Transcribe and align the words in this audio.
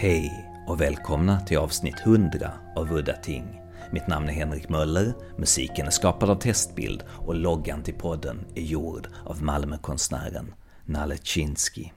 Hej 0.00 0.50
och 0.66 0.80
välkomna 0.80 1.40
till 1.40 1.58
avsnitt 1.58 2.00
100 2.04 2.52
av 2.76 2.92
Udda 2.92 3.12
Ting. 3.12 3.60
Mitt 3.92 4.06
namn 4.06 4.28
är 4.28 4.32
Henrik 4.32 4.68
Möller, 4.68 5.14
musiken 5.36 5.86
är 5.86 5.90
skapad 5.90 6.30
av 6.30 6.34
Testbild 6.34 7.02
och 7.08 7.34
loggan 7.34 7.82
till 7.82 7.94
podden 7.94 8.44
är 8.54 8.62
gjord 8.62 9.08
av 9.24 9.42
Malmökonstnären 9.42 10.54
Nalle 10.84 11.16
Chinsky. 11.22 11.88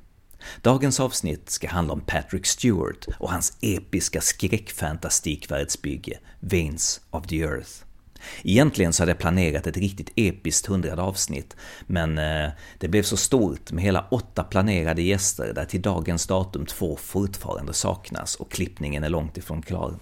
Dagens 0.61 0.99
avsnitt 0.99 1.49
ska 1.49 1.69
handla 1.69 1.93
om 1.93 2.01
Patrick 2.01 2.45
Stewart 2.45 3.07
och 3.19 3.31
hans 3.31 3.57
episka 3.61 4.21
skräckfantastikvärldsbygge 4.21 6.19
Veins 6.39 7.01
of 7.09 7.27
the 7.27 7.41
Earth. 7.41 7.90
Egentligen 8.43 8.93
så 8.93 9.01
hade 9.01 9.11
jag 9.11 9.19
planerat 9.19 9.67
ett 9.67 9.77
riktigt 9.77 10.11
episkt 10.15 10.65
hundrade 10.65 11.01
avsnitt, 11.01 11.55
men 11.87 12.17
eh, 12.17 12.49
det 12.77 12.87
blev 12.87 13.03
så 13.03 13.17
stort 13.17 13.71
med 13.71 13.83
hela 13.83 14.07
åtta 14.11 14.43
planerade 14.43 15.01
gäster 15.01 15.53
där 15.53 15.65
till 15.65 15.81
dagens 15.81 16.27
datum 16.27 16.65
två 16.65 16.95
fortfarande 16.95 17.73
saknas 17.73 18.35
och 18.35 18.51
klippningen 18.51 19.03
är 19.03 19.09
långt 19.09 19.37
ifrån 19.37 19.61
klar. 19.61 19.93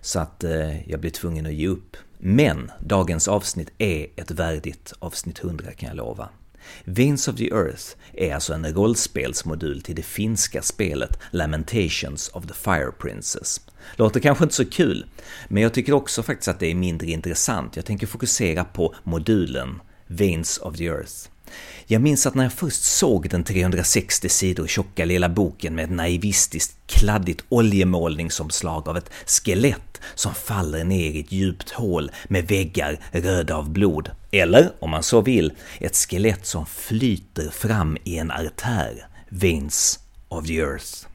Så 0.00 0.20
att 0.20 0.44
eh, 0.44 0.90
jag 0.90 1.00
blev 1.00 1.10
tvungen 1.10 1.46
att 1.46 1.52
ge 1.52 1.68
upp. 1.68 1.96
Men 2.18 2.70
dagens 2.80 3.28
avsnitt 3.28 3.72
är 3.78 4.06
ett 4.16 4.30
värdigt 4.30 4.92
avsnitt 4.98 5.44
100 5.44 5.72
kan 5.72 5.88
jag 5.88 5.96
lova. 5.96 6.28
Veins 6.84 7.28
of 7.28 7.36
the 7.36 7.50
Earth 7.52 7.84
är 8.12 8.34
alltså 8.34 8.52
en 8.52 8.74
rollspelsmodul 8.74 9.82
till 9.82 9.94
det 9.94 10.02
finska 10.02 10.62
spelet 10.62 11.18
Lamentations 11.30 12.28
of 12.28 12.46
the 12.46 12.54
Fire 12.54 12.92
Princess. 12.98 13.60
Låter 13.96 14.20
kanske 14.20 14.44
inte 14.44 14.54
så 14.54 14.64
kul, 14.64 15.06
men 15.48 15.62
jag 15.62 15.74
tycker 15.74 15.92
också 15.92 16.22
faktiskt 16.22 16.48
att 16.48 16.60
det 16.60 16.70
är 16.70 16.74
mindre 16.74 17.06
intressant. 17.06 17.76
Jag 17.76 17.84
tänker 17.84 18.06
fokusera 18.06 18.64
på 18.64 18.94
modulen 19.04 19.80
Veins 20.06 20.58
of 20.58 20.76
the 20.76 20.86
Earth. 20.86 21.28
Jag 21.86 22.02
minns 22.02 22.26
att 22.26 22.34
när 22.34 22.42
jag 22.42 22.52
först 22.52 22.82
såg 22.82 23.28
den 23.28 23.44
360 23.44 24.28
sidor 24.28 24.66
tjocka 24.66 25.04
lilla 25.04 25.28
boken 25.28 25.74
med 25.74 25.84
ett 25.84 25.90
naivistiskt 25.90 26.76
kladdigt 26.86 27.44
oljemålningsomslag 27.48 28.88
av 28.88 28.96
ett 28.96 29.10
skelett 29.26 30.00
som 30.14 30.34
faller 30.34 30.84
ner 30.84 31.10
i 31.10 31.20
ett 31.20 31.32
djupt 31.32 31.70
hål 31.70 32.10
med 32.28 32.48
väggar 32.48 33.00
röda 33.12 33.56
av 33.56 33.70
blod. 33.70 34.10
Eller, 34.30 34.72
om 34.78 34.90
man 34.90 35.02
så 35.02 35.20
vill, 35.20 35.52
ett 35.80 35.96
skelett 35.96 36.46
som 36.46 36.66
flyter 36.66 37.50
fram 37.50 37.96
i 38.04 38.18
en 38.18 38.30
artär, 38.30 39.06
Veins 39.28 39.98
of 40.28 40.46
the 40.46 40.58
Earth. 40.58 41.09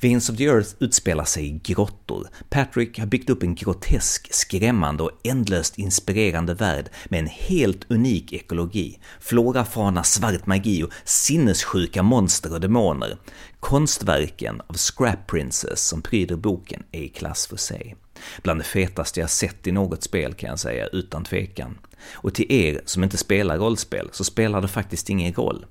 Veins 0.00 0.30
of 0.30 0.36
the 0.36 0.44
Earth 0.44 0.74
utspelar 0.80 1.24
sig 1.24 1.46
i 1.46 1.60
grottor. 1.64 2.28
Patrick 2.50 2.98
har 2.98 3.06
byggt 3.06 3.30
upp 3.30 3.42
en 3.42 3.54
grotesk, 3.54 4.34
skrämmande 4.34 5.02
och 5.02 5.10
ändlöst 5.24 5.78
inspirerande 5.78 6.54
värld 6.54 6.90
med 7.04 7.20
en 7.20 7.26
helt 7.26 7.90
unik 7.90 8.32
ekologi. 8.32 8.98
Flora, 9.20 9.64
fauna, 9.64 10.04
svart 10.04 10.46
magi 10.46 10.82
och 10.82 10.92
sinnessjuka 11.04 12.02
monster 12.02 12.52
och 12.52 12.60
demoner. 12.60 13.18
Konstverken 13.60 14.60
av 14.66 14.74
Scrap 14.74 15.26
Princess 15.26 15.88
som 15.88 16.02
pryder 16.02 16.36
boken 16.36 16.82
är 16.92 17.02
i 17.02 17.08
klass 17.08 17.46
för 17.46 17.56
sig. 17.56 17.96
Bland 18.42 18.60
det 18.60 18.64
fetaste 18.64 19.20
jag 19.20 19.30
sett 19.30 19.66
i 19.66 19.72
något 19.72 20.02
spel 20.02 20.34
kan 20.34 20.50
jag 20.50 20.58
säga, 20.58 20.86
utan 20.86 21.24
tvekan. 21.24 21.78
Och 22.12 22.34
till 22.34 22.52
er 22.52 22.80
som 22.84 23.04
inte 23.04 23.16
spelar 23.16 23.58
rollspel 23.58 24.08
så 24.12 24.24
spelar 24.24 24.60
det 24.60 24.68
faktiskt 24.68 25.10
ingen 25.10 25.32
roll. 25.32 25.66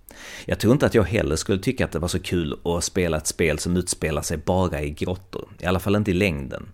Jag 0.45 0.59
tror 0.59 0.73
inte 0.73 0.85
att 0.85 0.93
jag 0.93 1.03
heller 1.03 1.35
skulle 1.35 1.63
tycka 1.63 1.85
att 1.85 1.91
det 1.91 1.99
var 1.99 2.07
så 2.07 2.19
kul 2.19 2.59
att 2.63 2.83
spela 2.83 3.17
ett 3.17 3.27
spel 3.27 3.59
som 3.59 3.77
utspelar 3.77 4.21
sig 4.21 4.37
bara 4.37 4.81
i 4.81 4.89
grottor, 4.89 5.49
i 5.59 5.65
alla 5.65 5.79
fall 5.79 5.95
inte 5.95 6.11
i 6.11 6.13
längden. 6.13 6.69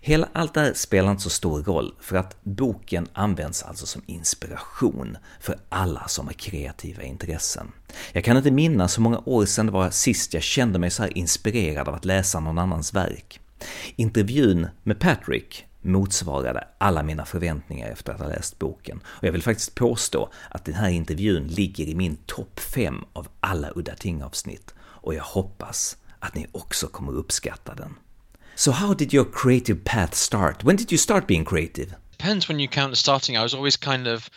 Hela 0.00 0.28
allt 0.32 0.54
det 0.54 0.60
här 0.60 0.72
spelar 0.74 1.10
inte 1.10 1.22
så 1.22 1.30
stor 1.30 1.62
roll, 1.62 1.94
för 2.00 2.16
att 2.16 2.36
boken 2.42 3.08
används 3.12 3.62
alltså 3.62 3.86
som 3.86 4.02
inspiration 4.06 5.16
för 5.40 5.56
alla 5.68 6.08
som 6.08 6.26
har 6.26 6.34
kreativa 6.34 7.02
intressen. 7.02 7.72
Jag 8.12 8.24
kan 8.24 8.36
inte 8.36 8.50
minnas 8.50 8.98
hur 8.98 9.02
många 9.02 9.22
år 9.24 9.46
sedan 9.46 9.66
det 9.66 9.72
var 9.72 9.90
sist 9.90 10.34
jag 10.34 10.42
kände 10.42 10.78
mig 10.78 10.90
så 10.90 11.02
här 11.02 11.18
inspirerad 11.18 11.88
av 11.88 11.94
att 11.94 12.04
läsa 12.04 12.40
någon 12.40 12.58
annans 12.58 12.94
verk. 12.94 13.40
Intervjun 13.96 14.68
med 14.82 15.00
Patrick 15.00 15.64
motsvarade 15.82 16.68
alla 16.78 17.02
mina 17.02 17.24
förväntningar 17.24 17.88
efter 17.88 18.12
att 18.12 18.20
ha 18.20 18.28
läst 18.28 18.58
boken. 18.58 19.00
Och 19.04 19.24
jag 19.24 19.32
vill 19.32 19.42
faktiskt 19.42 19.74
påstå 19.74 20.32
att 20.50 20.64
den 20.64 20.74
här 20.74 20.88
intervjun 20.88 21.46
ligger 21.46 21.86
i 21.86 21.94
min 21.94 22.16
topp 22.16 22.60
5 22.60 23.04
av 23.12 23.28
alla 23.40 23.70
Udda 23.74 23.94
Ting-avsnitt 23.94 24.74
och 24.80 25.14
jag 25.14 25.24
hoppas 25.24 25.96
att 26.18 26.34
ni 26.34 26.46
också 26.52 26.86
kommer 26.86 27.12
uppskatta 27.12 27.74
den. 27.74 27.94
So 28.54 28.70
how 28.70 28.94
did 28.94 29.14
your 29.14 29.26
creative 29.32 29.80
path 29.84 30.12
start? 30.12 30.64
When 30.64 30.76
did 30.76 30.92
you 30.92 30.98
start 30.98 31.26
being 31.26 31.44
creative? 31.44 31.94
Depends 32.10 32.48
when 32.48 32.60
you 32.60 32.68
count 32.68 32.98
starting. 32.98 33.36
I 33.36 33.42
was 33.42 33.54
always 33.54 33.76
kind 33.76 34.06
of 34.06 34.30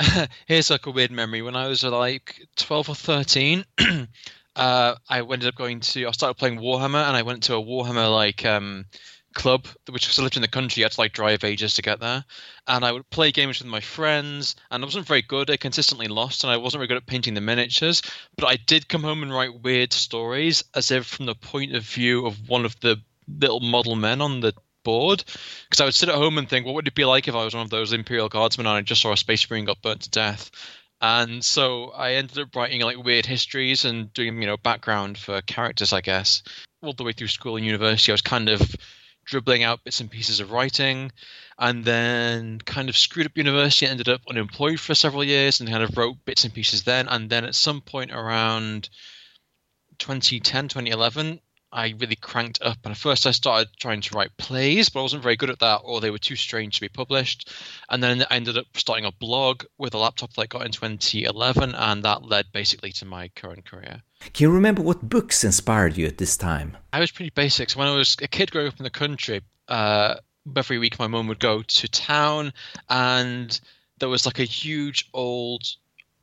here's 0.46 0.70
like 0.70 0.86
a 0.86 0.90
weird 0.90 1.10
memory. 1.10 1.42
When 1.42 1.56
I 1.56 1.68
was 1.68 1.84
like 1.84 2.48
12 2.56 2.88
or 2.88 2.94
13, 2.94 3.64
uh, 4.56 4.94
I 5.08 5.20
ended 5.20 5.46
up 5.46 5.54
going 5.54 5.80
to 5.80 6.06
I 6.06 6.10
started 6.10 6.34
playing 6.34 6.58
Warhammer 6.58 7.06
and 7.06 7.16
I 7.16 7.22
went 7.22 7.44
to 7.44 7.54
a 7.54 7.62
Warhammer 7.62 8.12
like 8.12 8.44
um, 8.44 8.86
club, 9.34 9.66
which 9.88 10.06
was 10.08 10.18
lived 10.18 10.36
in 10.36 10.42
the 10.42 10.48
country. 10.48 10.82
I 10.82 10.86
had 10.86 10.92
to 10.92 11.00
like 11.00 11.12
drive 11.12 11.44
ages 11.44 11.74
to 11.74 11.82
get 11.82 12.00
there. 12.00 12.24
And 12.66 12.84
I 12.84 12.92
would 12.92 13.08
play 13.10 13.32
games 13.32 13.58
with 13.58 13.68
my 13.68 13.80
friends, 13.80 14.56
and 14.70 14.82
I 14.82 14.86
wasn't 14.86 15.06
very 15.06 15.22
good. 15.22 15.50
I 15.50 15.56
consistently 15.56 16.08
lost, 16.08 16.44
and 16.44 16.52
I 16.52 16.56
wasn't 16.56 16.80
very 16.80 16.88
good 16.88 16.96
at 16.96 17.06
painting 17.06 17.34
the 17.34 17.40
miniatures. 17.40 18.02
But 18.36 18.46
I 18.46 18.56
did 18.56 18.88
come 18.88 19.02
home 19.02 19.22
and 19.22 19.32
write 19.32 19.62
weird 19.62 19.92
stories, 19.92 20.64
as 20.74 20.90
if 20.90 21.06
from 21.06 21.26
the 21.26 21.34
point 21.34 21.74
of 21.74 21.84
view 21.84 22.26
of 22.26 22.48
one 22.48 22.64
of 22.64 22.78
the 22.80 23.00
little 23.28 23.60
model 23.60 23.96
men 23.96 24.20
on 24.20 24.40
the 24.40 24.54
board. 24.82 25.24
Because 25.68 25.80
I 25.80 25.84
would 25.84 25.94
sit 25.94 26.08
at 26.08 26.14
home 26.14 26.38
and 26.38 26.48
think, 26.48 26.66
what 26.66 26.74
would 26.74 26.88
it 26.88 26.94
be 26.94 27.04
like 27.04 27.28
if 27.28 27.34
I 27.34 27.44
was 27.44 27.54
one 27.54 27.64
of 27.64 27.70
those 27.70 27.92
Imperial 27.92 28.28
Guardsmen 28.28 28.66
and 28.66 28.76
I 28.76 28.80
just 28.80 29.02
saw 29.02 29.12
a 29.12 29.16
space 29.16 29.48
marine 29.50 29.64
got 29.64 29.82
burnt 29.82 30.02
to 30.02 30.10
death? 30.10 30.50
And 31.00 31.44
so 31.44 31.90
I 31.90 32.14
ended 32.14 32.38
up 32.38 32.54
writing 32.54 32.82
like 32.82 33.02
weird 33.02 33.26
histories 33.26 33.84
and 33.84 34.12
doing, 34.12 34.40
you 34.40 34.46
know, 34.46 34.56
background 34.56 35.16
for 35.16 35.40
characters, 35.42 35.92
I 35.92 36.02
guess. 36.02 36.42
All 36.82 36.92
the 36.92 37.04
way 37.04 37.12
through 37.12 37.28
school 37.28 37.56
and 37.56 37.64
university, 37.64 38.12
I 38.12 38.14
was 38.14 38.22
kind 38.22 38.48
of 38.48 38.76
dribbling 39.24 39.62
out 39.62 39.84
bits 39.84 40.00
and 40.00 40.10
pieces 40.10 40.40
of 40.40 40.50
writing, 40.50 41.12
and 41.58 41.84
then 41.84 42.58
kind 42.58 42.88
of 42.88 42.96
screwed 42.96 43.26
up 43.26 43.36
university. 43.36 43.86
Ended 43.86 44.08
up 44.08 44.22
unemployed 44.28 44.80
for 44.80 44.94
several 44.94 45.24
years 45.24 45.60
and 45.60 45.68
kind 45.68 45.82
of 45.82 45.96
wrote 45.96 46.24
bits 46.24 46.44
and 46.44 46.52
pieces 46.52 46.84
then. 46.84 47.08
And 47.08 47.30
then 47.30 47.44
at 47.44 47.54
some 47.54 47.80
point 47.80 48.12
around 48.12 48.88
2010, 49.98 50.68
2011, 50.68 51.40
I 51.72 51.94
really 51.98 52.16
cranked 52.16 52.60
up. 52.62 52.78
And 52.84 52.92
at 52.92 52.98
first, 52.98 53.26
I 53.26 53.30
started 53.30 53.68
trying 53.78 54.00
to 54.00 54.16
write 54.16 54.36
plays, 54.36 54.88
but 54.88 55.00
I 55.00 55.02
wasn't 55.02 55.22
very 55.22 55.36
good 55.36 55.50
at 55.50 55.60
that, 55.60 55.82
or 55.84 56.00
they 56.00 56.10
were 56.10 56.18
too 56.18 56.36
strange 56.36 56.76
to 56.76 56.80
be 56.80 56.88
published. 56.88 57.52
And 57.88 58.02
then 58.02 58.22
I 58.30 58.36
ended 58.36 58.58
up 58.58 58.66
starting 58.74 59.04
a 59.04 59.12
blog 59.12 59.64
with 59.78 59.94
a 59.94 59.98
laptop 59.98 60.32
that 60.32 60.42
I 60.42 60.46
got 60.46 60.66
in 60.66 60.72
2011, 60.72 61.74
and 61.74 62.04
that 62.04 62.24
led 62.24 62.46
basically 62.52 62.92
to 62.92 63.04
my 63.04 63.28
current 63.28 63.64
career. 63.64 64.02
Can 64.32 64.44
you 64.44 64.50
remember 64.50 64.82
what 64.82 65.08
books 65.08 65.44
inspired 65.44 65.96
you 65.96 66.06
at 66.06 66.18
this 66.18 66.36
time? 66.36 66.76
I 66.92 67.00
was 67.00 67.10
pretty 67.10 67.30
basic. 67.30 67.70
So 67.70 67.78
when 67.78 67.88
I 67.88 67.94
was 67.94 68.16
a 68.20 68.28
kid 68.28 68.50
growing 68.50 68.68
up 68.68 68.78
in 68.78 68.84
the 68.84 68.90
country, 68.90 69.40
uh, 69.68 70.16
every 70.56 70.78
week 70.78 70.98
my 70.98 71.06
mum 71.06 71.28
would 71.28 71.38
go 71.38 71.62
to 71.62 71.88
town, 71.88 72.52
and 72.88 73.60
there 73.98 74.08
was 74.08 74.26
like 74.26 74.38
a 74.38 74.44
huge 74.44 75.08
old 75.14 75.62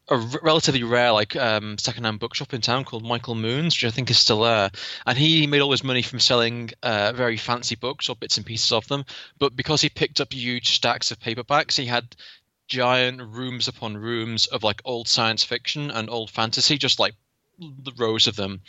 a 0.09 0.18
relatively 0.41 0.84
rare 0.84 1.12
like 1.12 1.35
um, 1.35 1.78
secondhand 1.78 2.19
bookshop 2.19 2.53
in 2.53 2.62
town 2.62 2.85
called 2.85 3.03
Michael 3.03 3.35
Moon's, 3.35 3.75
which 3.75 3.85
I 3.85 3.94
think 3.94 4.09
is 4.09 4.18
still 4.18 4.41
there. 4.41 4.72
And 5.06 5.18
he 5.18 5.47
made 5.47 5.62
all 5.62 5.72
his 5.72 5.84
money 5.84 6.01
from 6.01 6.19
selling 6.19 6.72
uh, 6.81 7.12
very 7.13 7.38
fancy 7.38 7.75
books 7.75 8.07
or 8.07 8.16
bits 8.16 8.38
and 8.38 8.45
pieces 8.45 8.72
of 8.72 8.88
them. 8.88 9.03
But 9.38 9.56
because 9.56 9.81
he 9.81 9.90
picked 9.90 10.22
up 10.22 10.31
huge 10.31 10.75
stacks 10.75 11.12
of 11.12 11.19
paperbacks, 11.19 11.78
he 11.78 11.85
had 11.85 12.16
giant 12.68 13.22
rooms 13.22 13.68
upon 13.68 13.97
rooms 13.97 14.45
of 14.47 14.63
like 14.63 14.81
old 14.85 15.07
science 15.07 15.44
fiction 15.44 15.91
and 15.91 16.09
old 16.09 16.29
fantasy, 16.29 16.78
just 16.78 17.00
like 17.00 17.16
the 17.59 17.94
rows 17.97 18.28
of 18.28 18.35
them. 18.35 18.62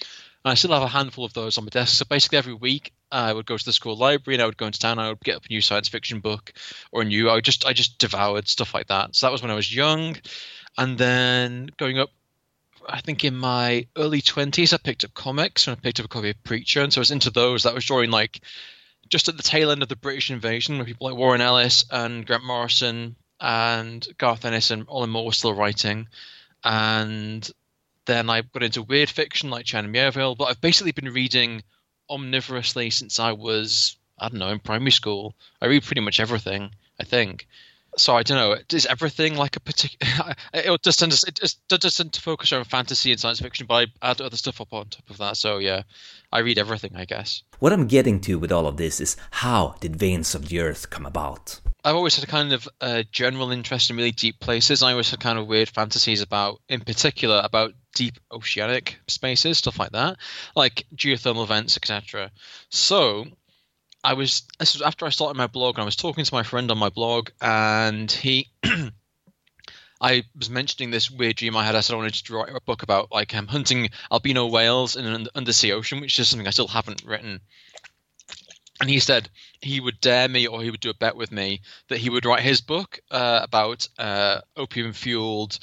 And 0.45 0.53
I 0.53 0.55
still 0.55 0.73
have 0.73 0.83
a 0.83 0.89
handful 0.89 1.25
of 1.25 1.35
those 1.35 1.59
on 1.59 1.65
my 1.65 1.71
desk. 1.71 1.97
So 1.97 2.05
basically, 2.05 2.39
every 2.39 2.55
week 2.55 2.93
I 3.11 3.33
would 3.33 3.47
go 3.47 3.57
to 3.57 3.65
the 3.65 3.73
school 3.73 3.97
library 3.97 4.37
and 4.37 4.43
I 4.43 4.47
would 4.47 4.57
go 4.57 4.67
into 4.67 4.79
town. 4.79 4.99
I 4.99 5.09
would 5.09 5.21
get 5.21 5.37
up 5.37 5.45
a 5.45 5.53
new 5.53 5.61
science 5.61 5.89
fiction 5.89 6.21
book 6.21 6.53
or 6.93 7.03
a 7.03 7.05
new. 7.05 7.31
I 7.31 7.41
just 7.41 7.67
I 7.67 7.73
just 7.73 7.99
devoured 7.99 8.49
stuff 8.49 8.75
like 8.75 8.87
that. 8.89 9.17
So 9.17 9.27
that 9.27 9.33
was 9.33 9.43
when 9.43 9.51
I 9.51 9.57
was 9.57 9.75
young, 9.75 10.17
and 10.79 10.97
then 10.97 11.69
going 11.77 11.99
up. 11.99 12.09
I 12.89 13.03
think 13.03 13.23
in 13.23 13.37
my 13.37 13.87
early 13.97 14.23
twenties, 14.23 14.73
I 14.73 14.79
picked 14.79 15.05
up 15.05 15.13
comics 15.13 15.67
and 15.67 15.77
I 15.77 15.81
picked 15.81 16.01
up 16.01 16.07
a 16.07 16.09
copy 16.09 16.31
of 16.31 16.43
Preacher, 16.45 16.81
and 16.81 16.91
so 16.91 17.01
I 17.01 17.03
was 17.03 17.11
into 17.11 17.31
those. 17.31 17.65
That 17.65 17.75
was 17.75 17.85
during 17.85 18.11
like 18.11 18.41
just 19.11 19.29
at 19.29 19.37
the 19.37 19.43
tail 19.43 19.71
end 19.71 19.83
of 19.83 19.89
the 19.89 19.97
British 19.97 20.31
invasion, 20.31 20.77
where 20.77 20.87
people 20.87 21.09
like 21.09 21.19
Warren 21.19 21.43
Ellis 21.43 21.85
and 21.91 22.25
Grant 22.25 22.45
Morrison 22.45 23.17
and 23.41 24.07
Garth 24.17 24.45
Ennis 24.47 24.71
and 24.71 24.87
Alan 24.89 25.11
Moore 25.11 25.27
were 25.27 25.33
still 25.33 25.53
writing, 25.53 26.09
and 26.65 27.51
then 28.07 28.31
I 28.31 28.41
got 28.41 28.63
into 28.63 28.83
weird 28.83 29.11
fiction 29.11 29.51
like 29.51 29.67
China 29.67 29.89
Miéville, 29.89 30.37
but 30.39 30.47
I've 30.47 30.61
basically 30.61 30.93
been 30.93 31.13
reading 31.13 31.63
omnivorously 32.09 32.91
since 32.91 33.21
I 33.21 33.33
was, 33.33 33.97
I 34.19 34.31
don't 34.31 34.39
know, 34.39 34.49
in 34.49 34.61
primary 34.61 34.93
school. 34.93 35.35
I 35.61 35.67
read 35.67 35.83
pretty 35.83 36.01
much 36.01 36.19
everything, 36.19 36.71
I 36.99 37.05
think. 37.05 37.47
So 37.99 38.17
I 38.17 38.23
don't 38.23 38.39
know. 38.39 38.57
Is 38.73 38.87
everything 38.87 39.37
like 39.37 39.57
a 39.57 39.61
particular? 39.61 40.35
It 40.55 40.83
just 40.83 40.99
tends 40.99 41.21
to, 41.21 41.29
it 41.29 41.35
just, 41.35 41.61
it 41.71 41.81
just 41.81 41.97
tend 41.97 42.13
to 42.13 42.21
focus 42.21 42.53
on 42.53 42.65
fantasy 42.65 43.11
and 43.11 43.21
science 43.21 43.41
fiction, 43.41 43.67
but 43.67 43.89
I 44.03 44.11
add 44.11 44.21
other 44.21 44.37
stuff 44.37 44.61
up 44.61 44.73
on 44.73 44.87
top 44.87 45.09
of 45.11 45.19
that. 45.19 45.37
So 45.37 45.59
yeah, 45.59 45.83
I 46.33 46.41
read 46.41 46.59
everything, 46.59 46.93
I 46.97 47.05
guess. 47.05 47.43
What 47.59 47.73
I'm 47.73 47.87
getting 47.87 48.21
to 48.23 48.39
with 48.39 48.53
all 48.53 48.67
of 48.67 48.77
this 48.77 49.01
is 49.01 49.17
how 49.31 49.75
did 49.81 49.97
Veins 49.97 50.35
of 50.35 50.49
the 50.49 50.61
Earth 50.61 50.91
come 50.91 51.07
about? 51.07 51.61
I've 51.85 51.95
always 51.95 52.17
had 52.17 52.25
a 52.25 52.31
kind 52.31 52.53
of 52.53 52.69
uh, 52.81 53.03
general 53.13 53.51
interest 53.51 53.91
in 53.91 53.97
really 53.97 54.13
deep 54.13 54.41
places. 54.41 54.83
I 54.83 54.93
always 54.93 55.11
had 55.11 55.21
kind 55.21 55.39
of 55.39 55.47
weird 55.47 55.69
fantasies 55.69 56.21
about, 56.21 56.61
in 56.69 56.81
particular, 56.81 57.41
about 57.45 57.73
deep 57.95 58.19
oceanic 58.33 58.99
spaces, 59.07 59.59
stuff 59.59 59.79
like 59.79 59.93
that, 59.93 60.19
like 60.55 60.87
geothermal 60.95 61.47
vents, 61.47 61.77
etc. 61.77 62.31
So 62.69 63.27
I 64.05 64.15
was 64.15 64.43
this 64.59 64.75
was 64.75 64.83
after 64.83 65.07
I 65.07 65.11
started 65.11 65.37
my 65.37 65.47
blog, 65.47 65.77
and 65.77 65.83
I 65.83 65.85
was 65.85 65.97
talking 65.97 66.25
to 66.25 66.35
my 66.35 66.43
friend 66.43 66.71
on 66.71 66.79
my 66.79 66.89
blog, 66.89 67.31
and 67.41 68.11
he. 68.11 68.51
I 70.01 70.23
was 70.37 70.49
mentioning 70.49 70.93
this 70.93 71.11
weird 71.11 71.37
dream 71.37 71.57
I 71.57 71.65
had. 71.65 71.75
I 71.75 71.81
said 71.81 71.95
I 71.95 71.97
wanted 71.97 72.15
to 72.15 72.35
write 72.35 72.55
a 72.55 72.61
book 72.61 72.85
about 72.85 73.11
like 73.11 73.35
um, 73.35 73.49
hunting 73.49 73.91
albino 74.13 74.47
whales 74.47 74.95
in 74.95 75.05
an 75.05 75.27
undersea 75.35 75.73
ocean, 75.73 76.01
which 76.01 76.17
is 76.21 76.29
something 76.29 76.47
I 76.47 76.51
still 76.51 76.69
haven't 76.69 77.03
written. 77.05 77.41
And 78.81 78.89
he 78.89 79.01
said 79.01 79.29
he 79.61 79.81
would 79.81 80.01
dare 80.01 80.29
me, 80.29 80.47
or 80.47 80.63
he 80.63 80.71
would 80.71 80.79
do 80.79 80.91
a 80.91 80.95
bet 80.95 81.17
with 81.17 81.33
me 81.33 81.63
that 81.89 81.99
he 81.99 82.11
would 82.11 82.25
write 82.25 82.43
his 82.43 82.61
book 82.61 83.01
uh, 83.11 83.41
about 83.43 83.89
uh, 83.99 84.41
opium-fueled 84.57 85.59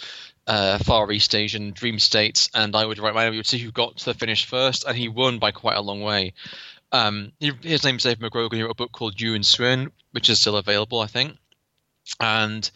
uh, 0.47 0.79
Far 0.79 1.11
East 1.11 1.33
Asian 1.33 1.71
dream 1.71 1.97
states, 1.97 2.49
and 2.53 2.75
I 2.75 2.85
would 2.85 2.99
write 2.99 3.13
mine. 3.13 3.31
We 3.31 3.37
would 3.37 3.47
see 3.47 3.57
who 3.57 3.71
got 3.71 3.97
to 3.97 4.05
the 4.05 4.13
finish 4.13 4.45
first, 4.45 4.83
and 4.85 4.97
he 4.97 5.07
won 5.07 5.39
by 5.39 5.51
quite 5.51 5.77
a 5.77 5.81
long 5.81 6.01
way. 6.01 6.33
Um, 6.95 7.33
his 7.39 7.83
name's 7.83 8.03
Dave 8.03 8.19
McGrogan. 8.19 8.55
He 8.55 8.61
wrote 8.63 8.71
a 8.71 8.75
book 8.75 8.93
called 8.93 9.17
Yoon-Suin, 9.17 9.91
which 10.11 10.29
is 10.29 10.39
still 10.39 10.55
available, 10.55 11.01
I 11.01 11.07
think. 11.07 11.37
And 12.21 12.69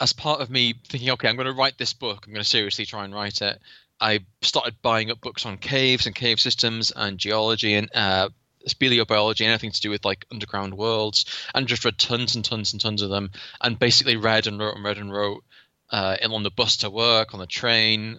as 0.00 0.12
part 0.12 0.40
of 0.40 0.50
me 0.50 0.74
thinking, 0.88 1.10
okay, 1.10 1.28
I'm 1.28 1.36
going 1.36 1.46
to 1.46 1.52
write 1.52 1.78
this 1.78 1.92
book, 1.92 2.24
I'm 2.26 2.32
going 2.32 2.42
to 2.42 2.48
seriously 2.48 2.84
try 2.84 3.04
and 3.04 3.14
write 3.14 3.42
it. 3.42 3.60
I 4.00 4.20
started 4.42 4.82
buying 4.82 5.10
up 5.10 5.20
books 5.20 5.46
on 5.46 5.56
caves 5.58 6.06
and 6.06 6.16
cave 6.16 6.40
systems 6.40 6.90
and 6.90 7.18
geology 7.18 7.74
and 7.74 7.88
uh, 7.94 8.30
speleobiology, 8.66 9.42
anything 9.42 9.70
to 9.70 9.80
do 9.80 9.90
with 9.90 10.04
like 10.04 10.26
underground 10.32 10.74
worlds, 10.74 11.26
and 11.54 11.68
just 11.68 11.84
read 11.84 11.98
tons 11.98 12.34
and 12.34 12.44
tons 12.44 12.72
and 12.72 12.80
tons 12.80 13.02
of 13.02 13.10
them, 13.10 13.30
and 13.60 13.78
basically 13.78 14.16
read 14.16 14.48
and 14.48 14.58
wrote 14.58 14.74
and 14.74 14.84
read 14.84 14.98
and 14.98 15.12
wrote 15.12 15.44
uh, 15.90 16.16
on 16.28 16.42
the 16.42 16.50
bus 16.50 16.78
to 16.78 16.90
work, 16.90 17.34
on 17.34 17.40
the 17.40 17.46
train, 17.46 18.18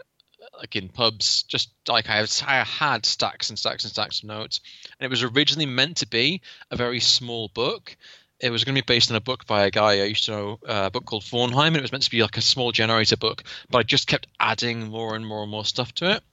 like 0.57 0.75
in 0.75 0.89
pubs, 0.89 1.43
just 1.43 1.71
like 1.87 2.09
I, 2.09 2.21
was, 2.21 2.43
I 2.45 2.63
had 2.63 3.05
stacks 3.05 3.49
and 3.49 3.57
stacks 3.57 3.83
and 3.83 3.91
stacks 3.91 4.19
of 4.19 4.25
notes. 4.25 4.61
And 4.99 5.05
it 5.05 5.09
was 5.09 5.23
originally 5.23 5.65
meant 5.65 5.97
to 5.97 6.07
be 6.07 6.41
a 6.69 6.75
very 6.75 6.99
small 6.99 7.49
book. 7.53 7.95
It 8.39 8.49
was 8.49 8.63
going 8.63 8.75
to 8.75 8.81
be 8.81 8.85
based 8.85 9.11
on 9.11 9.17
a 9.17 9.21
book 9.21 9.45
by 9.45 9.65
a 9.65 9.71
guy 9.71 9.99
I 9.99 10.05
used 10.05 10.25
to 10.25 10.31
know, 10.31 10.59
uh, 10.67 10.83
a 10.85 10.91
book 10.91 11.05
called 11.05 11.23
Vornheim, 11.23 11.67
and 11.67 11.77
it 11.77 11.81
was 11.81 11.91
meant 11.91 12.03
to 12.03 12.11
be 12.11 12.21
like 12.21 12.37
a 12.37 12.41
small 12.41 12.71
generator 12.71 13.17
book. 13.17 13.43
But 13.69 13.79
I 13.79 13.83
just 13.83 14.07
kept 14.07 14.27
adding 14.39 14.87
more 14.87 15.15
and 15.15 15.25
more 15.25 15.43
and 15.43 15.51
more 15.51 15.65
stuff 15.65 15.93
to 15.95 16.11
it 16.11 16.23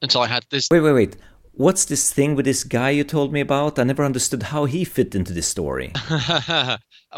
until 0.00 0.20
I 0.20 0.28
had 0.28 0.44
this. 0.50 0.68
Wait, 0.70 0.80
wait, 0.80 0.92
wait. 0.92 1.16
What's 1.58 1.86
this 1.86 2.12
thing 2.12 2.36
with 2.36 2.44
this 2.44 2.62
guy 2.62 2.90
you 2.90 3.02
told 3.02 3.32
me 3.32 3.40
about? 3.40 3.80
I 3.80 3.82
never 3.82 4.04
understood 4.04 4.44
how 4.44 4.66
he 4.66 4.84
fit 4.84 5.16
into 5.16 5.32
this 5.32 5.48
story. 5.48 5.92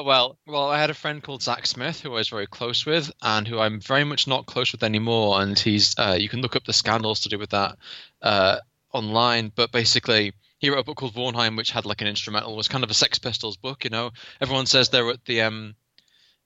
well, 0.03 0.39
well, 0.47 0.71
I 0.71 0.81
had 0.81 0.89
a 0.89 0.95
friend 0.95 1.23
called 1.23 1.43
Zak 1.43 1.67
Smith 1.67 2.01
who 2.01 2.13
I 2.13 2.15
was 2.15 2.31
very 2.31 2.47
close 2.47 2.87
with, 2.87 3.13
and 3.21 3.47
who 3.47 3.59
I'm 3.59 3.83
very 3.83 4.05
much 4.05 4.27
not 4.27 4.47
close 4.47 4.73
with 4.73 4.83
anymore. 4.83 5.43
And 5.43 5.59
he's 5.59 5.95
uh, 5.99 6.17
you 6.19 6.31
can 6.31 6.41
look 6.41 6.57
up 6.57 6.65
the 6.65 6.73
scandals 6.73 7.21
to 7.21 7.29
do 7.29 7.39
with 7.39 7.51
that 7.51 7.77
uh, 8.23 8.61
online. 8.95 9.53
But 9.55 9.73
basically, 9.73 10.33
he 10.59 10.71
wrote 10.71 10.79
a 10.79 10.85
book 10.85 10.97
called 10.97 11.13
Vornheim, 11.13 11.55
which 11.55 11.73
had 11.73 11.85
like 11.85 12.01
an 12.01 12.09
instrumental. 12.09 12.55
It 12.55 12.57
was 12.57 12.69
kind 12.69 12.83
of 12.83 12.89
a 12.89 12.95
Sex 12.95 13.19
Pistols 13.19 13.59
book. 13.59 13.85
You 13.85 13.91
know, 13.91 14.11
everyone 14.41 14.65
says 14.65 14.89
they're 14.89 15.11
at 15.11 15.23
the 15.27 15.43
um, 15.43 15.75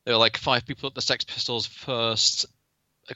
there 0.05 0.15
were 0.15 0.19
like 0.19 0.37
five 0.37 0.67
people 0.67 0.89
at 0.89 0.97
the 0.97 1.01
Sex 1.01 1.23
Pistols 1.23 1.65
first 1.65 2.47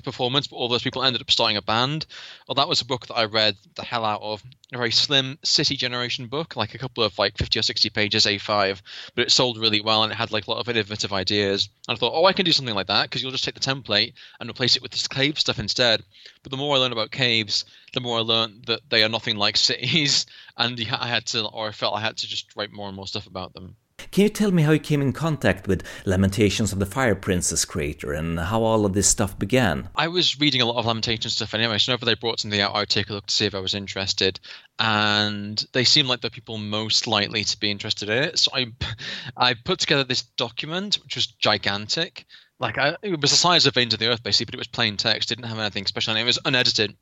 performance, 0.04 0.46
but 0.46 0.56
all 0.56 0.68
those 0.68 0.82
people 0.82 1.02
ended 1.02 1.22
up 1.22 1.30
starting 1.30 1.56
a 1.56 1.62
band. 1.62 2.06
Well, 2.46 2.56
that 2.56 2.68
was 2.68 2.80
a 2.80 2.86
book 2.86 3.06
that 3.06 3.14
I 3.14 3.24
read 3.24 3.56
the 3.74 3.84
hell 3.84 4.04
out 4.04 4.22
of. 4.22 4.42
A 4.72 4.76
very 4.76 4.90
slim 4.90 5.38
city 5.42 5.76
generation 5.76 6.26
book, 6.26 6.56
like 6.56 6.74
a 6.74 6.78
couple 6.78 7.04
of 7.04 7.18
like 7.18 7.38
50 7.38 7.58
or 7.58 7.62
60 7.62 7.88
pages 7.90 8.26
A5, 8.26 8.82
but 9.14 9.24
it 9.24 9.32
sold 9.32 9.58
really 9.58 9.80
well 9.80 10.02
and 10.02 10.12
it 10.12 10.16
had 10.16 10.30
like 10.30 10.46
a 10.46 10.50
lot 10.50 10.60
of 10.60 10.68
innovative 10.68 11.12
ideas. 11.12 11.68
And 11.88 11.96
I 11.96 11.98
thought, 11.98 12.12
oh, 12.14 12.26
I 12.26 12.34
can 12.34 12.44
do 12.44 12.52
something 12.52 12.74
like 12.74 12.88
that 12.88 13.04
because 13.04 13.22
you'll 13.22 13.32
just 13.32 13.44
take 13.44 13.54
the 13.54 13.60
template 13.60 14.12
and 14.38 14.50
replace 14.50 14.76
it 14.76 14.82
with 14.82 14.92
this 14.92 15.08
cave 15.08 15.38
stuff 15.38 15.58
instead. 15.58 16.02
But 16.42 16.50
the 16.50 16.58
more 16.58 16.76
I 16.76 16.78
learned 16.78 16.92
about 16.92 17.10
caves, 17.10 17.64
the 17.94 18.00
more 18.00 18.18
I 18.18 18.22
learned 18.22 18.66
that 18.66 18.82
they 18.90 19.02
are 19.04 19.08
nothing 19.08 19.36
like 19.36 19.56
cities, 19.56 20.26
and 20.56 20.78
I 20.92 21.06
had 21.06 21.26
to, 21.26 21.46
or 21.46 21.68
I 21.68 21.72
felt 21.72 21.96
I 21.96 22.00
had 22.00 22.18
to 22.18 22.28
just 22.28 22.54
write 22.56 22.72
more 22.72 22.88
and 22.88 22.96
more 22.96 23.06
stuff 23.06 23.26
about 23.26 23.54
them. 23.54 23.76
Can 24.10 24.22
you 24.22 24.28
tell 24.28 24.52
me 24.52 24.62
how 24.62 24.72
you 24.72 24.78
came 24.78 25.02
in 25.02 25.12
contact 25.12 25.66
with 25.66 25.82
Lamentations 26.06 26.72
of 26.72 26.78
the 26.78 26.86
Fire 26.86 27.14
Princess 27.14 27.64
creator 27.64 28.12
and 28.12 28.38
how 28.38 28.62
all 28.62 28.86
of 28.86 28.92
this 28.92 29.08
stuff 29.08 29.38
began? 29.38 29.88
I 29.96 30.08
was 30.08 30.38
reading 30.40 30.60
a 30.60 30.66
lot 30.66 30.76
of 30.76 30.86
Lamentations 30.86 31.34
stuff 31.34 31.52
anyway, 31.52 31.78
so 31.78 31.90
whenever 31.90 32.06
they 32.06 32.14
brought 32.14 32.40
something 32.40 32.60
out, 32.60 32.74
I 32.74 32.80
would 32.80 32.88
take 32.88 33.10
a 33.10 33.12
look 33.12 33.26
to 33.26 33.34
see 33.34 33.46
if 33.46 33.54
I 33.54 33.60
was 33.60 33.74
interested. 33.74 34.40
And 34.78 35.64
they 35.72 35.84
seemed 35.84 36.08
like 36.08 36.20
the 36.20 36.30
people 36.30 36.58
most 36.58 37.06
likely 37.06 37.44
to 37.44 37.58
be 37.58 37.70
interested 37.70 38.08
in 38.08 38.22
it. 38.22 38.38
So 38.38 38.50
I, 38.54 38.66
I 39.36 39.54
put 39.54 39.80
together 39.80 40.04
this 40.04 40.22
document, 40.22 40.96
which 41.02 41.16
was 41.16 41.26
gigantic. 41.26 42.24
Like 42.60 42.78
I, 42.78 42.96
it 43.02 43.20
was 43.20 43.30
the 43.30 43.36
size 43.36 43.66
of 43.66 43.74
Veins 43.74 43.94
of 43.94 44.00
the 44.00 44.08
Earth, 44.08 44.22
basically, 44.22 44.46
but 44.46 44.54
it 44.54 44.58
was 44.58 44.68
plain 44.68 44.96
text. 44.96 45.28
Didn't 45.28 45.44
have 45.44 45.58
anything 45.58 45.86
special, 45.86 46.12
and 46.12 46.20
it 46.20 46.24
was 46.24 46.38
unedited. 46.44 46.96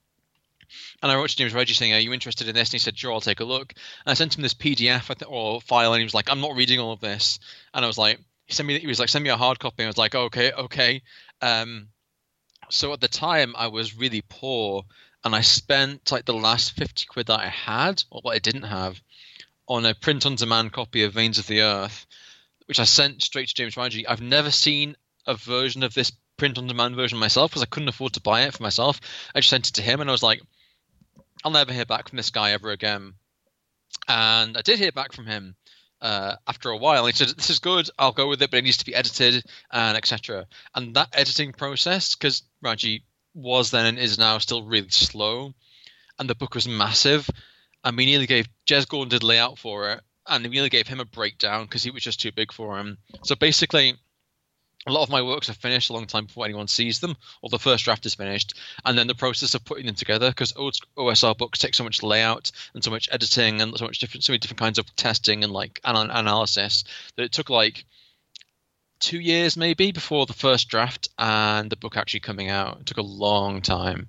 And 1.02 1.10
I 1.10 1.16
wrote 1.16 1.30
to 1.30 1.36
James 1.36 1.52
Raggi 1.52 1.74
saying, 1.74 1.92
"Are 1.92 1.98
you 1.98 2.12
interested 2.12 2.48
in 2.48 2.54
this?" 2.54 2.68
And 2.68 2.72
he 2.74 2.78
said, 2.78 2.98
"Sure, 2.98 3.12
I'll 3.12 3.20
take 3.20 3.40
a 3.40 3.44
look." 3.44 3.72
And 3.72 4.10
I 4.10 4.14
sent 4.14 4.36
him 4.36 4.42
this 4.42 4.54
PDF 4.54 5.10
or 5.26 5.60
file, 5.60 5.92
and 5.92 6.00
he 6.00 6.04
was 6.04 6.14
like, 6.14 6.30
"I'm 6.30 6.40
not 6.40 6.56
reading 6.56 6.80
all 6.80 6.92
of 6.92 7.00
this." 7.00 7.38
And 7.74 7.84
I 7.84 7.88
was 7.88 7.98
like, 7.98 8.18
"He 8.46 8.54
sent 8.54 8.66
me." 8.66 8.78
He 8.78 8.86
was 8.86 9.00
like, 9.00 9.08
"Send 9.08 9.24
me 9.24 9.30
a 9.30 9.36
hard 9.36 9.58
copy." 9.58 9.82
And 9.82 9.86
I 9.86 9.90
was 9.90 9.98
like, 9.98 10.14
"Okay, 10.14 10.52
okay." 10.52 11.02
Um, 11.40 11.88
so 12.70 12.92
at 12.92 13.00
the 13.00 13.08
time, 13.08 13.54
I 13.56 13.68
was 13.68 13.96
really 13.96 14.22
poor, 14.22 14.84
and 15.24 15.34
I 15.34 15.40
spent 15.40 16.10
like 16.10 16.24
the 16.24 16.34
last 16.34 16.72
fifty 16.72 17.06
quid 17.06 17.26
that 17.26 17.40
I 17.40 17.48
had, 17.48 18.02
or 18.10 18.20
what 18.22 18.34
I 18.34 18.38
didn't 18.38 18.62
have, 18.62 19.00
on 19.68 19.84
a 19.84 19.94
print-on-demand 19.94 20.72
copy 20.72 21.02
of 21.02 21.12
Veins 21.12 21.38
of 21.38 21.46
the 21.46 21.60
Earth, 21.60 22.06
which 22.66 22.80
I 22.80 22.84
sent 22.84 23.22
straight 23.22 23.48
to 23.48 23.54
James 23.54 23.74
Raggi. 23.74 24.04
I've 24.08 24.20
never 24.20 24.50
seen 24.50 24.96
a 25.26 25.34
version 25.34 25.82
of 25.82 25.94
this 25.94 26.12
print 26.36 26.58
on 26.58 26.66
demand 26.66 26.96
version 26.96 27.18
myself 27.18 27.50
because 27.50 27.62
I 27.62 27.66
couldn't 27.66 27.88
afford 27.88 28.12
to 28.14 28.20
buy 28.20 28.42
it 28.42 28.54
for 28.54 28.62
myself. 28.62 29.00
I 29.34 29.40
just 29.40 29.50
sent 29.50 29.68
it 29.68 29.74
to 29.74 29.82
him 29.82 30.00
and 30.00 30.10
I 30.10 30.12
was 30.12 30.22
like, 30.22 30.42
I'll 31.44 31.52
never 31.52 31.72
hear 31.72 31.84
back 31.84 32.08
from 32.08 32.16
this 32.16 32.30
guy 32.30 32.52
ever 32.52 32.70
again. 32.70 33.14
And 34.08 34.56
I 34.56 34.62
did 34.62 34.78
hear 34.78 34.92
back 34.92 35.12
from 35.12 35.26
him 35.26 35.56
uh, 36.00 36.36
after 36.46 36.70
a 36.70 36.76
while. 36.76 37.06
He 37.06 37.12
said, 37.12 37.28
"This 37.28 37.50
is 37.50 37.58
good. 37.58 37.88
I'll 37.98 38.12
go 38.12 38.28
with 38.28 38.42
it, 38.42 38.50
but 38.50 38.58
it 38.58 38.64
needs 38.64 38.78
to 38.78 38.84
be 38.84 38.94
edited 38.94 39.44
and 39.70 39.96
etc." 39.96 40.46
And 40.74 40.94
that 40.94 41.08
editing 41.12 41.52
process, 41.52 42.14
because 42.14 42.42
Raggi 42.64 43.02
was 43.34 43.70
then 43.70 43.86
and 43.86 43.98
is 43.98 44.18
now 44.18 44.38
still 44.38 44.62
really 44.62 44.90
slow, 44.90 45.54
and 46.18 46.28
the 46.28 46.34
book 46.34 46.54
was 46.54 46.68
massive, 46.68 47.28
and 47.84 47.96
we 47.96 48.06
nearly 48.06 48.26
gave 48.26 48.48
Jez 48.66 48.88
Gordon 48.88 49.10
did 49.10 49.22
layout 49.22 49.58
for 49.58 49.90
it, 49.92 50.00
and 50.26 50.44
we 50.44 50.50
nearly 50.50 50.68
gave 50.68 50.88
him 50.88 51.00
a 51.00 51.04
breakdown 51.04 51.64
because 51.64 51.82
he 51.82 51.90
was 51.90 52.02
just 52.02 52.20
too 52.20 52.32
big 52.32 52.52
for 52.52 52.78
him. 52.78 52.98
So 53.24 53.34
basically, 53.34 53.96
a 54.86 54.92
lot 54.92 55.02
of 55.02 55.10
my 55.10 55.22
works 55.22 55.48
are 55.48 55.54
finished 55.54 55.90
a 55.90 55.92
long 55.92 56.06
time 56.06 56.26
before 56.26 56.44
anyone 56.44 56.68
sees 56.68 57.00
them, 57.00 57.16
or 57.42 57.50
the 57.50 57.58
first 57.58 57.84
draft 57.84 58.06
is 58.06 58.14
finished, 58.14 58.54
and 58.84 58.96
then 58.96 59.08
the 59.08 59.14
process 59.14 59.54
of 59.54 59.64
putting 59.64 59.86
them 59.86 59.96
together 59.96 60.30
because 60.30 60.52
OSR 60.52 61.36
books 61.36 61.58
take 61.58 61.74
so 61.74 61.84
much 61.84 62.02
layout 62.02 62.52
and 62.72 62.84
so 62.84 62.90
much 62.90 63.08
editing 63.10 63.60
and 63.60 63.76
so 63.76 63.84
much 63.84 63.98
different, 63.98 64.22
so 64.24 64.32
many 64.32 64.38
different 64.38 64.60
kinds 64.60 64.78
of 64.78 64.94
testing 64.96 65.42
and 65.42 65.52
like 65.52 65.80
anal- 65.84 66.10
analysis 66.10 66.84
that 67.16 67.24
it 67.24 67.32
took 67.32 67.50
like 67.50 67.84
two 69.00 69.20
years 69.20 69.56
maybe 69.56 69.92
before 69.92 70.24
the 70.24 70.32
first 70.32 70.68
draft 70.68 71.08
and 71.18 71.68
the 71.68 71.76
book 71.76 71.96
actually 71.96 72.20
coming 72.20 72.48
out. 72.48 72.80
It 72.80 72.86
took 72.86 72.98
a 72.98 73.02
long 73.02 73.62
time, 73.62 74.08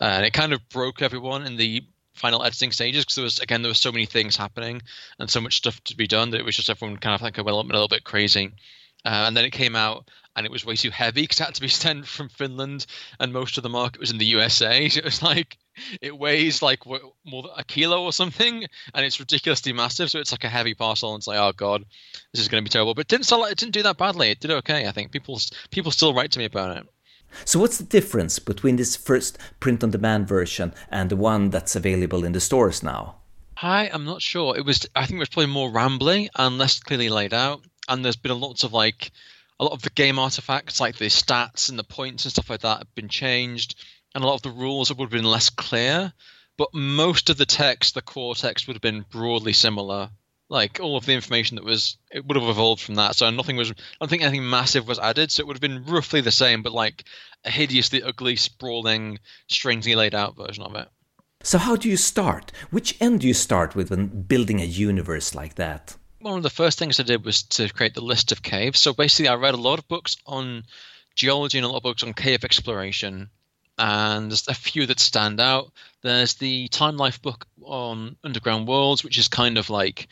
and 0.00 0.24
it 0.24 0.32
kind 0.32 0.52
of 0.52 0.68
broke 0.68 1.02
everyone 1.02 1.44
in 1.44 1.56
the 1.56 1.84
final 2.14 2.44
editing 2.44 2.70
stages 2.70 3.04
because 3.04 3.16
there 3.16 3.24
was 3.24 3.40
again 3.40 3.62
there 3.62 3.68
was 3.68 3.80
so 3.80 3.90
many 3.90 4.06
things 4.06 4.36
happening 4.36 4.80
and 5.18 5.28
so 5.28 5.40
much 5.40 5.56
stuff 5.56 5.82
to 5.82 5.96
be 5.96 6.06
done 6.06 6.30
that 6.30 6.38
it 6.38 6.44
was 6.44 6.54
just 6.54 6.70
everyone 6.70 6.96
kind 6.96 7.16
of 7.16 7.22
like 7.22 7.36
little, 7.36 7.60
a 7.60 7.62
little 7.62 7.88
bit 7.88 8.04
crazy. 8.04 8.52
Uh, 9.04 9.24
and 9.26 9.36
then 9.36 9.44
it 9.44 9.50
came 9.50 9.76
out 9.76 10.08
and 10.36 10.46
it 10.46 10.52
was 10.52 10.64
way 10.64 10.76
too 10.76 10.90
heavy 10.90 11.22
because 11.22 11.40
it 11.40 11.44
had 11.44 11.54
to 11.54 11.60
be 11.60 11.68
sent 11.84 12.06
from 12.06 12.28
Finland, 12.28 12.86
and 13.20 13.32
most 13.32 13.56
of 13.56 13.62
the 13.62 13.68
market 13.68 14.00
was 14.00 14.10
in 14.10 14.18
the 14.18 14.26
USA. 14.26 14.88
So 14.94 14.98
it 14.98 15.04
was 15.04 15.22
like 15.22 15.58
it 16.00 16.16
weighs 16.16 16.62
like 16.62 16.86
more 16.86 17.42
than 17.42 17.50
a 17.56 17.64
kilo 17.64 18.02
or 18.02 18.12
something, 18.12 18.64
and 18.94 19.06
it's 19.06 19.18
ridiculously 19.18 19.72
massive. 19.72 20.10
So 20.10 20.20
it's 20.20 20.32
like 20.32 20.44
a 20.44 20.48
heavy 20.48 20.74
parcel, 20.74 21.12
and 21.12 21.20
it's 21.20 21.26
like, 21.26 21.38
oh 21.38 21.52
god, 21.52 21.84
this 22.32 22.40
is 22.40 22.48
going 22.48 22.62
to 22.62 22.68
be 22.68 22.72
terrible. 22.72 22.94
But 22.94 23.02
it 23.02 23.08
didn't 23.08 23.26
sell. 23.26 23.44
It 23.44 23.58
didn't 23.58 23.74
do 23.74 23.82
that 23.82 23.96
badly. 23.96 24.30
It 24.30 24.40
did 24.40 24.50
okay. 24.50 24.86
I 24.86 24.92
think 24.92 25.10
people 25.10 25.40
people 25.70 25.90
still 25.90 26.14
write 26.14 26.32
to 26.32 26.38
me 26.38 26.44
about 26.44 26.76
it. 26.76 26.86
So 27.44 27.58
what's 27.58 27.78
the 27.78 27.84
difference 27.84 28.38
between 28.38 28.76
this 28.76 28.94
first 28.94 29.38
print-on-demand 29.58 30.28
version 30.28 30.72
and 30.88 31.10
the 31.10 31.16
one 31.16 31.50
that's 31.50 31.74
available 31.74 32.24
in 32.24 32.30
the 32.30 32.40
stores 32.40 32.80
now? 32.80 33.16
I 33.60 33.86
am 33.86 34.04
not 34.04 34.22
sure. 34.22 34.56
It 34.56 34.64
was. 34.64 34.86
I 34.94 35.06
think 35.06 35.16
it 35.16 35.20
was 35.20 35.28
probably 35.28 35.52
more 35.52 35.70
rambling 35.70 36.28
and 36.36 36.58
less 36.58 36.78
clearly 36.78 37.08
laid 37.08 37.34
out 37.34 37.64
and 37.88 38.04
there's 38.04 38.16
been 38.16 38.32
a 38.32 38.34
lot 38.34 38.64
of 38.64 38.72
like 38.72 39.10
a 39.60 39.64
lot 39.64 39.72
of 39.72 39.82
the 39.82 39.90
game 39.90 40.18
artifacts, 40.18 40.80
like 40.80 40.96
the 40.96 41.06
stats 41.06 41.68
and 41.70 41.78
the 41.78 41.84
points 41.84 42.24
and 42.24 42.32
stuff 42.32 42.50
like 42.50 42.60
that, 42.60 42.78
have 42.78 42.94
been 42.94 43.08
changed, 43.08 43.76
and 44.14 44.24
a 44.24 44.26
lot 44.26 44.34
of 44.34 44.42
the 44.42 44.50
rules 44.50 44.90
would 44.90 45.04
have 45.04 45.10
been 45.10 45.24
less 45.24 45.50
clear. 45.50 46.12
But 46.56 46.72
most 46.72 47.30
of 47.30 47.36
the 47.36 47.46
text, 47.46 47.94
the 47.94 48.02
core 48.02 48.34
text, 48.34 48.66
would 48.66 48.76
have 48.76 48.82
been 48.82 49.04
broadly 49.10 49.52
similar. 49.52 50.10
Like 50.48 50.78
all 50.80 50.96
of 50.96 51.06
the 51.06 51.14
information 51.14 51.56
that 51.56 51.64
was, 51.64 51.96
it 52.12 52.24
would 52.24 52.36
have 52.36 52.48
evolved 52.48 52.82
from 52.82 52.96
that. 52.96 53.16
So 53.16 53.28
nothing 53.30 53.56
was, 53.56 53.70
I 53.70 53.74
don't 53.98 54.08
think 54.08 54.22
anything 54.22 54.48
massive 54.48 54.86
was 54.86 54.98
added. 54.98 55.32
So 55.32 55.40
it 55.40 55.46
would 55.46 55.56
have 55.56 55.60
been 55.60 55.84
roughly 55.84 56.20
the 56.20 56.30
same, 56.30 56.62
but 56.62 56.72
like 56.72 57.04
a 57.44 57.50
hideously 57.50 58.02
ugly, 58.02 58.36
sprawling, 58.36 59.18
strangely 59.48 59.94
laid 59.94 60.14
out 60.14 60.36
version 60.36 60.62
of 60.62 60.74
it. 60.76 60.88
So 61.42 61.58
how 61.58 61.76
do 61.76 61.88
you 61.88 61.96
start? 61.96 62.52
Which 62.70 62.96
end 63.00 63.20
do 63.20 63.26
you 63.26 63.34
start 63.34 63.74
with 63.74 63.90
when 63.90 64.22
building 64.22 64.60
a 64.60 64.64
universe 64.64 65.34
like 65.34 65.56
that? 65.56 65.96
One 66.24 66.38
of 66.38 66.42
the 66.42 66.48
first 66.48 66.78
things 66.78 66.98
I 66.98 67.02
did 67.02 67.22
was 67.22 67.42
to 67.42 67.68
create 67.68 67.92
the 67.92 68.00
list 68.00 68.32
of 68.32 68.42
caves. 68.42 68.80
So 68.80 68.94
basically, 68.94 69.28
I 69.28 69.34
read 69.34 69.52
a 69.52 69.58
lot 69.58 69.78
of 69.78 69.86
books 69.88 70.16
on 70.24 70.64
geology 71.14 71.58
and 71.58 71.66
a 71.66 71.68
lot 71.68 71.76
of 71.76 71.82
books 71.82 72.02
on 72.02 72.14
cave 72.14 72.44
exploration. 72.44 73.28
and 73.78 74.30
there's 74.30 74.48
a 74.48 74.54
few 74.54 74.86
that 74.86 75.00
stand 75.00 75.40
out. 75.40 75.72
There's 76.02 76.34
the 76.34 76.68
Time 76.68 76.96
Life 76.96 77.20
book 77.20 77.46
on 77.62 78.16
Underground 78.22 78.68
Worlds, 78.68 79.02
which 79.02 79.18
is 79.18 79.28
kind 79.28 79.58
of 79.58 79.70
like 79.70 80.08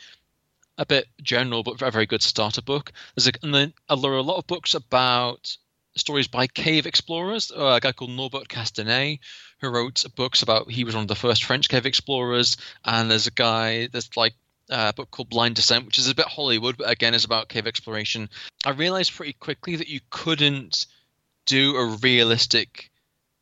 a 0.78 0.86
bit 0.86 1.06
general, 1.22 1.62
but 1.62 1.80
a 1.80 1.90
very 1.90 2.06
good 2.06 2.22
starter 2.22 2.62
book. 2.62 2.92
There's 3.14 3.28
a, 3.28 3.32
and 3.42 3.54
then 3.54 3.72
there 3.88 4.12
are 4.12 4.16
a 4.16 4.22
lot 4.22 4.38
of 4.38 4.46
books 4.46 4.74
about 4.74 5.56
stories 5.94 6.28
by 6.28 6.46
cave 6.46 6.86
explorers. 6.86 7.52
Uh, 7.54 7.74
a 7.76 7.80
guy 7.80 7.92
called 7.92 8.10
Norbert 8.10 8.48
Casteret, 8.48 9.20
who 9.60 9.68
wrote 9.68 10.04
books 10.16 10.42
about. 10.42 10.70
He 10.70 10.84
was 10.84 10.94
one 10.94 11.02
of 11.02 11.08
the 11.08 11.14
first 11.14 11.44
French 11.44 11.68
cave 11.68 11.86
explorers, 11.86 12.56
and 12.84 13.10
there's 13.10 13.26
a 13.26 13.32
guy. 13.32 13.86
There's 13.86 14.16
like 14.16 14.34
a 14.72 14.92
book 14.92 15.10
called 15.10 15.28
Blind 15.28 15.54
Descent, 15.54 15.86
which 15.86 15.98
is 15.98 16.08
a 16.08 16.14
bit 16.14 16.26
Hollywood, 16.26 16.76
but 16.78 16.90
again 16.90 17.14
is 17.14 17.24
about 17.24 17.48
cave 17.48 17.66
exploration. 17.66 18.28
I 18.64 18.70
realized 18.70 19.14
pretty 19.14 19.34
quickly 19.34 19.76
that 19.76 19.88
you 19.88 20.00
couldn't 20.10 20.86
do 21.46 21.76
a 21.76 21.96
realistic 22.02 22.90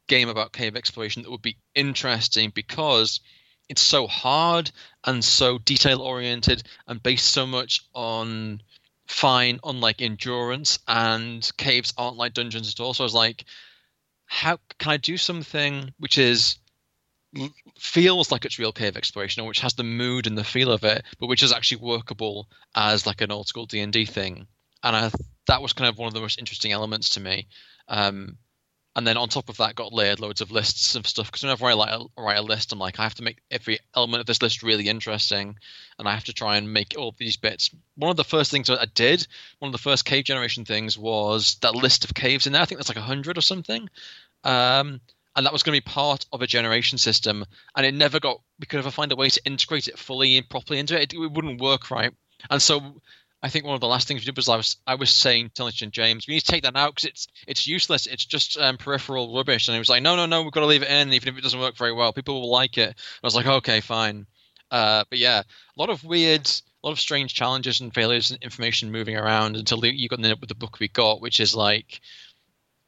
game 0.08 0.28
about 0.28 0.52
cave 0.52 0.76
exploration 0.76 1.22
that 1.22 1.30
would 1.30 1.42
be 1.42 1.56
interesting 1.74 2.50
because 2.52 3.20
it's 3.68 3.82
so 3.82 4.08
hard 4.08 4.70
and 5.04 5.24
so 5.24 5.58
detail 5.58 6.00
oriented 6.00 6.62
and 6.88 7.02
based 7.02 7.26
so 7.26 7.46
much 7.46 7.84
on 7.94 8.60
fine 9.06 9.60
unlike 9.64 10.02
endurance 10.02 10.80
and 10.88 11.48
caves 11.56 11.94
aren't 11.96 12.16
like 12.16 12.34
dungeons 12.34 12.72
at 12.72 12.80
all 12.80 12.94
so 12.94 13.04
i 13.04 13.06
was 13.06 13.14
like 13.14 13.44
how 14.26 14.58
can 14.78 14.92
i 14.92 14.96
do 14.96 15.16
something 15.16 15.92
which 15.98 16.18
is 16.18 16.56
feels 17.80 18.30
like 18.30 18.44
it's 18.44 18.58
real 18.58 18.72
cave 18.72 18.96
exploration 18.96 19.42
or 19.42 19.48
which 19.48 19.60
has 19.60 19.74
the 19.74 19.82
mood 19.82 20.26
and 20.26 20.36
the 20.36 20.44
feel 20.44 20.70
of 20.70 20.84
it 20.84 21.04
but 21.18 21.28
which 21.28 21.42
is 21.42 21.52
actually 21.52 21.80
workable 21.80 22.48
as 22.74 23.06
like 23.06 23.20
an 23.20 23.32
old 23.32 23.48
school 23.48 23.66
d&d 23.66 24.04
thing 24.04 24.46
and 24.82 24.96
I, 24.96 25.10
that 25.46 25.62
was 25.62 25.72
kind 25.72 25.88
of 25.88 25.98
one 25.98 26.08
of 26.08 26.14
the 26.14 26.20
most 26.20 26.38
interesting 26.38 26.72
elements 26.72 27.10
to 27.10 27.20
me 27.20 27.48
um, 27.88 28.36
and 28.96 29.06
then 29.06 29.16
on 29.16 29.28
top 29.28 29.48
of 29.48 29.58
that, 29.58 29.76
got 29.76 29.92
layered 29.92 30.18
loads 30.18 30.40
of 30.40 30.50
lists 30.50 30.96
of 30.96 31.06
stuff. 31.06 31.26
Because 31.26 31.42
whenever 31.42 31.66
I 31.66 31.74
like, 31.74 32.00
write 32.18 32.38
a 32.38 32.42
list, 32.42 32.72
I'm 32.72 32.78
like, 32.78 32.98
I 32.98 33.04
have 33.04 33.14
to 33.16 33.22
make 33.22 33.38
every 33.50 33.78
element 33.94 34.20
of 34.20 34.26
this 34.26 34.42
list 34.42 34.64
really 34.64 34.88
interesting, 34.88 35.56
and 35.98 36.08
I 36.08 36.14
have 36.14 36.24
to 36.24 36.32
try 36.32 36.56
and 36.56 36.72
make 36.72 36.94
all 36.98 37.14
these 37.16 37.36
bits. 37.36 37.70
One 37.94 38.10
of 38.10 38.16
the 38.16 38.24
first 38.24 38.50
things 38.50 38.68
I 38.68 38.86
did, 38.94 39.26
one 39.60 39.68
of 39.68 39.72
the 39.72 39.78
first 39.78 40.04
cave 40.04 40.24
generation 40.24 40.64
things, 40.64 40.98
was 40.98 41.56
that 41.62 41.76
list 41.76 42.04
of 42.04 42.14
caves 42.14 42.46
in 42.46 42.52
there. 42.52 42.62
I 42.62 42.64
think 42.64 42.78
that's 42.78 42.88
like 42.88 42.98
a 42.98 43.02
hundred 43.02 43.38
or 43.38 43.42
something, 43.42 43.88
um, 44.42 45.00
and 45.36 45.46
that 45.46 45.52
was 45.52 45.62
going 45.62 45.78
to 45.78 45.84
be 45.84 45.92
part 45.92 46.26
of 46.32 46.42
a 46.42 46.46
generation 46.46 46.98
system. 46.98 47.44
And 47.76 47.86
it 47.86 47.94
never 47.94 48.20
got. 48.20 48.40
We 48.58 48.66
could 48.66 48.78
never 48.78 48.90
find 48.90 49.12
a 49.12 49.16
way 49.16 49.30
to 49.30 49.40
integrate 49.44 49.88
it 49.88 49.98
fully 49.98 50.36
and 50.36 50.48
properly 50.48 50.78
into 50.78 51.00
it. 51.00 51.12
It, 51.12 51.18
it 51.18 51.32
wouldn't 51.32 51.60
work 51.60 51.90
right. 51.90 52.12
And 52.48 52.60
so 52.60 53.00
I 53.42 53.48
think 53.48 53.64
one 53.64 53.74
of 53.74 53.80
the 53.80 53.86
last 53.86 54.06
things 54.06 54.20
we 54.20 54.26
did 54.26 54.36
was 54.36 54.48
I 54.48 54.56
was 54.56 54.76
I 54.86 54.94
was 54.96 55.10
saying 55.10 55.52
to 55.54 55.64
and 55.64 55.92
James, 55.92 56.26
we 56.26 56.34
need 56.34 56.40
to 56.40 56.46
take 56.46 56.64
that 56.64 56.76
out 56.76 56.94
because 56.94 57.08
it's 57.08 57.28
it's 57.46 57.66
useless. 57.66 58.06
It's 58.06 58.24
just 58.24 58.58
um, 58.58 58.76
peripheral 58.76 59.34
rubbish. 59.34 59.68
And 59.68 59.74
he 59.74 59.78
was 59.78 59.88
like, 59.88 60.02
no, 60.02 60.16
no, 60.16 60.26
no, 60.26 60.42
we've 60.42 60.52
got 60.52 60.60
to 60.60 60.66
leave 60.66 60.82
it 60.82 60.90
in, 60.90 61.12
even 61.12 61.28
if 61.28 61.38
it 61.38 61.42
doesn't 61.42 61.60
work 61.60 61.76
very 61.76 61.92
well. 61.92 62.12
People 62.12 62.40
will 62.40 62.50
like 62.50 62.76
it. 62.76 62.88
And 62.88 63.20
I 63.22 63.26
was 63.26 63.34
like, 63.34 63.46
okay, 63.46 63.80
fine. 63.80 64.26
Uh, 64.70 65.04
but 65.08 65.18
yeah, 65.18 65.40
a 65.40 65.80
lot 65.80 65.90
of 65.90 66.04
weird, 66.04 66.46
a 66.46 66.86
lot 66.86 66.92
of 66.92 67.00
strange 67.00 67.34
challenges 67.34 67.80
and 67.80 67.94
failures 67.94 68.30
and 68.30 68.42
information 68.42 68.92
moving 68.92 69.16
around 69.16 69.56
until 69.56 69.84
you 69.84 70.08
got 70.08 70.18
ended 70.18 70.32
up 70.32 70.40
with 70.40 70.48
the 70.48 70.54
book 70.54 70.78
we 70.78 70.88
got, 70.88 71.20
which 71.20 71.40
is 71.40 71.54
like 71.54 72.00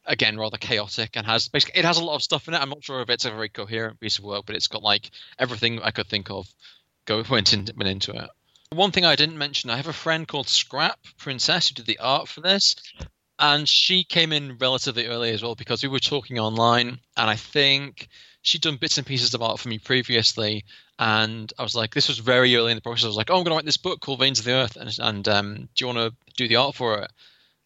again 0.05 0.37
rather 0.37 0.57
chaotic 0.57 1.11
and 1.15 1.25
has 1.25 1.47
basically 1.47 1.79
it 1.79 1.85
has 1.85 1.97
a 1.97 2.03
lot 2.03 2.15
of 2.15 2.23
stuff 2.23 2.47
in 2.47 2.53
it. 2.53 2.61
I'm 2.61 2.69
not 2.69 2.83
sure 2.83 3.01
if 3.01 3.09
it's 3.09 3.25
a 3.25 3.31
very 3.31 3.49
coherent 3.49 3.99
piece 3.99 4.17
of 4.17 4.25
work, 4.25 4.45
but 4.45 4.55
it's 4.55 4.67
got 4.67 4.83
like 4.83 5.09
everything 5.39 5.81
I 5.81 5.91
could 5.91 6.07
think 6.07 6.29
of 6.29 6.47
go 7.05 7.23
went, 7.29 7.53
in, 7.53 7.67
went 7.75 7.89
into 7.89 8.11
it. 8.11 8.29
One 8.71 8.91
thing 8.91 9.05
I 9.05 9.15
didn't 9.15 9.37
mention, 9.37 9.69
I 9.69 9.77
have 9.77 9.87
a 9.87 9.93
friend 9.93 10.27
called 10.27 10.49
Scrap 10.49 10.99
Princess 11.17 11.69
who 11.69 11.75
did 11.75 11.85
the 11.85 11.99
art 11.99 12.27
for 12.27 12.41
this, 12.41 12.75
and 13.37 13.69
she 13.69 14.03
came 14.03 14.33
in 14.33 14.57
relatively 14.57 15.07
early 15.07 15.31
as 15.31 15.43
well 15.43 15.55
because 15.55 15.83
we 15.83 15.89
were 15.89 15.99
talking 15.99 16.39
online, 16.39 16.99
and 17.17 17.29
I 17.29 17.35
think 17.35 18.07
she'd 18.41 18.61
done 18.61 18.77
bits 18.77 18.97
and 18.97 19.05
pieces 19.05 19.33
of 19.33 19.43
art 19.43 19.59
for 19.59 19.69
me 19.69 19.77
previously, 19.77 20.65
and 20.97 21.53
I 21.59 21.63
was 21.63 21.75
like, 21.75 21.93
this 21.93 22.07
was 22.07 22.17
very 22.17 22.55
early 22.55 22.71
in 22.71 22.77
the 22.77 22.81
process. 22.81 23.05
I 23.05 23.07
was 23.07 23.15
like, 23.15 23.29
oh, 23.29 23.37
I'm 23.37 23.43
going 23.43 23.51
to 23.51 23.55
write 23.55 23.65
this 23.65 23.77
book 23.77 23.99
called 23.99 24.19
Veins 24.19 24.39
of 24.39 24.45
the 24.45 24.53
Earth, 24.53 24.75
and, 24.75 24.97
and 24.99 25.27
um, 25.27 25.55
do 25.75 25.85
you 25.85 25.87
want 25.87 25.99
to 25.99 26.33
do 26.35 26.47
the 26.47 26.55
art 26.55 26.75
for 26.75 26.99
it? 26.99 27.11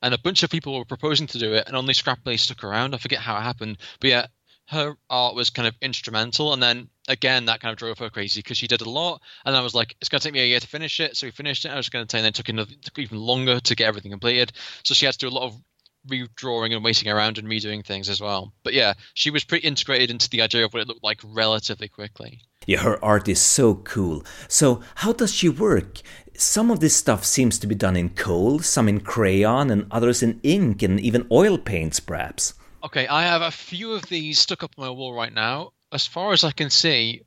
And 0.01 0.13
a 0.13 0.19
bunch 0.19 0.43
of 0.43 0.49
people 0.49 0.77
were 0.77 0.85
proposing 0.85 1.27
to 1.27 1.39
do 1.39 1.53
it, 1.53 1.67
and 1.67 1.75
only 1.75 1.93
Scrap 1.93 2.19
stuck 2.35 2.63
around. 2.63 2.93
I 2.93 2.97
forget 2.97 3.19
how 3.19 3.37
it 3.37 3.41
happened, 3.41 3.77
but 3.99 4.09
yeah, 4.09 4.27
her 4.67 4.97
art 5.09 5.35
was 5.35 5.49
kind 5.49 5.67
of 5.67 5.75
instrumental. 5.81 6.53
And 6.53 6.61
then 6.61 6.89
again, 7.07 7.45
that 7.45 7.61
kind 7.61 7.71
of 7.71 7.77
drove 7.77 7.99
her 7.99 8.09
crazy 8.09 8.41
because 8.41 8.57
she 8.57 8.67
did 8.67 8.81
a 8.81 8.89
lot. 8.89 9.21
And 9.45 9.55
I 9.55 9.61
was 9.61 9.73
like, 9.73 9.95
it's 10.01 10.09
going 10.09 10.19
to 10.19 10.27
take 10.27 10.33
me 10.33 10.41
a 10.41 10.45
year 10.45 10.59
to 10.59 10.67
finish 10.67 10.99
it. 10.99 11.15
So 11.15 11.25
we 11.27 11.31
finished 11.31 11.65
it. 11.65 11.71
I 11.71 11.77
was 11.77 11.89
going 11.89 12.05
to 12.05 12.11
say, 12.11 12.19
and 12.19 12.25
then 12.25 12.29
it 12.29 12.35
took, 12.35 12.49
another, 12.49 12.73
took 12.81 12.99
even 12.99 13.17
longer 13.17 13.59
to 13.61 13.75
get 13.75 13.87
everything 13.87 14.11
completed. 14.11 14.51
So 14.83 14.93
she 14.93 15.05
had 15.05 15.13
to 15.13 15.19
do 15.19 15.29
a 15.29 15.29
lot 15.29 15.45
of 15.45 15.61
redrawing 16.07 16.73
and 16.73 16.83
waiting 16.83 17.09
around 17.09 17.37
and 17.37 17.47
redoing 17.47 17.85
things 17.85 18.09
as 18.09 18.21
well. 18.21 18.53
But 18.63 18.73
yeah, 18.73 18.93
she 19.13 19.29
was 19.29 19.43
pretty 19.43 19.67
integrated 19.67 20.11
into 20.11 20.29
the 20.29 20.41
idea 20.41 20.65
of 20.65 20.73
what 20.73 20.81
it 20.81 20.87
looked 20.87 21.03
like 21.03 21.19
relatively 21.23 21.87
quickly. 21.87 22.41
Yeah, 22.65 22.79
her 22.79 23.03
art 23.03 23.27
is 23.29 23.41
so 23.41 23.75
cool. 23.75 24.25
So, 24.49 24.81
how 24.95 25.13
does 25.13 25.33
she 25.33 25.47
work? 25.47 26.01
Some 26.35 26.69
of 26.69 26.81
this 26.81 26.95
stuff 26.95 27.23
seems 27.23 27.57
to 27.59 27.67
be 27.67 27.75
done 27.75 27.95
in 27.95 28.09
coal, 28.09 28.59
some 28.59 28.89
in 28.89 28.99
crayon, 28.99 29.71
and 29.71 29.87
others 29.89 30.21
in 30.21 30.39
ink 30.43 30.83
and 30.83 30.99
even 30.99 31.27
oil 31.31 31.57
paints, 31.57 31.99
perhaps. 31.99 32.53
Okay, 32.83 33.07
I 33.07 33.23
have 33.23 33.41
a 33.41 33.51
few 33.51 33.93
of 33.93 34.03
these 34.03 34.39
stuck 34.39 34.63
up 34.63 34.75
on 34.77 34.85
my 34.85 34.91
wall 34.91 35.13
right 35.13 35.33
now. 35.33 35.71
As 35.91 36.05
far 36.05 36.33
as 36.33 36.43
I 36.43 36.51
can 36.51 36.69
see, 36.69 37.21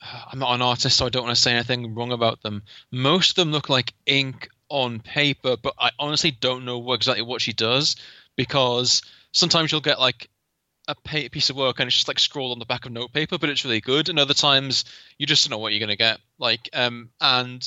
I'm 0.32 0.38
not 0.38 0.54
an 0.54 0.62
artist, 0.62 0.96
so 0.96 1.06
I 1.06 1.08
don't 1.08 1.24
want 1.24 1.34
to 1.34 1.42
say 1.42 1.52
anything 1.52 1.94
wrong 1.94 2.12
about 2.12 2.42
them. 2.42 2.62
Most 2.92 3.30
of 3.30 3.36
them 3.36 3.52
look 3.52 3.68
like 3.68 3.94
ink 4.06 4.48
on 4.68 5.00
paper, 5.00 5.56
but 5.56 5.74
I 5.78 5.90
honestly 5.98 6.30
don't 6.30 6.64
know 6.64 6.92
exactly 6.92 7.22
what 7.22 7.42
she 7.42 7.52
does 7.52 7.96
because 8.36 9.02
sometimes 9.32 9.72
you'll 9.72 9.80
get 9.80 10.00
like 10.00 10.28
a 10.88 10.94
piece 10.94 11.50
of 11.50 11.56
work 11.56 11.80
and 11.80 11.86
it's 11.86 11.96
just 11.96 12.08
like 12.08 12.18
scrolled 12.18 12.52
on 12.52 12.58
the 12.58 12.64
back 12.64 12.86
of 12.86 12.92
notepaper, 12.92 13.38
but 13.38 13.50
it's 13.50 13.64
really 13.64 13.80
good. 13.80 14.08
And 14.08 14.18
other 14.18 14.34
times 14.34 14.84
you 15.18 15.26
just 15.26 15.44
don't 15.44 15.50
know 15.50 15.58
what 15.58 15.72
you're 15.72 15.80
going 15.80 15.88
to 15.90 15.96
get. 15.96 16.18
Like, 16.38 16.68
um, 16.72 17.10
and 17.20 17.62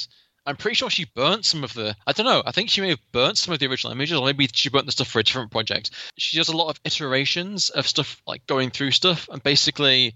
I'm 0.46 0.58
pretty 0.58 0.76
sure 0.76 0.90
she 0.90 1.06
burnt 1.14 1.46
some 1.46 1.64
of 1.64 1.74
the. 1.74 1.96
I 2.08 2.14
don't 2.14 2.26
know. 2.26 2.42
I 2.46 2.52
think 2.52 2.70
she 2.70 2.82
may 2.82 2.90
have 2.90 3.12
burnt 3.12 3.38
some 3.38 3.54
of 3.54 3.60
the 3.60 3.68
original 3.68 3.94
images, 3.94 4.18
or 4.18 4.26
maybe 4.26 4.50
she 4.52 4.70
burnt 4.70 4.88
the 4.88 4.92
stuff 4.92 5.08
for 5.08 5.20
a 5.20 5.24
different 5.24 5.52
project. 5.52 5.92
She 6.18 6.38
does 6.38 6.50
a 6.50 6.58
lot 6.58 6.70
of 6.70 6.80
iterations 6.84 7.70
of 7.70 7.88
stuff, 7.88 8.22
like 8.26 8.48
going 8.48 8.72
through 8.72 8.92
stuff, 8.92 9.30
and 9.32 9.44
basically 9.44 10.16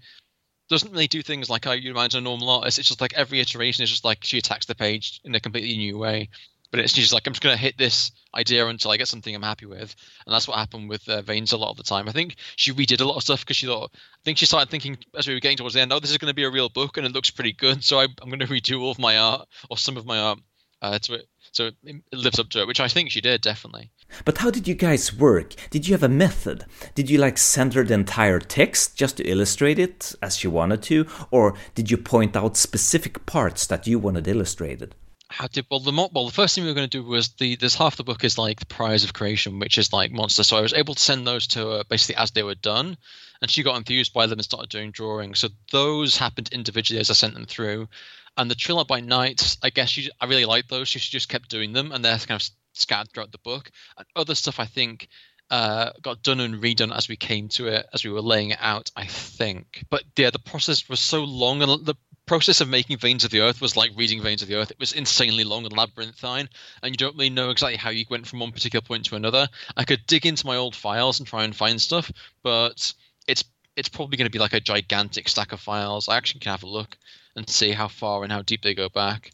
doesn't 0.68 0.90
really 0.90 1.06
do 1.06 1.22
things 1.22 1.48
like 1.48 1.64
how 1.64 1.72
you 1.72 1.92
imagine 1.92 2.18
a 2.18 2.22
normal 2.22 2.50
artist. 2.50 2.80
It's 2.80 2.88
just 2.88 3.00
like 3.00 3.14
every 3.14 3.38
iteration 3.40 3.84
is 3.84 3.90
just 3.90 4.04
like 4.04 4.24
she 4.24 4.38
attacks 4.38 4.66
the 4.66 4.74
page 4.74 5.20
in 5.24 5.34
a 5.36 5.40
completely 5.40 5.76
new 5.76 5.96
way. 5.96 6.28
But 6.76 6.84
it's 6.84 6.92
just 6.92 7.14
like 7.14 7.26
I'm 7.26 7.32
just 7.32 7.42
going 7.42 7.56
to 7.56 7.60
hit 7.60 7.78
this 7.78 8.12
idea 8.34 8.66
until 8.66 8.90
I 8.90 8.98
get 8.98 9.08
something 9.08 9.34
I'm 9.34 9.40
happy 9.40 9.64
with, 9.64 9.96
and 10.26 10.34
that's 10.34 10.46
what 10.46 10.58
happened 10.58 10.90
with 10.90 11.08
uh, 11.08 11.22
Veins 11.22 11.52
a 11.52 11.56
lot 11.56 11.70
of 11.70 11.78
the 11.78 11.82
time. 11.82 12.06
I 12.06 12.12
think 12.12 12.36
she 12.56 12.70
redid 12.70 13.00
a 13.00 13.04
lot 13.06 13.16
of 13.16 13.22
stuff 13.22 13.40
because 13.40 13.56
she 13.56 13.64
thought. 13.64 13.90
I 13.94 14.22
think 14.26 14.36
she 14.36 14.44
started 14.44 14.68
thinking 14.68 14.98
as 15.16 15.26
we 15.26 15.32
were 15.32 15.40
getting 15.40 15.56
towards 15.56 15.74
the 15.74 15.80
end, 15.80 15.90
oh, 15.90 16.00
this 16.00 16.10
is 16.10 16.18
going 16.18 16.30
to 16.30 16.34
be 16.34 16.44
a 16.44 16.50
real 16.50 16.68
book, 16.68 16.98
and 16.98 17.06
it 17.06 17.12
looks 17.12 17.30
pretty 17.30 17.54
good. 17.54 17.82
So 17.82 17.98
I, 17.98 18.02
am 18.02 18.28
going 18.28 18.40
to 18.40 18.46
redo 18.46 18.82
all 18.82 18.90
of 18.90 18.98
my 18.98 19.16
art 19.16 19.48
or 19.70 19.78
some 19.78 19.96
of 19.96 20.04
my 20.04 20.18
art 20.18 20.38
uh, 20.82 20.98
to 20.98 21.14
it, 21.14 21.28
so 21.52 21.70
it 21.82 22.02
lives 22.12 22.38
up 22.38 22.50
to 22.50 22.60
it, 22.60 22.66
which 22.66 22.80
I 22.80 22.88
think 22.88 23.10
she 23.10 23.22
did 23.22 23.40
definitely. 23.40 23.90
But 24.26 24.36
how 24.36 24.50
did 24.50 24.68
you 24.68 24.74
guys 24.74 25.14
work? 25.14 25.54
Did 25.70 25.88
you 25.88 25.94
have 25.94 26.02
a 26.02 26.10
method? 26.10 26.66
Did 26.94 27.08
you 27.08 27.16
like 27.16 27.38
center 27.38 27.84
the 27.84 27.94
entire 27.94 28.38
text 28.38 28.98
just 28.98 29.16
to 29.16 29.24
illustrate 29.24 29.78
it 29.78 30.14
as 30.20 30.44
you 30.44 30.50
wanted 30.50 30.82
to, 30.82 31.06
or 31.30 31.54
did 31.74 31.90
you 31.90 31.96
point 31.96 32.36
out 32.36 32.58
specific 32.58 33.24
parts 33.24 33.66
that 33.66 33.86
you 33.86 33.98
wanted 33.98 34.28
illustrated? 34.28 34.94
How 35.28 35.48
did 35.48 35.66
well 35.70 35.80
the 35.80 35.92
well 35.92 36.26
the 36.26 36.32
first 36.32 36.54
thing 36.54 36.64
we 36.64 36.70
were 36.70 36.74
going 36.74 36.88
to 36.88 37.02
do 37.02 37.06
was 37.06 37.28
the 37.30 37.56
there's 37.56 37.74
half 37.74 37.96
the 37.96 38.04
book 38.04 38.24
is 38.24 38.38
like 38.38 38.60
the 38.60 38.66
priors 38.66 39.04
of 39.04 39.12
creation 39.12 39.58
which 39.58 39.76
is 39.76 39.92
like 39.92 40.12
monsters 40.12 40.46
so 40.46 40.56
i 40.56 40.60
was 40.60 40.72
able 40.72 40.94
to 40.94 41.02
send 41.02 41.26
those 41.26 41.48
to 41.48 41.66
her 41.66 41.84
basically 41.88 42.14
as 42.14 42.30
they 42.30 42.44
were 42.44 42.54
done 42.54 42.96
and 43.40 43.50
she 43.50 43.62
got 43.62 43.76
enthused 43.76 44.12
by 44.12 44.26
them 44.26 44.38
and 44.38 44.44
started 44.44 44.70
doing 44.70 44.90
drawings. 44.90 45.40
So 45.40 45.48
those 45.72 46.16
happened 46.16 46.50
individually 46.52 47.00
as 47.00 47.10
i 47.10 47.14
sent 47.14 47.34
them 47.34 47.46
through. 47.46 47.88
And 48.36 48.50
the 48.50 48.54
Trilobite 48.54 49.04
Knight 49.04 49.56
i 49.62 49.70
guess 49.70 49.90
she 49.90 50.10
i 50.20 50.26
really 50.26 50.44
liked 50.44 50.68
those. 50.68 50.88
She 50.88 50.98
just 50.98 51.28
kept 51.28 51.48
doing 51.48 51.72
them 51.72 51.92
and 51.92 52.04
they're 52.04 52.18
kind 52.18 52.40
of 52.40 52.48
scattered 52.72 53.12
throughout 53.12 53.32
the 53.32 53.38
book. 53.38 53.70
And 53.96 54.06
other 54.14 54.34
stuff 54.34 54.60
i 54.60 54.66
think 54.66 55.08
uh, 55.48 55.92
got 56.02 56.24
done 56.24 56.40
and 56.40 56.60
redone 56.60 56.92
as 56.92 57.08
we 57.08 57.14
came 57.14 57.48
to 57.50 57.68
it 57.68 57.86
as 57.94 58.02
we 58.02 58.10
were 58.10 58.20
laying 58.20 58.50
it 58.50 58.58
out 58.60 58.90
i 58.96 59.06
think. 59.06 59.84
But 59.90 60.02
yeah 60.16 60.30
the 60.30 60.38
process 60.38 60.88
was 60.88 61.00
so 61.00 61.24
long 61.24 61.62
and 61.62 61.84
the 61.84 61.96
process 62.26 62.60
of 62.60 62.68
making 62.68 62.98
Veins 62.98 63.24
of 63.24 63.30
the 63.30 63.40
Earth 63.40 63.60
was 63.60 63.76
like 63.76 63.92
reading 63.96 64.20
Veins 64.20 64.42
of 64.42 64.48
the 64.48 64.56
Earth. 64.56 64.70
It 64.70 64.80
was 64.80 64.92
insanely 64.92 65.44
long 65.44 65.64
and 65.64 65.76
labyrinthine, 65.76 66.48
and 66.82 66.92
you 66.92 66.96
don't 66.96 67.14
really 67.14 67.30
know 67.30 67.50
exactly 67.50 67.76
how 67.76 67.90
you 67.90 68.04
went 68.10 68.26
from 68.26 68.40
one 68.40 68.52
particular 68.52 68.82
point 68.82 69.04
to 69.06 69.16
another. 69.16 69.48
I 69.76 69.84
could 69.84 70.06
dig 70.06 70.26
into 70.26 70.46
my 70.46 70.56
old 70.56 70.74
files 70.74 71.18
and 71.18 71.26
try 71.26 71.44
and 71.44 71.54
find 71.54 71.80
stuff, 71.80 72.10
but 72.42 72.92
it's 73.28 73.44
it's 73.76 73.88
probably 73.88 74.16
going 74.16 74.26
to 74.26 74.32
be 74.32 74.38
like 74.38 74.54
a 74.54 74.60
gigantic 74.60 75.28
stack 75.28 75.52
of 75.52 75.60
files. 75.60 76.08
I 76.08 76.16
actually 76.16 76.40
can 76.40 76.50
have 76.50 76.62
a 76.62 76.68
look 76.68 76.96
and 77.36 77.48
see 77.48 77.72
how 77.72 77.88
far 77.88 78.22
and 78.22 78.32
how 78.32 78.42
deep 78.42 78.62
they 78.62 78.74
go 78.74 78.88
back, 78.88 79.30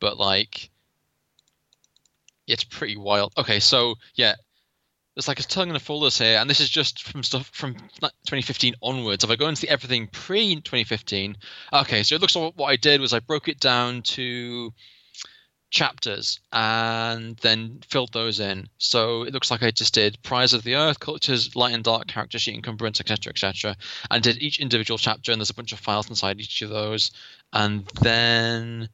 but 0.00 0.18
like 0.18 0.70
it's 2.46 2.64
pretty 2.64 2.96
wild. 2.96 3.32
Okay, 3.38 3.60
so 3.60 3.94
yeah, 4.14 4.34
there's 5.14 5.28
like 5.28 5.40
a 5.40 5.44
ton 5.44 5.74
of 5.74 5.82
folders 5.82 6.18
here, 6.18 6.38
and 6.38 6.50
this 6.50 6.60
is 6.60 6.68
just 6.68 7.02
from 7.04 7.22
stuff 7.22 7.48
from 7.52 7.74
2015 7.74 8.74
onwards. 8.82 9.22
If 9.22 9.30
I 9.30 9.36
go 9.36 9.48
into 9.48 9.68
everything 9.68 10.08
pre 10.08 10.56
2015, 10.56 11.36
okay, 11.72 12.02
so 12.02 12.16
it 12.16 12.20
looks 12.20 12.34
like 12.34 12.54
what 12.56 12.66
I 12.66 12.76
did 12.76 13.00
was 13.00 13.12
I 13.12 13.20
broke 13.20 13.48
it 13.48 13.60
down 13.60 14.02
to 14.02 14.72
chapters 15.70 16.40
and 16.52 17.36
then 17.38 17.80
filled 17.88 18.12
those 18.12 18.40
in. 18.40 18.68
So 18.78 19.22
it 19.22 19.32
looks 19.32 19.50
like 19.50 19.62
I 19.62 19.70
just 19.70 19.94
did 19.94 20.22
Prize 20.22 20.52
of 20.52 20.62
the 20.64 20.76
Earth, 20.76 20.98
Cultures, 21.00 21.54
Light 21.54 21.74
and 21.74 21.84
Dark, 21.84 22.08
Character 22.08 22.38
Sheet, 22.38 22.54
Encumbrance, 22.54 23.00
etc., 23.00 23.30
etc., 23.30 23.76
and 24.10 24.22
did 24.22 24.42
each 24.42 24.58
individual 24.58 24.98
chapter, 24.98 25.30
and 25.30 25.40
there's 25.40 25.50
a 25.50 25.54
bunch 25.54 25.72
of 25.72 25.78
files 25.78 26.08
inside 26.08 26.40
each 26.40 26.62
of 26.62 26.70
those. 26.70 27.12
And 27.52 27.86
then 28.00 28.88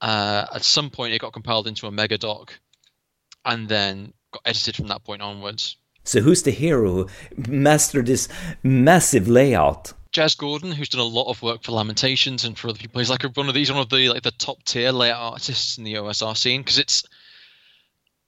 uh, 0.00 0.46
at 0.54 0.64
some 0.64 0.88
point, 0.88 1.12
it 1.12 1.20
got 1.20 1.34
compiled 1.34 1.66
into 1.66 1.86
a 1.86 1.90
mega 1.90 2.16
doc, 2.16 2.58
and 3.44 3.68
then 3.68 4.14
got 4.30 4.42
edited 4.44 4.76
from 4.76 4.88
that 4.88 5.04
point 5.04 5.22
onwards. 5.22 5.76
So 6.04 6.20
who's 6.20 6.42
the 6.42 6.50
hero 6.50 6.92
who 6.92 7.08
mastered 7.36 8.06
this 8.06 8.28
massive 8.62 9.28
layout? 9.28 9.92
Jez 10.12 10.36
Gordon, 10.36 10.72
who's 10.72 10.88
done 10.88 11.00
a 11.00 11.04
lot 11.04 11.30
of 11.30 11.42
work 11.42 11.62
for 11.62 11.72
Lamentations 11.72 12.44
and 12.44 12.58
for 12.58 12.68
other 12.68 12.78
people, 12.78 12.98
he's 12.98 13.10
like 13.10 13.22
one 13.22 13.48
of 13.48 13.54
these, 13.54 13.70
one 13.70 13.80
of 13.80 13.90
the 13.90 14.08
like 14.08 14.22
the 14.22 14.32
top 14.32 14.62
tier 14.64 14.90
layout 14.90 15.20
artists 15.20 15.78
in 15.78 15.84
the 15.84 15.94
OSR 15.94 16.36
scene 16.36 16.62
because 16.62 16.78
it's 16.78 17.04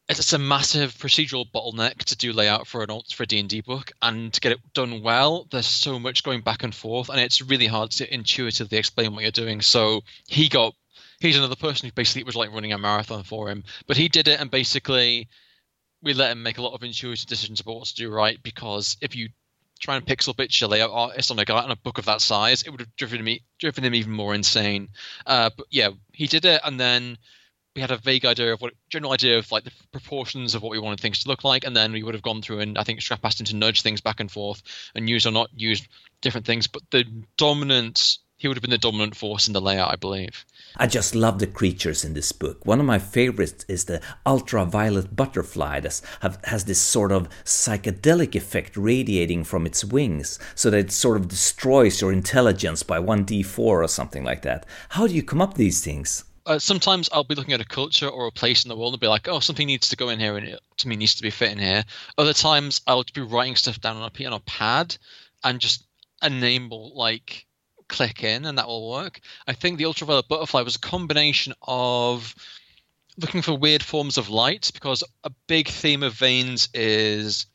it's 0.08 0.32
a 0.32 0.38
massive 0.38 0.92
procedural 0.94 1.50
bottleneck 1.50 1.98
to 1.98 2.16
do 2.16 2.32
layout 2.32 2.66
for 2.66 2.82
an 2.82 3.00
for 3.12 3.22
a 3.22 3.26
D&D 3.26 3.62
book 3.62 3.92
and 4.02 4.32
to 4.32 4.40
get 4.40 4.52
it 4.52 4.58
done 4.74 5.02
well 5.02 5.46
there's 5.50 5.66
so 5.66 5.98
much 5.98 6.22
going 6.22 6.40
back 6.40 6.62
and 6.62 6.74
forth 6.74 7.08
and 7.08 7.20
it's 7.20 7.40
really 7.40 7.66
hard 7.66 7.90
to 7.90 8.12
intuitively 8.12 8.78
explain 8.78 9.14
what 9.14 9.22
you're 9.22 9.30
doing 9.30 9.60
so 9.60 10.02
he 10.26 10.48
got 10.48 10.74
he's 11.20 11.38
another 11.38 11.56
person 11.56 11.88
who 11.88 11.92
basically 11.92 12.24
was 12.24 12.36
like 12.36 12.52
running 12.52 12.72
a 12.72 12.78
marathon 12.78 13.22
for 13.22 13.48
him 13.48 13.62
but 13.86 13.96
he 13.96 14.08
did 14.08 14.28
it 14.28 14.40
and 14.40 14.50
basically 14.50 15.28
we 16.02 16.14
let 16.14 16.32
him 16.32 16.42
make 16.42 16.58
a 16.58 16.62
lot 16.62 16.74
of 16.74 16.82
intuitive 16.82 17.26
decisions 17.26 17.60
about 17.60 17.76
what 17.76 17.86
to 17.86 17.94
do 17.94 18.10
right 18.10 18.42
because 18.42 18.96
if 19.00 19.14
you 19.14 19.28
try 19.82 19.96
and 19.96 20.06
pixel 20.06 20.62
a 20.62 20.68
layout 20.68 20.90
artist 20.90 21.30
on 21.30 21.38
a 21.38 21.44
guy 21.44 21.60
on 21.62 21.70
a 21.70 21.76
book 21.76 21.98
of 21.98 22.04
that 22.04 22.20
size, 22.20 22.62
it 22.62 22.70
would 22.70 22.80
have 22.80 22.96
driven 22.96 23.22
me 23.22 23.42
driven 23.58 23.84
him 23.84 23.94
even 23.94 24.12
more 24.12 24.34
insane. 24.34 24.88
Uh, 25.26 25.50
but 25.56 25.66
yeah, 25.70 25.90
he 26.12 26.26
did 26.26 26.44
it, 26.44 26.60
and 26.64 26.78
then 26.78 27.18
we 27.74 27.80
had 27.80 27.90
a 27.90 27.96
vague 27.96 28.24
idea 28.24 28.52
of 28.52 28.60
what 28.60 28.74
general 28.90 29.12
idea 29.12 29.38
of 29.38 29.50
like 29.50 29.64
the 29.64 29.72
proportions 29.92 30.54
of 30.54 30.62
what 30.62 30.70
we 30.70 30.78
wanted 30.78 31.00
things 31.00 31.22
to 31.22 31.28
look 31.28 31.42
like, 31.42 31.64
and 31.64 31.76
then 31.76 31.92
we 31.92 32.02
would 32.02 32.14
have 32.14 32.22
gone 32.22 32.42
through 32.42 32.60
and 32.60 32.78
I 32.78 32.84
think 32.84 33.00
Scrap 33.02 33.24
asked 33.24 33.40
him 33.40 33.46
to 33.46 33.56
nudge 33.56 33.82
things 33.82 34.00
back 34.00 34.20
and 34.20 34.30
forth 34.30 34.62
and 34.94 35.08
use 35.08 35.26
or 35.26 35.32
not 35.32 35.50
use 35.56 35.86
different 36.20 36.46
things. 36.46 36.66
But 36.66 36.82
the 36.90 37.04
dominant 37.36 38.18
he 38.42 38.48
would 38.48 38.56
have 38.56 38.62
been 38.62 38.70
the 38.72 38.78
dominant 38.78 39.14
force 39.14 39.46
in 39.46 39.52
the 39.52 39.60
layout, 39.60 39.92
I 39.92 39.94
believe. 39.94 40.44
I 40.76 40.88
just 40.88 41.14
love 41.14 41.38
the 41.38 41.46
creatures 41.46 42.04
in 42.04 42.14
this 42.14 42.32
book. 42.32 42.66
One 42.66 42.80
of 42.80 42.86
my 42.86 42.98
favorites 42.98 43.64
is 43.68 43.84
the 43.84 44.00
ultraviolet 44.26 45.14
butterfly 45.14 45.78
that 45.78 46.00
has 46.44 46.64
this 46.64 46.80
sort 46.80 47.12
of 47.12 47.28
psychedelic 47.44 48.34
effect 48.34 48.76
radiating 48.76 49.44
from 49.44 49.64
its 49.64 49.84
wings, 49.84 50.40
so 50.56 50.70
that 50.70 50.78
it 50.78 50.90
sort 50.90 51.18
of 51.18 51.28
destroys 51.28 52.00
your 52.00 52.12
intelligence 52.12 52.82
by 52.82 52.98
1d4 52.98 53.58
or 53.58 53.86
something 53.86 54.24
like 54.24 54.42
that. 54.42 54.66
How 54.88 55.06
do 55.06 55.14
you 55.14 55.22
come 55.22 55.40
up 55.40 55.50
with 55.50 55.58
these 55.58 55.84
things? 55.84 56.24
Uh, 56.44 56.58
sometimes 56.58 57.08
I'll 57.12 57.22
be 57.22 57.36
looking 57.36 57.54
at 57.54 57.60
a 57.60 57.64
culture 57.64 58.08
or 58.08 58.26
a 58.26 58.32
place 58.32 58.64
in 58.64 58.68
the 58.68 58.76
world 58.76 58.94
and 58.94 59.00
be 59.00 59.06
like, 59.06 59.28
oh, 59.28 59.38
something 59.38 59.68
needs 59.68 59.88
to 59.90 59.96
go 59.96 60.08
in 60.08 60.18
here 60.18 60.36
and 60.36 60.48
it 60.48 60.60
to 60.78 60.88
me 60.88 60.96
needs 60.96 61.14
to 61.14 61.22
be 61.22 61.30
fit 61.30 61.52
in 61.52 61.60
here. 61.60 61.84
Other 62.18 62.32
times 62.32 62.80
I'll 62.88 63.04
be 63.14 63.20
writing 63.20 63.54
stuff 63.54 63.80
down 63.80 63.98
on 63.98 64.10
a, 64.12 64.26
on 64.26 64.32
a 64.32 64.40
pad 64.40 64.96
and 65.44 65.60
just 65.60 65.84
enable 66.20 66.96
like 66.96 67.46
click 67.92 68.24
in 68.24 68.44
and 68.44 68.58
that 68.58 68.66
will 68.66 68.90
work. 68.90 69.20
I 69.46 69.52
think 69.52 69.78
the 69.78 69.84
ultraviolet 69.84 70.26
butterfly 70.26 70.62
was 70.62 70.76
a 70.76 70.80
combination 70.80 71.52
of 71.62 72.34
looking 73.16 73.42
for 73.42 73.56
weird 73.56 73.82
forms 73.82 74.18
of 74.18 74.30
light 74.30 74.70
because 74.74 75.04
a 75.22 75.30
big 75.46 75.68
theme 75.68 76.02
of 76.02 76.14
Veins 76.14 76.68
is 76.74 77.46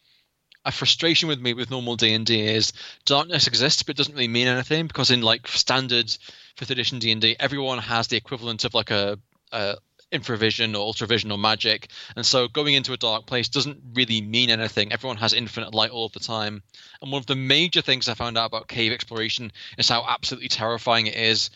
a 0.63 0.71
frustration 0.71 1.27
with 1.27 1.39
me 1.39 1.53
with 1.53 1.71
normal 1.71 1.95
D&D 1.95 2.45
is 2.45 2.73
darkness 3.05 3.47
exists 3.47 3.83
but 3.83 3.95
it 3.95 3.97
doesn't 3.97 4.13
really 4.13 4.27
mean 4.27 4.47
anything 4.47 4.85
because 4.85 5.09
in 5.09 5.21
like 5.21 5.47
standard 5.47 6.15
fifth 6.57 6.69
edition 6.69 6.99
D&D 6.99 7.37
everyone 7.39 7.79
has 7.79 8.07
the 8.07 8.17
equivalent 8.17 8.65
of 8.65 8.73
like 8.73 8.91
a, 8.91 9.17
a 9.51 9.77
infravision 10.11 10.73
or 10.73 10.93
ultravision 10.93 11.31
or 11.31 11.37
magic. 11.37 11.89
And 12.15 12.25
so 12.25 12.47
going 12.47 12.73
into 12.73 12.93
a 12.93 12.97
dark 12.97 13.25
place 13.25 13.49
doesn't 13.49 13.81
really 13.93 14.21
mean 14.21 14.49
anything. 14.49 14.91
Everyone 14.91 15.17
has 15.17 15.33
infinite 15.33 15.73
light 15.73 15.91
all 15.91 16.05
of 16.05 16.13
the 16.13 16.19
time. 16.19 16.63
And 17.01 17.11
one 17.11 17.19
of 17.19 17.25
the 17.25 17.35
major 17.35 17.81
things 17.81 18.07
I 18.07 18.13
found 18.13 18.37
out 18.37 18.45
about 18.45 18.67
cave 18.67 18.91
exploration 18.91 19.51
is 19.77 19.89
how 19.89 20.05
absolutely 20.07 20.49
terrifying 20.49 21.07
it 21.07 21.15
is 21.15 21.49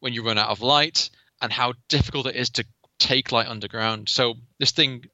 when 0.00 0.12
you 0.12 0.24
run 0.24 0.38
out 0.38 0.50
of 0.50 0.62
light 0.62 1.10
and 1.40 1.52
how 1.52 1.74
difficult 1.88 2.26
it 2.26 2.36
is 2.36 2.50
to 2.50 2.64
take 2.98 3.32
light 3.32 3.48
underground. 3.48 4.08
So 4.08 4.34
this 4.58 4.70
thing, 4.70 5.04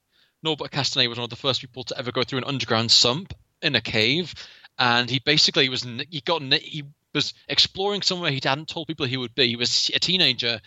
Norbert 0.43 0.71
Casteret 0.71 1.09
was 1.09 1.19
one 1.19 1.25
of 1.25 1.31
the 1.31 1.37
first 1.37 1.61
people 1.61 1.85
to 1.85 1.99
ever 1.99 2.13
go 2.13 2.23
through 2.23 2.39
an 2.39 2.45
underground 2.45 2.91
sump 2.91 3.33
in 3.63 3.75
a 3.75 3.81
cave. 3.81 4.35
And 4.79 5.09
he 5.09 5.19
basically 5.19 5.69
was, 5.69 5.83
he 6.11 6.21
got, 6.21 6.43
he 6.43 6.85
was 7.15 7.33
exploring 7.49 8.03
somewhere 8.03 8.31
he 8.31 8.41
hadn't 8.43 8.69
told 8.69 8.87
people 8.87 9.07
he 9.07 9.17
would 9.17 9.35
be. 9.35 9.49
He 9.49 9.57
was 9.57 9.91
a 9.95 9.99
teenager 9.99 10.61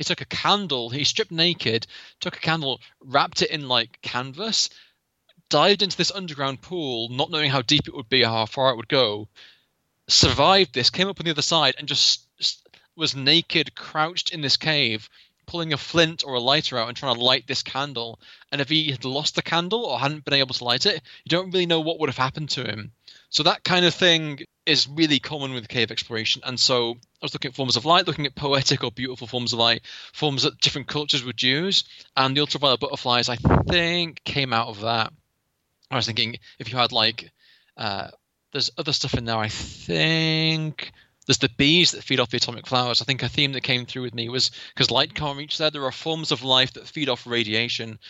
he 0.00 0.04
took 0.04 0.22
a 0.22 0.36
candle, 0.36 0.88
he 0.88 1.04
stripped 1.04 1.30
naked, 1.30 1.86
took 2.20 2.34
a 2.34 2.40
candle, 2.40 2.80
wrapped 3.00 3.42
it 3.42 3.50
in 3.50 3.68
like 3.68 4.00
canvas, 4.00 4.70
dived 5.50 5.82
into 5.82 5.94
this 5.94 6.10
underground 6.10 6.62
pool, 6.62 7.10
not 7.10 7.30
knowing 7.30 7.50
how 7.50 7.60
deep 7.60 7.86
it 7.86 7.94
would 7.94 8.08
be 8.08 8.22
how 8.22 8.46
far 8.46 8.70
it 8.70 8.76
would 8.76 8.88
go, 8.88 9.28
survived 10.08 10.72
this, 10.72 10.88
came 10.88 11.06
up 11.06 11.20
on 11.20 11.24
the 11.24 11.30
other 11.30 11.42
side, 11.42 11.74
and 11.76 11.86
just 11.86 12.26
was 12.96 13.14
naked, 13.14 13.74
crouched 13.74 14.30
in 14.32 14.40
this 14.40 14.56
cave, 14.56 15.10
pulling 15.50 15.72
a 15.72 15.76
flint 15.76 16.22
or 16.24 16.34
a 16.34 16.40
lighter 16.40 16.78
out 16.78 16.86
and 16.86 16.96
trying 16.96 17.16
to 17.16 17.20
light 17.20 17.44
this 17.44 17.64
candle. 17.64 18.20
And 18.52 18.60
if 18.60 18.68
he 18.68 18.92
had 18.92 19.04
lost 19.04 19.34
the 19.34 19.42
candle 19.42 19.84
or 19.84 19.98
hadn't 19.98 20.24
been 20.24 20.34
able 20.34 20.54
to 20.54 20.64
light 20.64 20.86
it, 20.86 21.02
you 21.24 21.28
don't 21.28 21.50
really 21.50 21.66
know 21.66 21.80
what 21.80 21.98
would 21.98 22.08
have 22.08 22.16
happened 22.16 22.50
to 22.50 22.62
him. 22.62 22.92
So 23.30 23.42
that 23.42 23.64
kind 23.64 23.84
of 23.84 23.92
thing 23.92 24.44
is 24.64 24.86
really 24.86 25.18
common 25.18 25.52
with 25.52 25.66
cave 25.66 25.90
exploration. 25.90 26.42
And 26.46 26.58
so 26.58 26.92
I 26.92 27.24
was 27.24 27.34
looking 27.34 27.48
at 27.48 27.56
forms 27.56 27.76
of 27.76 27.84
light, 27.84 28.06
looking 28.06 28.26
at 28.26 28.36
poetic 28.36 28.84
or 28.84 28.92
beautiful 28.92 29.26
forms 29.26 29.52
of 29.52 29.58
light, 29.58 29.82
forms 30.12 30.44
that 30.44 30.60
different 30.60 30.86
cultures 30.86 31.24
would 31.24 31.42
use. 31.42 31.82
And 32.16 32.36
the 32.36 32.42
ultraviolet 32.42 32.78
butterflies, 32.78 33.28
I 33.28 33.34
think, 33.34 34.22
came 34.22 34.52
out 34.52 34.68
of 34.68 34.82
that. 34.82 35.12
I 35.90 35.96
was 35.96 36.06
thinking 36.06 36.36
if 36.60 36.70
you 36.70 36.78
had 36.78 36.92
like, 36.92 37.28
uh, 37.76 38.08
there's 38.52 38.70
other 38.78 38.92
stuff 38.92 39.14
in 39.14 39.24
there. 39.24 39.36
I 39.36 39.48
think 39.48 40.92
there's 41.30 41.38
the 41.38 41.48
bees 41.56 41.92
that 41.92 42.02
feed 42.02 42.18
off 42.18 42.30
the 42.30 42.38
atomic 42.38 42.66
flowers. 42.66 43.00
I 43.00 43.04
think 43.04 43.22
a 43.22 43.28
theme 43.28 43.52
that 43.52 43.60
came 43.60 43.86
through 43.86 44.02
with 44.02 44.16
me 44.16 44.28
was 44.28 44.50
because 44.74 44.90
light 44.90 45.14
can't 45.14 45.38
reach 45.38 45.58
there. 45.58 45.70
There 45.70 45.84
are 45.84 45.92
forms 45.92 46.32
of 46.32 46.42
life 46.42 46.72
that 46.72 46.88
feed 46.88 47.08
off 47.08 47.24
radiation, 47.24 48.00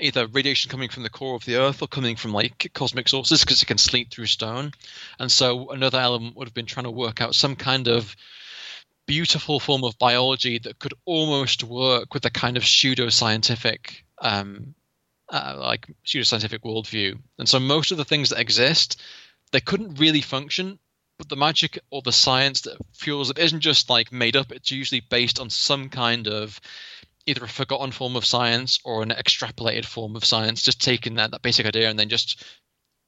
either 0.00 0.26
radiation 0.26 0.70
coming 0.70 0.88
from 0.88 1.02
the 1.02 1.10
core 1.10 1.34
of 1.34 1.44
the 1.44 1.56
earth 1.56 1.82
or 1.82 1.86
coming 1.86 2.16
from 2.16 2.32
like 2.32 2.70
cosmic 2.72 3.10
sources 3.10 3.42
because 3.42 3.62
it 3.62 3.66
can 3.66 3.76
sleep 3.76 4.10
through 4.10 4.24
stone 4.24 4.72
and 5.18 5.30
so 5.30 5.68
another 5.68 5.98
element 5.98 6.34
would 6.34 6.48
have 6.48 6.54
been 6.54 6.64
trying 6.64 6.84
to 6.84 6.90
work 6.90 7.20
out 7.20 7.34
some 7.34 7.56
kind 7.56 7.88
of 7.88 8.16
beautiful 9.06 9.60
form 9.60 9.84
of 9.84 9.98
biology 9.98 10.58
that 10.58 10.78
could 10.78 10.94
almost 11.04 11.62
work 11.62 12.14
with 12.14 12.24
a 12.24 12.30
kind 12.30 12.56
of 12.56 12.64
pseudo-scientific 12.64 14.02
um, 14.22 14.74
uh, 15.30 15.56
like 15.58 15.86
pseudo-scientific 16.04 16.62
worldview 16.62 17.18
and 17.38 17.46
so 17.46 17.60
most 17.60 17.90
of 17.90 17.98
the 17.98 18.04
things 18.04 18.30
that 18.30 18.40
exist 18.40 18.98
they 19.52 19.60
couldn't 19.60 20.00
really 20.00 20.22
function 20.22 20.78
but 21.18 21.28
the 21.28 21.36
magic 21.36 21.78
or 21.90 22.02
the 22.02 22.12
science 22.12 22.62
that 22.62 22.76
fuels 22.92 23.30
it 23.30 23.38
isn't 23.38 23.60
just 23.60 23.88
like 23.88 24.12
made 24.12 24.36
up 24.36 24.52
it's 24.52 24.70
usually 24.70 25.00
based 25.00 25.40
on 25.40 25.48
some 25.50 25.88
kind 25.88 26.28
of 26.28 26.60
either 27.26 27.44
a 27.44 27.48
forgotten 27.48 27.90
form 27.90 28.16
of 28.16 28.24
science 28.24 28.78
or 28.84 29.02
an 29.02 29.10
extrapolated 29.10 29.84
form 29.84 30.16
of 30.16 30.24
science, 30.24 30.62
just 30.62 30.80
taking 30.80 31.14
that, 31.14 31.32
that 31.32 31.42
basic 31.42 31.66
idea 31.66 31.90
and 31.90 31.98
then 31.98 32.08
just 32.08 32.44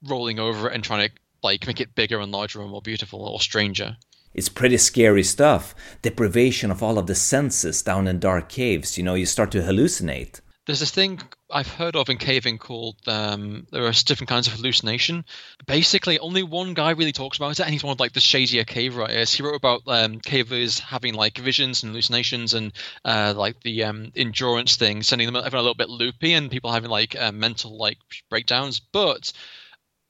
rolling 0.05 0.39
over 0.39 0.69
it 0.69 0.75
and 0.75 0.85
trying 0.85 1.09
to 1.09 1.15
like 1.43 1.67
make 1.67 1.81
it 1.81 1.95
bigger 1.95 2.19
and 2.19 2.33
larger 2.33 2.61
and 2.61 2.71
more 2.71 2.83
beautiful 2.83 3.25
or 3.25 3.41
stranger. 3.41 3.97
It's 4.35 4.49
pretty 4.49 4.77
scary 4.77 5.23
stuff. 5.23 5.75
Deprivation 6.03 6.71
of 6.71 6.83
all 6.83 6.99
of 6.99 7.07
the 7.07 7.15
senses 7.15 7.83
down 7.83 8.07
in 8.07 8.19
dark 8.19 8.49
caves. 8.49 8.99
You 8.99 9.05
know, 9.05 9.15
you 9.15 9.25
start 9.25 9.51
to 9.53 9.63
hallucinate. 9.63 10.41
There's 10.69 10.81
this 10.81 10.91
thing 10.91 11.19
I've 11.51 11.73
heard 11.73 11.97
of 11.97 12.11
in 12.11 12.19
caving 12.19 12.59
called 12.59 12.97
um, 13.07 13.67
there 13.71 13.87
are 13.87 13.93
different 14.05 14.29
kinds 14.29 14.49
of 14.49 14.53
hallucination. 14.53 15.25
Basically, 15.67 16.19
only 16.19 16.43
one 16.43 16.75
guy 16.75 16.91
really 16.91 17.13
talks 17.13 17.39
about 17.39 17.59
it, 17.59 17.61
and 17.61 17.71
he's 17.71 17.83
one 17.83 17.93
of 17.93 18.01
like 18.01 18.13
the 18.13 18.21
shadier 18.21 18.65
cave 18.65 18.95
writers. 18.95 19.33
He 19.33 19.43
wrote 19.43 19.55
about 19.55 19.81
um, 19.87 20.21
cavers 20.21 20.79
having 20.79 21.15
like 21.15 21.39
visions 21.39 21.83
and 21.83 21.93
hallucinations, 21.93 22.53
and 22.53 22.75
uh, 23.03 23.33
like 23.35 23.59
the 23.63 23.85
um, 23.85 24.13
endurance 24.15 24.77
thing, 24.77 25.03
sending 25.03 25.33
them 25.33 25.43
having 25.43 25.59
a 25.59 25.63
little 25.63 25.75
bit 25.75 25.89
loopy, 25.89 26.35
and 26.35 26.51
people 26.51 26.71
having 26.71 26.91
like 26.91 27.17
uh, 27.19 27.33
mental 27.33 27.79
like 27.79 27.97
breakdowns. 28.29 28.79
But 28.79 29.33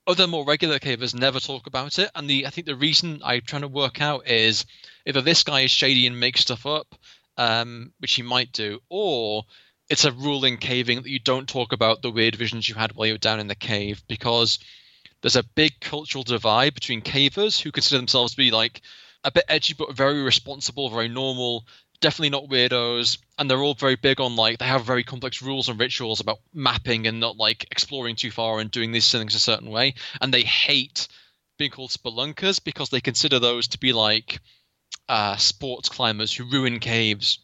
other 0.08 0.26
more 0.26 0.44
regular 0.44 0.80
cavers 0.80 1.14
never 1.14 1.38
talk 1.38 1.68
about 1.68 2.00
it, 2.00 2.10
and 2.16 2.28
the 2.28 2.48
I 2.48 2.50
think 2.50 2.66
the 2.66 2.74
reason 2.74 3.20
I'm 3.24 3.42
trying 3.42 3.62
to 3.62 3.68
work 3.68 4.00
out 4.00 4.26
is 4.26 4.66
either 5.06 5.20
this 5.20 5.44
guy 5.44 5.60
is 5.60 5.70
shady 5.70 6.08
and 6.08 6.18
makes 6.18 6.40
stuff 6.40 6.66
up, 6.66 6.96
um, 7.36 7.92
which 8.00 8.14
he 8.14 8.22
might 8.22 8.50
do, 8.50 8.80
or 8.88 9.44
it's 9.88 10.04
a 10.04 10.12
rule 10.12 10.44
in 10.44 10.56
caving 10.56 11.02
that 11.02 11.10
you 11.10 11.18
don't 11.18 11.48
talk 11.48 11.72
about 11.72 12.02
the 12.02 12.10
weird 12.10 12.36
visions 12.36 12.68
you 12.68 12.74
had 12.74 12.92
while 12.92 13.06
you 13.06 13.14
were 13.14 13.18
down 13.18 13.40
in 13.40 13.48
the 13.48 13.54
cave 13.54 14.02
because 14.08 14.58
there's 15.22 15.36
a 15.36 15.42
big 15.42 15.80
cultural 15.80 16.24
divide 16.24 16.74
between 16.74 17.02
cavers 17.02 17.60
who 17.60 17.72
consider 17.72 17.98
themselves 17.98 18.32
to 18.32 18.36
be 18.36 18.50
like 18.50 18.82
a 19.24 19.30
bit 19.30 19.44
edgy 19.48 19.74
but 19.76 19.94
very 19.94 20.22
responsible, 20.22 20.90
very 20.90 21.08
normal, 21.08 21.66
definitely 22.00 22.30
not 22.30 22.48
weirdos, 22.48 23.18
and 23.38 23.50
they're 23.50 23.62
all 23.62 23.74
very 23.74 23.96
big 23.96 24.20
on 24.20 24.36
like 24.36 24.58
they 24.58 24.66
have 24.66 24.84
very 24.84 25.02
complex 25.02 25.42
rules 25.42 25.68
and 25.68 25.80
rituals 25.80 26.20
about 26.20 26.38
mapping 26.52 27.06
and 27.06 27.18
not 27.18 27.36
like 27.36 27.66
exploring 27.70 28.14
too 28.14 28.30
far 28.30 28.60
and 28.60 28.70
doing 28.70 28.92
these 28.92 29.10
things 29.10 29.34
a 29.34 29.40
certain 29.40 29.70
way, 29.70 29.94
and 30.20 30.32
they 30.32 30.42
hate 30.42 31.08
being 31.58 31.70
called 31.70 31.90
spelunkers 31.90 32.62
because 32.62 32.90
they 32.90 33.00
consider 33.00 33.40
those 33.40 33.68
to 33.68 33.78
be 33.78 33.92
like 33.92 34.40
uh, 35.08 35.36
sports 35.36 35.88
climbers 35.88 36.32
who 36.32 36.44
ruin 36.44 36.78
caves 36.78 37.40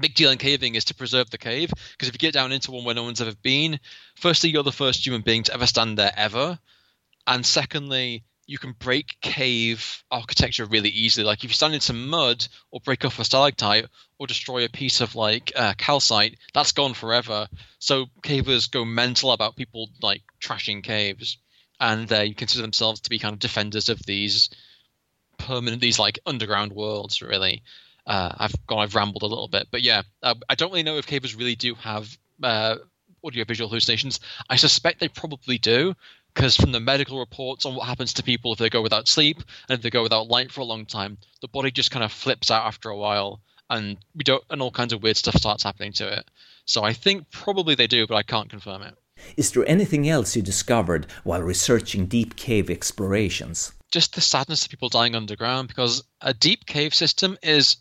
big 0.00 0.14
deal 0.14 0.30
in 0.30 0.38
caving 0.38 0.74
is 0.74 0.86
to 0.86 0.94
preserve 0.94 1.30
the 1.30 1.38
cave 1.38 1.70
because 1.92 2.08
if 2.08 2.14
you 2.14 2.18
get 2.18 2.34
down 2.34 2.52
into 2.52 2.70
one 2.70 2.84
where 2.84 2.94
no 2.94 3.04
one's 3.04 3.20
ever 3.20 3.34
been, 3.42 3.78
firstly 4.16 4.50
you're 4.50 4.62
the 4.62 4.72
first 4.72 5.06
human 5.06 5.22
being 5.22 5.42
to 5.44 5.54
ever 5.54 5.66
stand 5.66 5.98
there 5.98 6.12
ever, 6.16 6.58
and 7.26 7.44
secondly 7.44 8.24
you 8.46 8.58
can 8.58 8.72
break 8.72 9.16
cave 9.20 10.04
architecture 10.10 10.66
really 10.66 10.90
easily. 10.90 11.24
Like 11.24 11.44
if 11.44 11.50
you 11.50 11.54
stand 11.54 11.74
in 11.74 11.80
some 11.80 12.08
mud 12.08 12.46
or 12.70 12.80
break 12.80 13.04
off 13.04 13.18
a 13.18 13.24
stalactite 13.24 13.86
or 14.18 14.26
destroy 14.26 14.64
a 14.64 14.68
piece 14.68 15.00
of 15.00 15.14
like 15.14 15.52
uh, 15.56 15.74
calcite, 15.78 16.38
that's 16.52 16.72
gone 16.72 16.94
forever. 16.94 17.48
So 17.78 18.06
cavers 18.22 18.70
go 18.70 18.84
mental 18.84 19.32
about 19.32 19.56
people 19.56 19.88
like 20.02 20.22
trashing 20.40 20.82
caves, 20.82 21.38
and 21.80 22.06
they 22.06 22.30
consider 22.30 22.62
themselves 22.62 23.00
to 23.00 23.10
be 23.10 23.18
kind 23.18 23.32
of 23.32 23.38
defenders 23.38 23.88
of 23.88 24.00
these 24.04 24.50
permanent, 25.38 25.80
these 25.80 25.98
like 25.98 26.18
underground 26.26 26.72
worlds. 26.72 27.22
Really, 27.22 27.62
uh, 28.06 28.34
I've 28.36 28.66
gone, 28.66 28.80
I've 28.80 28.94
rambled 28.94 29.22
a 29.22 29.26
little 29.26 29.48
bit, 29.48 29.68
but 29.70 29.82
yeah, 29.82 30.02
uh, 30.22 30.34
I 30.48 30.54
don't 30.54 30.70
really 30.70 30.82
know 30.82 30.98
if 30.98 31.06
cavers 31.06 31.36
really 31.36 31.54
do 31.54 31.74
have 31.76 32.16
uh, 32.42 32.76
audiovisual 33.24 33.68
hallucinations. 33.68 34.20
I 34.48 34.56
suspect 34.56 35.00
they 35.00 35.08
probably 35.08 35.58
do 35.58 35.94
because 36.34 36.56
from 36.56 36.72
the 36.72 36.80
medical 36.80 37.18
reports 37.18 37.64
on 37.64 37.74
what 37.74 37.86
happens 37.86 38.14
to 38.14 38.22
people 38.22 38.52
if 38.52 38.58
they 38.58 38.68
go 38.68 38.82
without 38.82 39.08
sleep 39.08 39.38
and 39.68 39.76
if 39.76 39.82
they 39.82 39.90
go 39.90 40.02
without 40.02 40.28
light 40.28 40.50
for 40.50 40.60
a 40.60 40.64
long 40.64 40.84
time, 40.84 41.16
the 41.40 41.48
body 41.48 41.70
just 41.70 41.90
kind 41.90 42.04
of 42.04 42.12
flips 42.12 42.50
out 42.50 42.66
after 42.66 42.90
a 42.90 42.96
while, 42.96 43.40
and 43.70 43.96
we 44.14 44.24
don't, 44.24 44.44
and 44.50 44.60
all 44.60 44.70
kinds 44.70 44.92
of 44.92 45.02
weird 45.02 45.16
stuff 45.16 45.36
starts 45.36 45.62
happening 45.62 45.92
to 45.92 46.18
it. 46.18 46.28
So 46.66 46.82
I 46.82 46.92
think 46.92 47.30
probably 47.30 47.74
they 47.74 47.86
do, 47.86 48.06
but 48.06 48.16
I 48.16 48.22
can't 48.22 48.50
confirm 48.50 48.82
it. 48.82 48.94
Is 49.36 49.52
there 49.52 49.68
anything 49.68 50.08
else 50.08 50.34
you 50.34 50.42
discovered 50.42 51.06
while 51.22 51.42
researching 51.42 52.06
deep 52.06 52.36
cave 52.36 52.68
explorations? 52.68 53.72
Just 53.92 54.14
the 54.14 54.20
sadness 54.20 54.64
of 54.64 54.70
people 54.70 54.88
dying 54.88 55.14
underground, 55.14 55.68
because 55.68 56.02
a 56.20 56.34
deep 56.34 56.66
cave 56.66 56.94
system 56.94 57.38
is 57.42 57.76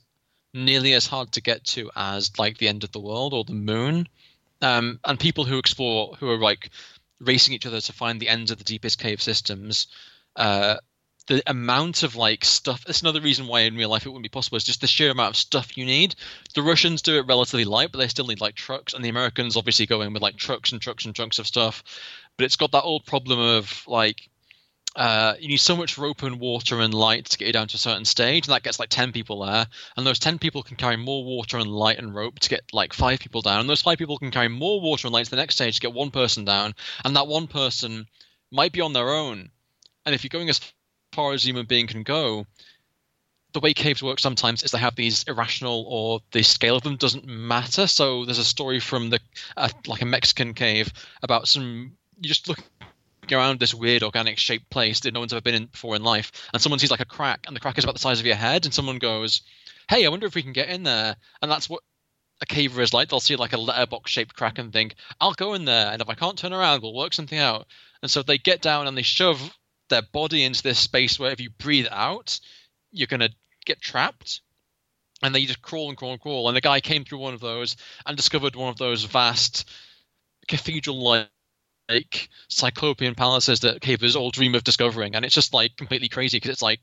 nearly 0.53 0.93
as 0.93 1.07
hard 1.07 1.31
to 1.33 1.41
get 1.41 1.63
to 1.63 1.89
as 1.95 2.37
like 2.37 2.57
the 2.57 2.67
end 2.67 2.83
of 2.83 2.91
the 2.91 2.99
world 2.99 3.33
or 3.33 3.43
the 3.43 3.53
moon. 3.53 4.07
Um, 4.61 4.99
and 5.03 5.19
people 5.19 5.43
who 5.43 5.57
explore, 5.57 6.15
who 6.19 6.29
are 6.29 6.37
like 6.37 6.69
racing 7.19 7.53
each 7.53 7.65
other 7.65 7.81
to 7.81 7.93
find 7.93 8.19
the 8.19 8.29
ends 8.29 8.51
of 8.51 8.57
the 8.57 8.63
deepest 8.63 8.99
cave 8.99 9.21
systems. 9.21 9.87
Uh, 10.35 10.77
the 11.27 11.41
amount 11.47 12.03
of 12.03 12.15
like 12.15 12.43
stuff. 12.43 12.83
That's 12.85 13.01
another 13.01 13.21
reason 13.21 13.47
why 13.47 13.61
in 13.61 13.75
real 13.75 13.89
life 13.89 14.05
it 14.05 14.09
wouldn't 14.09 14.23
be 14.23 14.29
possible. 14.29 14.57
Is 14.57 14.63
just 14.63 14.81
the 14.81 14.87
sheer 14.87 15.11
amount 15.11 15.31
of 15.31 15.37
stuff 15.37 15.77
you 15.77 15.85
need. 15.85 16.15
The 16.53 16.61
Russians 16.61 17.01
do 17.01 17.17
it 17.17 17.27
relatively 17.27 17.65
light, 17.65 17.91
but 17.91 17.99
they 17.99 18.07
still 18.07 18.27
need 18.27 18.41
like 18.41 18.55
trucks, 18.55 18.93
and 18.93 19.03
the 19.03 19.09
Americans 19.09 19.55
obviously 19.55 19.85
go 19.85 20.01
in 20.01 20.13
with 20.13 20.21
like 20.21 20.35
trucks 20.35 20.71
and 20.71 20.81
trucks 20.81 21.05
and 21.05 21.15
trucks 21.15 21.39
of 21.39 21.47
stuff. 21.47 21.83
But 22.37 22.45
it's 22.45 22.57
got 22.57 22.71
that 22.71 22.83
old 22.83 23.05
problem 23.05 23.39
of 23.39 23.83
like 23.87 24.29
uh, 24.95 25.33
you 25.39 25.47
need 25.47 25.57
so 25.57 25.75
much 25.75 25.97
rope 25.97 26.21
and 26.21 26.39
water 26.39 26.79
and 26.79 26.93
light 26.93 27.25
to 27.25 27.37
get 27.37 27.47
you 27.47 27.53
down 27.53 27.67
to 27.67 27.75
a 27.75 27.79
certain 27.79 28.05
stage, 28.05 28.45
and 28.47 28.53
that 28.53 28.63
gets 28.63 28.79
like 28.79 28.89
10 28.89 29.11
people 29.11 29.43
there. 29.43 29.65
And 29.97 30.05
those 30.05 30.19
10 30.19 30.37
people 30.37 30.61
can 30.61 30.77
carry 30.77 30.97
more 30.97 31.23
water 31.23 31.57
and 31.57 31.69
light 31.69 31.97
and 31.97 32.13
rope 32.13 32.39
to 32.39 32.49
get 32.49 32.61
like 32.71 32.93
five 32.93 33.19
people 33.19 33.41
down. 33.41 33.59
And 33.59 33.69
those 33.69 33.81
five 33.81 33.97
people 33.97 34.17
can 34.17 34.31
carry 34.31 34.49
more 34.49 34.79
water 34.79 35.07
and 35.07 35.13
light 35.13 35.25
to 35.25 35.31
the 35.31 35.37
next 35.37 35.55
stage 35.55 35.75
to 35.75 35.81
get 35.81 35.93
one 35.93 36.11
person 36.11 36.45
down. 36.45 36.75
And 37.03 37.15
that 37.15 37.27
one 37.27 37.47
person 37.47 38.07
might 38.51 38.71
be 38.71 38.81
on 38.81 38.93
their 38.93 39.09
own. 39.09 39.49
And 40.05 40.13
if 40.13 40.23
you're 40.23 40.29
going 40.29 40.49
as 40.49 40.61
far 41.11 41.33
as 41.33 41.43
a 41.43 41.47
human 41.47 41.65
being 41.65 41.87
can 41.87 42.03
go, 42.03 42.45
the 43.53 43.59
way 43.59 43.73
caves 43.73 44.03
work 44.03 44.19
sometimes 44.19 44.63
is 44.63 44.71
they 44.71 44.79
have 44.79 44.95
these 44.95 45.23
irrational 45.23 45.85
or 45.87 46.19
the 46.31 46.43
scale 46.43 46.75
of 46.75 46.83
them 46.83 46.97
doesn't 46.97 47.25
matter. 47.25 47.87
So 47.87 48.25
there's 48.25 48.39
a 48.39 48.43
story 48.43 48.79
from 48.79 49.09
the 49.09 49.19
uh, 49.57 49.69
like 49.87 50.01
a 50.01 50.05
Mexican 50.05 50.53
cave 50.53 50.91
about 51.21 51.47
some 51.47 51.93
you 52.19 52.27
just 52.27 52.47
look 52.47 52.59
around 53.31 53.59
this 53.59 53.73
weird 53.73 54.03
organic 54.03 54.37
shaped 54.37 54.69
place 54.69 54.99
that 55.01 55.13
no 55.13 55.19
one's 55.19 55.33
ever 55.33 55.41
been 55.41 55.55
in 55.55 55.65
before 55.67 55.95
in 55.95 56.03
life, 56.03 56.31
and 56.51 56.61
someone 56.61 56.79
sees 56.79 56.91
like 56.91 56.99
a 56.99 57.05
crack, 57.05 57.45
and 57.47 57.55
the 57.55 57.59
crack 57.59 57.77
is 57.77 57.83
about 57.83 57.95
the 57.95 57.99
size 57.99 58.19
of 58.19 58.25
your 58.25 58.35
head, 58.35 58.65
and 58.65 58.73
someone 58.73 58.97
goes, 58.97 59.41
"Hey, 59.89 60.05
I 60.05 60.09
wonder 60.09 60.25
if 60.25 60.35
we 60.35 60.43
can 60.43 60.53
get 60.53 60.69
in 60.69 60.83
there." 60.83 61.15
And 61.41 61.51
that's 61.51 61.69
what 61.69 61.83
a 62.41 62.45
caver 62.45 62.79
is 62.79 62.93
like. 62.93 63.09
They'll 63.09 63.19
see 63.19 63.35
like 63.35 63.53
a 63.53 63.57
letterbox 63.57 64.11
shaped 64.11 64.35
crack 64.35 64.57
and 64.57 64.73
think, 64.73 64.95
"I'll 65.21 65.33
go 65.33 65.53
in 65.53 65.65
there, 65.65 65.91
and 65.91 66.01
if 66.01 66.09
I 66.09 66.15
can't 66.15 66.37
turn 66.37 66.53
around, 66.53 66.81
we'll 66.81 66.93
work 66.93 67.13
something 67.13 67.39
out." 67.39 67.67
And 68.01 68.11
so 68.11 68.21
they 68.21 68.37
get 68.37 68.61
down 68.61 68.87
and 68.87 68.97
they 68.97 69.03
shove 69.03 69.55
their 69.89 70.01
body 70.01 70.43
into 70.43 70.63
this 70.63 70.79
space 70.79 71.17
where 71.19 71.31
if 71.31 71.39
you 71.39 71.49
breathe 71.51 71.87
out, 71.91 72.39
you're 72.91 73.07
gonna 73.07 73.29
get 73.65 73.81
trapped. 73.81 74.41
And 75.21 75.33
they 75.33 75.45
just 75.45 75.61
crawl 75.61 75.87
and 75.87 75.97
crawl 75.97 76.11
and 76.11 76.21
crawl. 76.21 76.49
And 76.49 76.57
the 76.57 76.61
guy 76.61 76.81
came 76.81 77.05
through 77.05 77.19
one 77.19 77.33
of 77.33 77.39
those 77.39 77.77
and 78.05 78.17
discovered 78.17 78.55
one 78.55 78.69
of 78.69 78.77
those 78.77 79.03
vast 79.03 79.69
cathedral 80.49 81.01
like 81.01 81.29
like 81.89 82.29
cyclopean 82.49 83.15
palaces 83.15 83.61
that 83.61 83.81
cavers 83.81 84.15
all 84.15 84.31
dream 84.31 84.55
of 84.55 84.63
discovering, 84.63 85.15
and 85.15 85.25
it's 85.25 85.35
just 85.35 85.53
like 85.53 85.75
completely 85.77 86.09
crazy 86.09 86.37
because 86.37 86.51
it's 86.51 86.61
like 86.61 86.79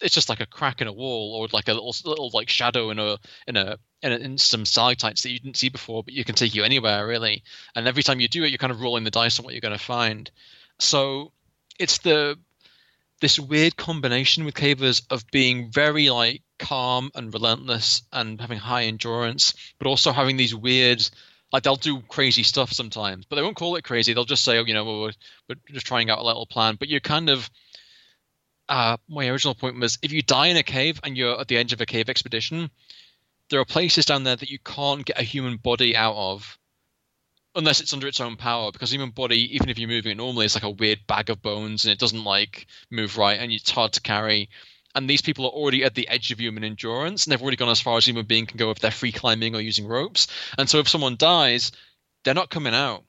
it's 0.00 0.14
just 0.14 0.28
like 0.28 0.40
a 0.40 0.46
crack 0.46 0.80
in 0.80 0.88
a 0.88 0.92
wall 0.92 1.34
or 1.34 1.48
like 1.52 1.68
a 1.68 1.74
little 1.74 1.94
little 2.04 2.30
like 2.32 2.48
shadow 2.48 2.90
in 2.90 2.98
a 2.98 3.16
in 3.46 3.56
a 3.56 3.78
in, 4.02 4.12
a, 4.12 4.16
in 4.16 4.38
some 4.38 4.64
stalactites 4.64 5.22
that 5.22 5.30
you 5.30 5.38
didn't 5.38 5.56
see 5.56 5.68
before, 5.68 6.02
but 6.02 6.12
you 6.12 6.24
can 6.24 6.34
take 6.34 6.54
you 6.54 6.64
anywhere 6.64 7.06
really. 7.06 7.42
And 7.74 7.86
every 7.86 8.02
time 8.02 8.20
you 8.20 8.28
do 8.28 8.42
it, 8.44 8.48
you're 8.48 8.58
kind 8.58 8.72
of 8.72 8.80
rolling 8.80 9.04
the 9.04 9.10
dice 9.10 9.38
on 9.38 9.44
what 9.44 9.54
you're 9.54 9.60
going 9.60 9.78
to 9.78 9.84
find. 9.84 10.30
So 10.78 11.32
it's 11.78 11.98
the 11.98 12.38
this 13.20 13.38
weird 13.38 13.76
combination 13.76 14.44
with 14.44 14.54
cavers 14.54 15.02
of 15.08 15.24
being 15.30 15.70
very 15.70 16.10
like 16.10 16.42
calm 16.58 17.10
and 17.14 17.32
relentless 17.32 18.02
and 18.12 18.40
having 18.40 18.58
high 18.58 18.84
endurance, 18.84 19.54
but 19.78 19.86
also 19.86 20.10
having 20.10 20.36
these 20.36 20.54
weird 20.54 21.08
like 21.52 21.62
they'll 21.62 21.76
do 21.76 22.00
crazy 22.08 22.42
stuff 22.42 22.72
sometimes, 22.72 23.26
but 23.26 23.36
they 23.36 23.42
won't 23.42 23.56
call 23.56 23.76
it 23.76 23.84
crazy. 23.84 24.14
They'll 24.14 24.24
just 24.24 24.44
say, 24.44 24.58
oh, 24.58 24.64
you 24.64 24.74
know, 24.74 24.84
we're, 24.84 25.12
we're 25.48 25.56
just 25.70 25.86
trying 25.86 26.08
out 26.08 26.18
a 26.18 26.24
little 26.24 26.46
plan. 26.46 26.76
But 26.76 26.88
you're 26.88 27.00
kind 27.00 27.28
of 27.28 27.50
uh, 28.68 28.96
my 29.08 29.28
original 29.28 29.54
point 29.54 29.78
was 29.78 29.98
if 30.02 30.12
you 30.12 30.22
die 30.22 30.46
in 30.46 30.56
a 30.56 30.62
cave 30.62 31.00
and 31.04 31.16
you're 31.16 31.38
at 31.38 31.48
the 31.48 31.58
edge 31.58 31.72
of 31.72 31.80
a 31.80 31.86
cave 31.86 32.08
expedition, 32.08 32.70
there 33.50 33.60
are 33.60 33.66
places 33.66 34.06
down 34.06 34.24
there 34.24 34.36
that 34.36 34.50
you 34.50 34.58
can't 34.58 35.04
get 35.04 35.18
a 35.18 35.24
human 35.24 35.56
body 35.56 35.94
out 35.94 36.14
of 36.16 36.58
unless 37.54 37.82
it's 37.82 37.92
under 37.92 38.06
its 38.06 38.20
own 38.20 38.36
power 38.36 38.72
because 38.72 38.90
human 38.90 39.10
body 39.10 39.54
even 39.54 39.68
if 39.68 39.78
you're 39.78 39.88
moving 39.88 40.12
it 40.12 40.16
normally 40.16 40.46
it's 40.46 40.54
like 40.54 40.64
a 40.64 40.70
weird 40.70 40.98
bag 41.06 41.28
of 41.28 41.42
bones 41.42 41.84
and 41.84 41.92
it 41.92 41.98
doesn't 41.98 42.24
like 42.24 42.66
move 42.90 43.18
right 43.18 43.38
and 43.38 43.52
it's 43.52 43.70
hard 43.70 43.92
to 43.92 44.00
carry 44.00 44.48
and 44.94 45.08
these 45.08 45.22
people 45.22 45.46
are 45.46 45.52
already 45.52 45.84
at 45.84 45.94
the 45.94 46.08
edge 46.08 46.30
of 46.30 46.40
human 46.40 46.64
endurance, 46.64 47.24
and 47.24 47.32
they've 47.32 47.42
already 47.42 47.56
gone 47.56 47.68
as 47.68 47.80
far 47.80 47.96
as 47.96 48.04
human 48.04 48.26
being 48.26 48.46
can 48.46 48.58
go 48.58 48.70
if 48.70 48.78
they're 48.78 48.90
free 48.90 49.12
climbing 49.12 49.54
or 49.54 49.60
using 49.60 49.86
ropes. 49.86 50.26
And 50.58 50.68
so 50.68 50.78
if 50.78 50.88
someone 50.88 51.16
dies, 51.16 51.72
they're 52.24 52.34
not 52.34 52.50
coming 52.50 52.74
out. 52.74 53.04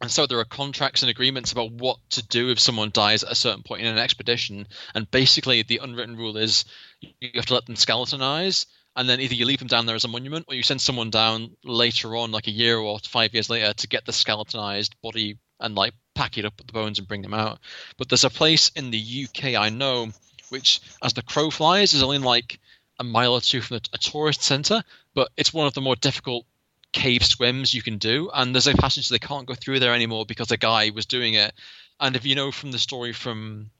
And 0.00 0.10
so 0.10 0.26
there 0.26 0.38
are 0.38 0.44
contracts 0.44 1.02
and 1.02 1.10
agreements 1.10 1.50
about 1.50 1.72
what 1.72 1.98
to 2.10 2.26
do 2.26 2.50
if 2.50 2.60
someone 2.60 2.90
dies 2.92 3.24
at 3.24 3.32
a 3.32 3.36
certain 3.36 3.64
point 3.64 3.82
in 3.82 3.88
an 3.88 3.98
expedition. 3.98 4.68
And 4.94 5.10
basically, 5.10 5.62
the 5.62 5.80
unwritten 5.82 6.16
rule 6.16 6.36
is 6.36 6.64
you 7.00 7.30
have 7.34 7.46
to 7.46 7.54
let 7.54 7.66
them 7.66 7.74
skeletonize, 7.74 8.66
and 8.94 9.08
then 9.08 9.20
either 9.20 9.34
you 9.34 9.44
leave 9.44 9.58
them 9.58 9.68
down 9.68 9.86
there 9.86 9.96
as 9.96 10.04
a 10.04 10.08
monument, 10.08 10.46
or 10.48 10.54
you 10.54 10.62
send 10.62 10.80
someone 10.80 11.10
down 11.10 11.56
later 11.64 12.14
on, 12.14 12.30
like 12.30 12.46
a 12.46 12.52
year 12.52 12.78
or 12.78 12.98
five 13.00 13.32
years 13.34 13.50
later, 13.50 13.72
to 13.72 13.88
get 13.88 14.04
the 14.04 14.12
skeletonized 14.12 14.94
body 15.02 15.38
and 15.60 15.74
like 15.74 15.94
pack 16.14 16.38
it 16.38 16.44
up 16.44 16.54
with 16.58 16.68
the 16.68 16.72
bones 16.72 16.98
and 16.98 17.08
bring 17.08 17.22
them 17.22 17.34
out. 17.34 17.58
But 17.96 18.08
there's 18.08 18.24
a 18.24 18.30
place 18.30 18.70
in 18.76 18.90
the 18.90 19.26
UK 19.26 19.54
I 19.54 19.70
know 19.70 20.12
which, 20.50 20.80
as 21.02 21.12
the 21.12 21.22
crow 21.22 21.50
flies, 21.50 21.94
is 21.94 22.02
only 22.02 22.18
like 22.18 22.58
a 22.98 23.04
mile 23.04 23.34
or 23.34 23.40
two 23.40 23.60
from 23.60 23.80
a 23.92 23.98
tourist 23.98 24.42
center, 24.42 24.82
but 25.14 25.30
it's 25.36 25.54
one 25.54 25.66
of 25.66 25.74
the 25.74 25.80
more 25.80 25.96
difficult 25.96 26.44
cave 26.92 27.24
swims 27.24 27.74
you 27.74 27.82
can 27.82 27.98
do. 27.98 28.30
And 28.32 28.54
there's 28.54 28.66
a 28.66 28.74
passage 28.74 29.08
they 29.08 29.18
can't 29.18 29.46
go 29.46 29.54
through 29.54 29.80
there 29.80 29.94
anymore 29.94 30.26
because 30.26 30.50
a 30.50 30.56
guy 30.56 30.90
was 30.90 31.06
doing 31.06 31.34
it. 31.34 31.52
And 32.00 32.16
if 32.16 32.24
you 32.24 32.34
know 32.34 32.50
from 32.50 32.72
the 32.72 32.78
story 32.78 33.12
from 33.12 33.70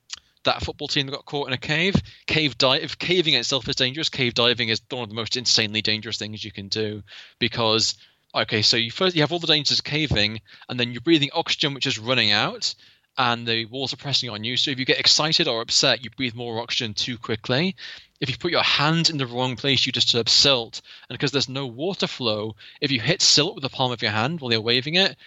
that 0.43 0.63
football 0.63 0.87
team 0.87 1.05
that 1.05 1.11
got 1.11 1.25
caught 1.25 1.47
in 1.47 1.53
a 1.53 1.57
cave, 1.57 1.95
cave 2.25 2.57
dive, 2.57 2.97
caving 2.97 3.33
itself 3.33 3.67
is 3.67 3.75
dangerous. 3.75 4.09
Cave 4.09 4.33
diving 4.33 4.69
is 4.69 4.81
one 4.89 5.03
of 5.03 5.09
the 5.09 5.15
most 5.15 5.37
insanely 5.37 5.81
dangerous 5.81 6.17
things 6.17 6.43
you 6.43 6.51
can 6.51 6.67
do 6.69 7.03
because 7.39 7.95
okay, 8.33 8.61
so 8.61 8.77
you 8.77 8.91
first 8.91 9.15
you 9.15 9.21
have 9.21 9.31
all 9.31 9.39
the 9.39 9.47
dangers 9.47 9.79
of 9.79 9.83
caving, 9.85 10.41
and 10.67 10.79
then 10.79 10.91
you're 10.91 11.01
breathing 11.01 11.29
oxygen 11.33 11.73
which 11.73 11.87
is 11.87 11.99
running 11.99 12.31
out, 12.31 12.73
and 13.19 13.45
the 13.45 13.65
walls 13.65 13.91
are 13.91 13.97
pressing 13.97 14.29
on 14.29 14.45
you. 14.45 14.55
So 14.55 14.71
if 14.71 14.79
you 14.79 14.85
get 14.85 14.99
excited 14.99 15.49
or 15.49 15.61
upset, 15.61 16.01
you 16.01 16.09
breathe 16.09 16.35
more 16.35 16.61
oxygen 16.61 16.93
too 16.93 17.17
quickly. 17.17 17.75
If 18.21 18.29
you 18.29 18.37
put 18.37 18.51
your 18.51 18.63
hand 18.63 19.09
in 19.09 19.17
the 19.17 19.27
wrong 19.27 19.57
place, 19.57 19.85
you 19.85 19.91
disturb 19.91 20.29
silt. 20.29 20.81
And 21.09 21.19
because 21.19 21.33
there's 21.33 21.49
no 21.49 21.67
water 21.67 22.07
flow, 22.07 22.55
if 22.79 22.91
you 22.91 23.01
hit 23.01 23.21
silt 23.21 23.55
with 23.55 23.63
the 23.63 23.69
palm 23.69 23.91
of 23.91 24.01
your 24.01 24.11
hand 24.11 24.39
while 24.39 24.53
you're 24.53 24.61
waving 24.61 24.95
it, 24.95 25.17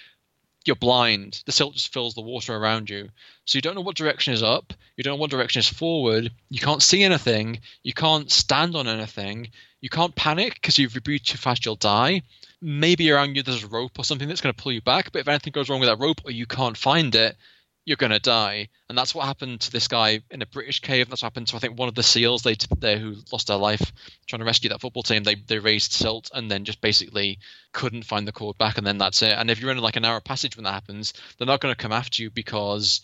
you're 0.65 0.75
blind. 0.75 1.43
The 1.45 1.53
silt 1.53 1.75
just 1.75 1.93
fills 1.93 2.15
the 2.15 2.23
water 2.23 2.57
around 2.57 2.89
you. 2.89 3.11
So 3.45 3.59
you 3.59 3.63
don't 3.63 3.75
know 3.75 3.83
what 3.83 3.97
direction 3.97 4.33
is 4.33 4.43
up. 4.43 4.73
You 4.97 5.05
don't 5.05 5.19
know 5.19 5.21
what 5.21 5.31
direction 5.31 5.61
is 5.61 5.69
forward. 5.69 6.33
You 6.49 6.61
can't 6.61 6.83
see 6.83 7.03
anything. 7.03 7.61
You 7.83 7.93
can't 7.93 8.31
stand 8.31 8.75
on 8.75 8.89
anything. 8.89 9.51
You 9.83 9.91
can't 9.91 10.17
panic 10.17 10.55
because 10.55 10.79
if 10.79 10.95
you 10.95 11.01
breathe 11.03 11.25
too 11.25 11.37
fast, 11.37 11.67
you'll 11.67 11.77
die. 11.77 12.23
Maybe 12.63 13.11
around 13.11 13.37
you 13.37 13.43
there's 13.43 13.65
a 13.65 13.69
rope 13.69 13.99
or 13.99 14.05
something 14.05 14.29
that's 14.29 14.41
going 14.41 14.55
to 14.55 14.63
pull 14.63 14.73
you 14.73 14.81
back. 14.81 15.13
But 15.13 15.21
if 15.21 15.29
anything 15.29 15.51
goes 15.51 15.69
wrong 15.69 15.81
with 15.81 15.91
that 15.91 15.99
rope 15.99 16.23
or 16.25 16.31
you 16.31 16.47
can't 16.47 16.77
find 16.77 17.15
it, 17.15 17.37
you're 17.85 17.97
going 17.97 18.13
to 18.13 18.21
die. 18.21 18.69
And 18.89 18.97
that's 18.97 19.15
what 19.15 19.27
happened 19.27 19.61
to 19.63 19.73
this 19.73 19.89
guy 19.89 20.21
in 20.31 20.43
a 20.43 20.47
British 20.47 20.81
cave. 20.81 21.09
That's 21.09 21.23
happened 21.23 21.49
to 21.49 21.57
I 21.57 21.59
think 21.59 21.79
one 21.79 21.89
of 21.89 21.95
the 21.95 22.03
seals 22.03 22.43
they 22.43 22.55
there 22.79 22.99
who 22.99 23.17
lost 23.33 23.49
their 23.49 23.57
life 23.57 23.93
trying 24.27 24.41
to 24.41 24.47
rescue 24.47 24.71
that 24.71 24.81
football 24.81 25.03
team. 25.03 25.25
They 25.25 25.35
they 25.35 25.59
raised 25.59 25.93
silt 25.93 26.31
and 26.33 26.51
then 26.51 26.65
just 26.65 26.81
basically 26.81 27.39
couldn't 27.73 28.05
find 28.05 28.27
the 28.27 28.33
cord 28.33 28.59
back, 28.59 28.79
and 28.79 28.87
then 28.87 28.99
that's 28.99 29.23
it. 29.23 29.33
And 29.37 29.51
if 29.51 29.61
you're 29.61 29.71
in 29.71 29.79
like 29.79 29.97
a 29.97 30.01
narrow 30.01 30.21
passage 30.21 30.57
when 30.57 30.65
that 30.65 30.75
happens, 30.75 31.13
they're 31.37 31.47
not 31.47 31.61
going 31.61 31.75
to 31.75 31.83
come 31.83 31.93
after 31.93 32.23
you 32.23 32.31
because, 32.31 33.01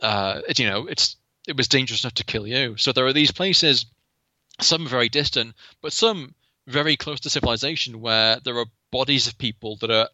uh, 0.00 0.40
it, 0.48 0.58
you 0.58 0.68
know, 0.68 0.86
it's 0.86 1.16
it 1.46 1.56
was 1.56 1.68
dangerous 1.68 2.02
enough 2.02 2.14
to 2.14 2.24
kill 2.24 2.46
you. 2.46 2.76
So 2.76 2.92
there 2.92 3.06
are 3.06 3.12
these 3.12 3.30
places, 3.30 3.86
some 4.60 4.86
very 4.88 5.08
distant, 5.08 5.54
but 5.80 5.92
some 5.92 6.34
very 6.66 6.96
close 6.96 7.20
to 7.20 7.30
civilization 7.30 8.00
where 8.00 8.40
there 8.40 8.58
are 8.58 8.66
bodies 8.90 9.28
of 9.28 9.38
people 9.38 9.76
that 9.76 9.90
are 9.90 10.08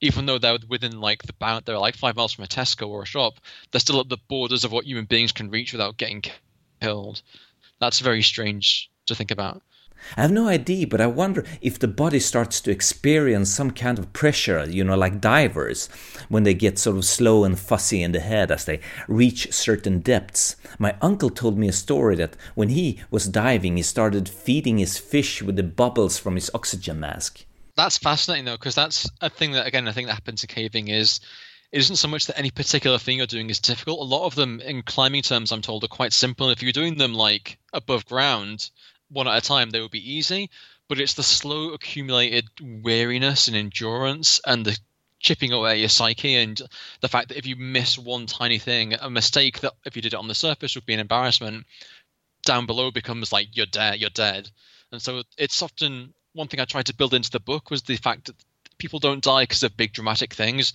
even 0.00 0.26
though 0.26 0.38
they're 0.38 0.58
within 0.68 1.00
like 1.00 1.22
the 1.22 1.32
bound 1.34 1.64
they're 1.64 1.78
like 1.78 1.96
five 1.96 2.16
miles 2.16 2.32
from 2.32 2.44
a 2.44 2.48
tesco 2.48 2.88
or 2.88 3.02
a 3.02 3.06
shop 3.06 3.34
they're 3.70 3.80
still 3.80 4.00
at 4.00 4.08
the 4.08 4.18
borders 4.28 4.64
of 4.64 4.72
what 4.72 4.86
human 4.86 5.04
beings 5.04 5.32
can 5.32 5.50
reach 5.50 5.72
without 5.72 5.96
getting 5.96 6.22
killed 6.80 7.22
that's 7.80 8.00
very 8.00 8.22
strange 8.22 8.90
to 9.06 9.14
think 9.14 9.30
about 9.30 9.62
I 10.16 10.22
have 10.22 10.32
no 10.32 10.48
idea, 10.48 10.86
but 10.86 11.00
I 11.00 11.06
wonder 11.06 11.44
if 11.60 11.78
the 11.78 11.88
body 11.88 12.20
starts 12.20 12.60
to 12.60 12.70
experience 12.70 13.50
some 13.50 13.70
kind 13.70 13.98
of 13.98 14.12
pressure, 14.12 14.64
you 14.68 14.84
know, 14.84 14.96
like 14.96 15.20
divers, 15.20 15.88
when 16.28 16.42
they 16.42 16.54
get 16.54 16.78
sort 16.78 16.96
of 16.96 17.04
slow 17.04 17.44
and 17.44 17.58
fussy 17.58 18.02
in 18.02 18.12
the 18.12 18.20
head 18.20 18.50
as 18.50 18.64
they 18.64 18.80
reach 19.08 19.52
certain 19.52 20.00
depths. 20.00 20.56
My 20.78 20.96
uncle 21.00 21.30
told 21.30 21.58
me 21.58 21.68
a 21.68 21.72
story 21.72 22.16
that 22.16 22.36
when 22.54 22.68
he 22.68 23.00
was 23.10 23.26
diving, 23.26 23.76
he 23.76 23.82
started 23.82 24.28
feeding 24.28 24.78
his 24.78 24.98
fish 24.98 25.42
with 25.42 25.56
the 25.56 25.62
bubbles 25.62 26.18
from 26.18 26.34
his 26.34 26.50
oxygen 26.54 27.00
mask. 27.00 27.44
That's 27.76 27.98
fascinating, 27.98 28.44
though, 28.44 28.56
because 28.56 28.74
that's 28.74 29.10
a 29.20 29.28
thing 29.28 29.52
that, 29.52 29.66
again, 29.66 29.88
I 29.88 29.92
think 29.92 30.06
that 30.06 30.14
happens 30.14 30.44
in 30.44 30.48
caving 30.48 30.88
is 30.88 31.20
it 31.72 31.78
isn't 31.78 31.96
so 31.96 32.06
much 32.08 32.26
that 32.26 32.38
any 32.38 32.50
particular 32.52 32.98
thing 32.98 33.16
you're 33.18 33.26
doing 33.26 33.50
is 33.50 33.58
difficult. 33.58 33.98
A 33.98 34.04
lot 34.04 34.26
of 34.26 34.36
them, 34.36 34.60
in 34.60 34.82
climbing 34.82 35.22
terms, 35.22 35.50
I'm 35.50 35.62
told, 35.62 35.82
are 35.82 35.88
quite 35.88 36.12
simple. 36.12 36.50
If 36.50 36.62
you're 36.62 36.72
doing 36.72 36.96
them 36.96 37.14
like 37.14 37.58
above 37.72 38.06
ground, 38.06 38.70
one 39.08 39.26
at 39.26 39.36
a 39.36 39.40
time, 39.40 39.70
they 39.70 39.80
would 39.80 39.90
be 39.90 40.12
easy. 40.12 40.50
But 40.88 41.00
it's 41.00 41.14
the 41.14 41.22
slow 41.24 41.72
accumulated 41.72 42.46
weariness 42.60 43.48
and 43.48 43.56
endurance 43.56 44.40
and 44.46 44.64
the 44.64 44.78
chipping 45.18 45.52
away 45.52 45.80
your 45.80 45.88
psyche 45.88 46.36
and 46.36 46.60
the 47.00 47.08
fact 47.08 47.28
that 47.28 47.38
if 47.38 47.46
you 47.46 47.56
miss 47.56 47.98
one 47.98 48.26
tiny 48.26 48.58
thing, 48.58 48.92
a 48.94 49.10
mistake 49.10 49.60
that 49.60 49.72
if 49.86 49.96
you 49.96 50.02
did 50.02 50.12
it 50.12 50.18
on 50.18 50.28
the 50.28 50.34
surface 50.34 50.74
would 50.74 50.86
be 50.86 50.94
an 50.94 51.00
embarrassment, 51.00 51.66
down 52.44 52.66
below 52.66 52.90
becomes 52.90 53.32
like 53.32 53.56
you're 53.56 53.66
dead, 53.66 53.98
you're 53.98 54.10
dead. 54.10 54.48
And 54.92 55.00
so 55.02 55.22
it's 55.38 55.62
often 55.62 56.12
one 56.34 56.48
thing 56.48 56.60
I 56.60 56.64
tried 56.64 56.86
to 56.86 56.94
build 56.94 57.14
into 57.14 57.30
the 57.30 57.40
book 57.40 57.70
was 57.70 57.82
the 57.82 57.96
fact 57.96 58.26
that 58.26 58.36
people 58.78 58.98
don't 58.98 59.24
die 59.24 59.44
because 59.44 59.62
of 59.62 59.76
big 59.76 59.92
dramatic 59.92 60.34
things 60.34 60.74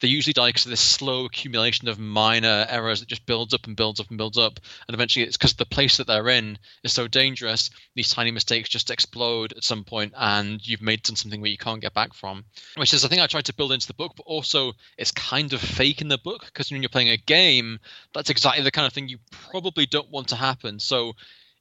they 0.00 0.08
usually 0.08 0.32
die 0.34 0.48
because 0.48 0.66
of 0.66 0.70
this 0.70 0.80
slow 0.80 1.24
accumulation 1.24 1.88
of 1.88 1.98
minor 1.98 2.66
errors 2.68 3.00
that 3.00 3.08
just 3.08 3.24
builds 3.24 3.54
up 3.54 3.66
and 3.66 3.76
builds 3.76 3.98
up 3.98 4.08
and 4.10 4.18
builds 4.18 4.36
up. 4.36 4.60
And 4.86 4.94
eventually, 4.94 5.24
it's 5.24 5.36
because 5.36 5.54
the 5.54 5.64
place 5.64 5.96
that 5.96 6.06
they're 6.06 6.28
in 6.28 6.58
is 6.84 6.92
so 6.92 7.08
dangerous, 7.08 7.70
these 7.94 8.10
tiny 8.10 8.30
mistakes 8.30 8.68
just 8.68 8.90
explode 8.90 9.54
at 9.54 9.64
some 9.64 9.84
point, 9.84 10.12
and 10.16 10.66
you've 10.66 10.82
made 10.82 11.02
done 11.02 11.16
something 11.16 11.40
where 11.40 11.50
you 11.50 11.56
can't 11.56 11.80
get 11.80 11.94
back 11.94 12.12
from. 12.12 12.44
Which 12.76 12.92
is, 12.92 13.04
I 13.04 13.08
think, 13.08 13.22
I 13.22 13.26
tried 13.26 13.46
to 13.46 13.54
build 13.54 13.72
into 13.72 13.86
the 13.86 13.94
book, 13.94 14.12
but 14.16 14.26
also 14.26 14.72
it's 14.98 15.12
kind 15.12 15.52
of 15.52 15.60
fake 15.60 16.02
in 16.02 16.08
the 16.08 16.18
book 16.18 16.44
because 16.44 16.70
when 16.70 16.82
you're 16.82 16.90
playing 16.90 17.10
a 17.10 17.16
game, 17.16 17.78
that's 18.12 18.30
exactly 18.30 18.62
the 18.62 18.70
kind 18.70 18.86
of 18.86 18.92
thing 18.92 19.08
you 19.08 19.18
probably 19.30 19.86
don't 19.86 20.10
want 20.10 20.28
to 20.28 20.36
happen. 20.36 20.78
So 20.78 21.14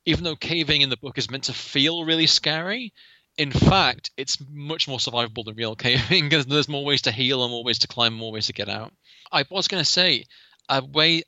even 0.06 0.24
though 0.24 0.36
caving 0.36 0.82
in 0.82 0.90
the 0.90 0.98
book 0.98 1.18
is 1.18 1.32
meant 1.32 1.46
to 1.46 1.54
feel 1.54 2.04
really 2.04 2.28
scary, 2.28 2.94
in 3.38 3.52
fact, 3.52 4.12
it's 4.18 4.38
much 4.50 4.88
more 4.88 4.98
survivable 4.98 5.44
than 5.44 5.56
real 5.56 5.76
caving 5.76 6.24
because 6.30 6.46
there's 6.46 6.70
more 6.70 6.86
ways 6.86 7.04
to 7.04 7.12
heal 7.12 7.44
and 7.44 7.52
more 7.52 7.64
ways 7.64 7.80
to 7.80 7.88
climb, 7.88 8.14
more 8.14 8.32
ways 8.32 8.48
to 8.48 8.54
get 8.54 8.70
out. 8.70 8.94
I 9.32 9.46
was 9.50 9.68
going 9.68 9.84
to 9.84 9.90
say, 9.90 10.26
a 10.70 10.84
way, 10.84 11.24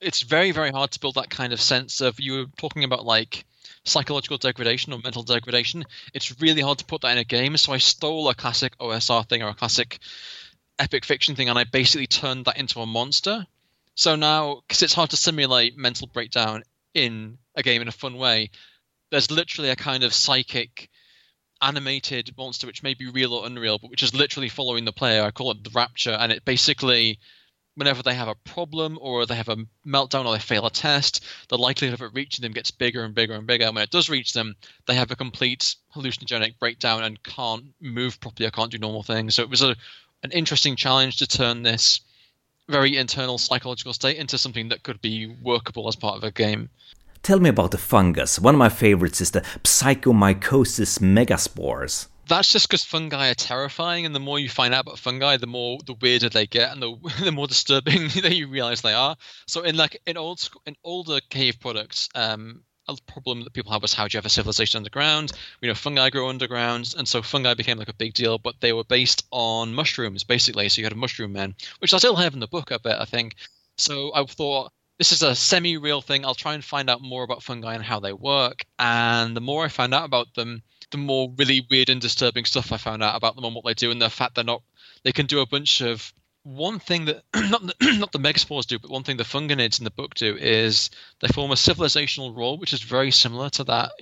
it's 0.00 0.22
very, 0.22 0.50
very 0.50 0.70
hard 0.70 0.90
to 0.92 1.00
build 1.00 1.14
that 1.14 1.30
kind 1.30 1.52
of 1.52 1.60
sense 1.60 2.00
of 2.00 2.18
you 2.20 2.32
were 2.32 2.46
talking 2.56 2.84
about 2.84 3.04
like 3.04 3.44
psychological 3.84 4.38
degradation 4.38 4.92
or 4.92 4.98
mental 4.98 5.22
degradation. 5.22 5.84
It's 6.12 6.40
really 6.40 6.60
hard 6.60 6.78
to 6.78 6.84
put 6.84 7.02
that 7.02 7.12
in 7.12 7.18
a 7.18 7.24
game. 7.24 7.56
So 7.56 7.72
I 7.72 7.78
stole 7.78 8.28
a 8.28 8.34
classic 8.34 8.76
OSR 8.78 9.28
thing 9.28 9.42
or 9.42 9.48
a 9.48 9.54
classic 9.54 9.98
epic 10.78 11.04
fiction 11.04 11.34
thing 11.34 11.48
and 11.48 11.58
I 11.58 11.64
basically 11.64 12.06
turned 12.06 12.46
that 12.46 12.56
into 12.56 12.80
a 12.80 12.86
monster. 12.86 13.46
So 13.94 14.16
now, 14.16 14.62
because 14.66 14.82
it's 14.82 14.94
hard 14.94 15.10
to 15.10 15.16
simulate 15.16 15.76
mental 15.76 16.06
breakdown 16.06 16.62
in 16.94 17.38
a 17.54 17.62
game 17.62 17.82
in 17.82 17.88
a 17.88 17.92
fun 17.92 18.16
way, 18.16 18.50
there's 19.10 19.30
literally 19.30 19.70
a 19.70 19.76
kind 19.76 20.04
of 20.04 20.12
psychic 20.12 20.88
animated 21.62 22.34
monster 22.36 22.66
which 22.66 22.82
may 22.82 22.94
be 22.94 23.10
real 23.10 23.34
or 23.34 23.46
unreal, 23.46 23.78
but 23.78 23.90
which 23.90 24.02
is 24.02 24.14
literally 24.14 24.48
following 24.48 24.84
the 24.84 24.92
player. 24.92 25.22
I 25.22 25.30
call 25.30 25.50
it 25.50 25.64
the 25.64 25.70
Rapture, 25.70 26.16
and 26.18 26.32
it 26.32 26.44
basically, 26.44 27.18
whenever 27.74 28.02
they 28.02 28.14
have 28.14 28.28
a 28.28 28.34
problem 28.34 28.98
or 29.00 29.26
they 29.26 29.34
have 29.34 29.48
a 29.48 29.56
meltdown 29.86 30.24
or 30.26 30.32
they 30.32 30.40
fail 30.40 30.66
a 30.66 30.70
test, 30.70 31.24
the 31.48 31.58
likelihood 31.58 32.00
of 32.00 32.06
it 32.06 32.14
reaching 32.14 32.42
them 32.42 32.52
gets 32.52 32.70
bigger 32.70 33.04
and 33.04 33.14
bigger 33.14 33.34
and 33.34 33.46
bigger. 33.46 33.64
And 33.64 33.74
when 33.74 33.84
it 33.84 33.90
does 33.90 34.08
reach 34.08 34.32
them, 34.32 34.56
they 34.86 34.94
have 34.94 35.10
a 35.10 35.16
complete 35.16 35.76
hallucinogenic 35.94 36.58
breakdown 36.58 37.04
and 37.04 37.22
can't 37.22 37.64
move 37.80 38.20
properly 38.20 38.46
or 38.46 38.50
can't 38.50 38.70
do 38.70 38.78
normal 38.78 39.02
things. 39.02 39.34
So 39.34 39.42
it 39.42 39.50
was 39.50 39.62
a 39.62 39.76
an 40.22 40.32
interesting 40.32 40.76
challenge 40.76 41.18
to 41.18 41.26
turn 41.26 41.62
this 41.62 42.00
very 42.68 42.96
internal 42.96 43.38
psychological 43.38 43.92
state 43.92 44.16
into 44.16 44.36
something 44.36 44.68
that 44.68 44.82
could 44.82 45.00
be 45.00 45.26
workable 45.42 45.88
as 45.88 45.96
part 45.96 46.16
of 46.16 46.24
a 46.24 46.30
game. 46.30 46.68
Tell 47.28 47.40
me 47.40 47.50
about 47.50 47.72
the 47.72 47.76
fungus. 47.76 48.38
One 48.38 48.54
of 48.54 48.58
my 48.58 48.70
favorites 48.70 49.20
is 49.20 49.32
the 49.32 49.42
Psychomycosis 49.62 50.98
megaspores. 50.98 52.06
That's 52.26 52.50
just 52.50 52.66
because 52.66 52.86
fungi 52.86 53.28
are 53.28 53.34
terrifying, 53.34 54.06
and 54.06 54.14
the 54.14 54.18
more 54.18 54.38
you 54.38 54.48
find 54.48 54.72
out 54.72 54.86
about 54.86 54.98
fungi, 54.98 55.36
the 55.36 55.46
more 55.46 55.78
the 55.84 55.92
weirder 55.92 56.30
they 56.30 56.46
get, 56.46 56.72
and 56.72 56.80
the 56.80 56.96
the 57.22 57.30
more 57.30 57.46
disturbing 57.46 58.08
that 58.22 58.34
you 58.34 58.48
realize 58.48 58.80
they 58.80 58.94
are. 58.94 59.14
So 59.46 59.60
in 59.60 59.76
like 59.76 60.00
in 60.06 60.16
old 60.16 60.48
in 60.64 60.74
older 60.82 61.20
cave 61.28 61.60
products, 61.60 62.08
um, 62.14 62.62
a 62.88 62.96
problem 63.06 63.44
that 63.44 63.52
people 63.52 63.72
have 63.72 63.82
was 63.82 63.92
how 63.92 64.08
do 64.08 64.14
you 64.14 64.18
have 64.18 64.24
a 64.24 64.30
civilization 64.30 64.78
underground? 64.78 65.32
You 65.60 65.68
know, 65.68 65.74
fungi 65.74 66.08
grow 66.08 66.30
underground, 66.30 66.94
and 66.96 67.06
so 67.06 67.20
fungi 67.20 67.52
became 67.52 67.76
like 67.76 67.90
a 67.90 67.92
big 67.92 68.14
deal. 68.14 68.38
But 68.38 68.54
they 68.60 68.72
were 68.72 68.84
based 68.84 69.26
on 69.32 69.74
mushrooms, 69.74 70.24
basically. 70.24 70.70
So 70.70 70.80
you 70.80 70.86
had 70.86 70.94
a 70.94 70.96
mushroom 70.96 71.34
man, 71.34 71.56
which 71.80 71.92
I 71.92 71.98
still 71.98 72.16
have 72.16 72.32
in 72.32 72.40
the 72.40 72.48
book 72.48 72.70
a 72.70 72.78
bit, 72.78 72.96
I 72.98 73.04
think. 73.04 73.34
So 73.76 74.12
I 74.14 74.24
thought 74.24 74.72
this 74.98 75.12
is 75.12 75.22
a 75.22 75.34
semi-real 75.34 76.02
thing. 76.02 76.24
I'll 76.24 76.34
try 76.34 76.54
and 76.54 76.64
find 76.64 76.90
out 76.90 77.00
more 77.00 77.22
about 77.22 77.42
fungi 77.42 77.74
and 77.74 77.84
how 77.84 78.00
they 78.00 78.12
work. 78.12 78.64
And 78.78 79.36
the 79.36 79.40
more 79.40 79.64
I 79.64 79.68
find 79.68 79.94
out 79.94 80.04
about 80.04 80.34
them, 80.34 80.62
the 80.90 80.98
more 80.98 81.32
really 81.36 81.66
weird 81.70 81.88
and 81.88 82.00
disturbing 82.00 82.44
stuff 82.44 82.72
I 82.72 82.78
found 82.78 83.02
out 83.02 83.14
about 83.14 83.36
them 83.36 83.44
and 83.44 83.54
what 83.54 83.64
they 83.64 83.74
do, 83.74 83.90
and 83.90 84.02
the 84.02 84.10
fact 84.10 84.34
they're 84.34 84.44
not 84.44 84.62
they 85.04 85.12
can 85.12 85.26
do 85.26 85.40
a 85.40 85.46
bunch 85.46 85.80
of 85.80 86.12
one 86.42 86.78
thing 86.78 87.04
that 87.04 87.22
not 87.34 87.64
the, 87.64 87.74
not 87.98 88.12
the 88.12 88.18
megaspores 88.18 88.66
do, 88.66 88.78
but 88.78 88.90
one 88.90 89.04
thing 89.04 89.16
the 89.16 89.24
funginids 89.24 89.78
in 89.78 89.84
the 89.84 89.90
book 89.90 90.14
do 90.14 90.36
is 90.36 90.90
they 91.20 91.28
form 91.28 91.50
a 91.50 91.54
civilizational 91.54 92.36
role, 92.36 92.58
which 92.58 92.72
is 92.72 92.82
very 92.82 93.10
similar 93.10 93.50
to 93.50 93.64
that 93.64 93.92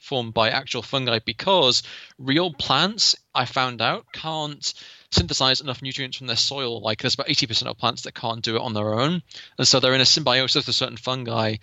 formed 0.00 0.34
by 0.34 0.48
actual 0.48 0.82
fungi 0.82 1.18
because 1.24 1.82
real 2.18 2.52
plants 2.54 3.14
I 3.34 3.44
found 3.44 3.82
out 3.82 4.06
can't 4.12 4.72
synthesize 5.12 5.60
enough 5.60 5.82
nutrients 5.82 6.16
from 6.16 6.26
their 6.26 6.36
soil. 6.36 6.80
Like 6.80 7.00
there's 7.00 7.14
about 7.14 7.28
80% 7.28 7.66
of 7.66 7.78
plants 7.78 8.02
that 8.02 8.14
can't 8.14 8.42
do 8.42 8.56
it 8.56 8.62
on 8.62 8.74
their 8.74 8.94
own. 8.94 9.22
And 9.58 9.66
so 9.66 9.80
they're 9.80 9.94
in 9.94 10.00
a 10.00 10.06
symbiosis 10.06 10.66
with 10.66 10.76
certain 10.76 10.96
fungi. 10.96 11.56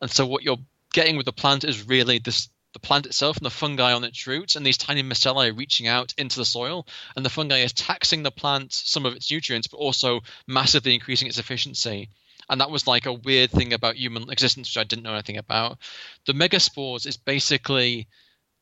And 0.00 0.10
so 0.10 0.26
what 0.26 0.42
you're 0.42 0.58
getting 0.92 1.16
with 1.16 1.26
the 1.26 1.32
plant 1.32 1.64
is 1.64 1.86
really 1.86 2.18
this 2.18 2.48
the 2.72 2.80
plant 2.80 3.06
itself 3.06 3.36
and 3.36 3.46
the 3.46 3.50
fungi 3.50 3.92
on 3.92 4.02
its 4.02 4.26
roots 4.26 4.56
and 4.56 4.66
these 4.66 4.76
tiny 4.76 5.02
micelli 5.02 5.56
reaching 5.56 5.86
out 5.86 6.12
into 6.18 6.36
the 6.36 6.44
soil 6.44 6.86
and 7.14 7.24
the 7.24 7.30
fungi 7.30 7.58
is 7.58 7.72
taxing 7.72 8.24
the 8.24 8.32
plant 8.32 8.72
some 8.72 9.06
of 9.06 9.14
its 9.14 9.30
nutrients 9.30 9.68
but 9.68 9.76
also 9.76 10.20
massively 10.48 10.92
increasing 10.92 11.28
its 11.28 11.38
efficiency 11.38 12.10
and 12.50 12.60
that 12.60 12.72
was 12.72 12.88
like 12.88 13.06
a 13.06 13.12
weird 13.12 13.50
thing 13.50 13.72
about 13.72 13.94
human 13.94 14.28
existence 14.28 14.68
which 14.68 14.80
i 14.80 14.82
didn't 14.84 15.04
know 15.04 15.14
anything 15.14 15.38
about 15.38 15.78
the 16.26 16.32
megaspores 16.32 17.06
is 17.06 17.16
basically 17.16 18.08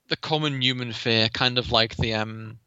the 0.09 0.17
common 0.17 0.61
human 0.61 0.93
fear 0.93 1.31
kind 1.31 1.57
of 1.57 1.73
like 1.73 1.97
the 1.97 2.13
um 2.13 2.59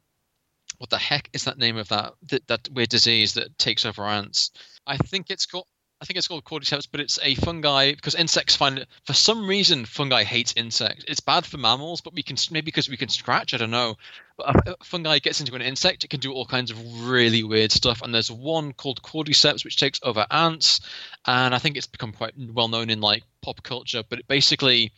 what 0.78 0.90
the 0.90 0.98
heck 0.98 1.30
is 1.34 1.46
that 1.46 1.58
name 1.58 1.78
of 1.78 1.90
that 1.90 2.14
that, 2.30 2.48
that 2.48 2.70
weird 2.72 2.90
disease 2.90 3.34
that 3.34 3.58
takes 3.58 3.86
over 3.86 4.04
ants? 4.04 4.52
I 4.86 4.98
think 4.98 5.30
it's 5.30 5.46
called 5.46 5.68
I 6.02 6.06
think 6.06 6.18
it's 6.18 6.28
called 6.28 6.44
cordyceps, 6.44 6.88
but 6.92 7.00
it's 7.00 7.20
a 7.24 7.36
fungi 7.36 7.96
because 7.96 8.16
insects 8.16 8.56
find 8.56 8.80
it 8.80 8.88
for 9.06 9.14
some 9.14 9.48
reason 9.48 9.86
fungi 9.86 10.24
hates 10.24 10.54
insects. 10.58 11.06
It's 11.08 11.22
bad 11.22 11.46
for 11.46 11.58
mammals, 11.58 12.02
but 12.02 12.14
we 12.14 12.22
can 12.22 12.36
maybe 12.52 12.66
because 12.66 12.90
we 12.90 12.98
can 12.98 13.08
scratch. 13.08 13.54
I 13.54 13.58
don't 13.58 13.72
know. 13.72 13.96
But 14.38 14.68
a, 14.68 14.76
fungi 14.84 15.20
gets 15.20 15.40
into 15.40 15.56
an 15.56 15.62
insect, 15.62 16.04
it 16.04 16.10
can 16.10 16.20
do 16.20 16.34
all 16.34 16.46
kinds 16.46 16.70
of 16.70 17.08
really 17.10 17.44
weird 17.44 17.72
stuff. 17.72 18.02
And 18.02 18.14
there's 18.14 18.30
one 18.30 18.74
called 18.74 19.02
cordyceps 19.02 19.64
which 19.64 19.78
takes 19.78 20.00
over 20.04 20.28
ants, 20.30 20.82
and 21.26 21.56
I 21.56 21.60
think 21.60 21.78
it's 21.78 21.88
become 21.88 22.12
quite 22.12 22.34
well 22.38 22.68
known 22.68 22.90
in 22.90 23.00
like 23.00 23.24
pop 23.42 23.64
culture. 23.64 24.04
But 24.08 24.20
it 24.20 24.28
basically 24.28 24.92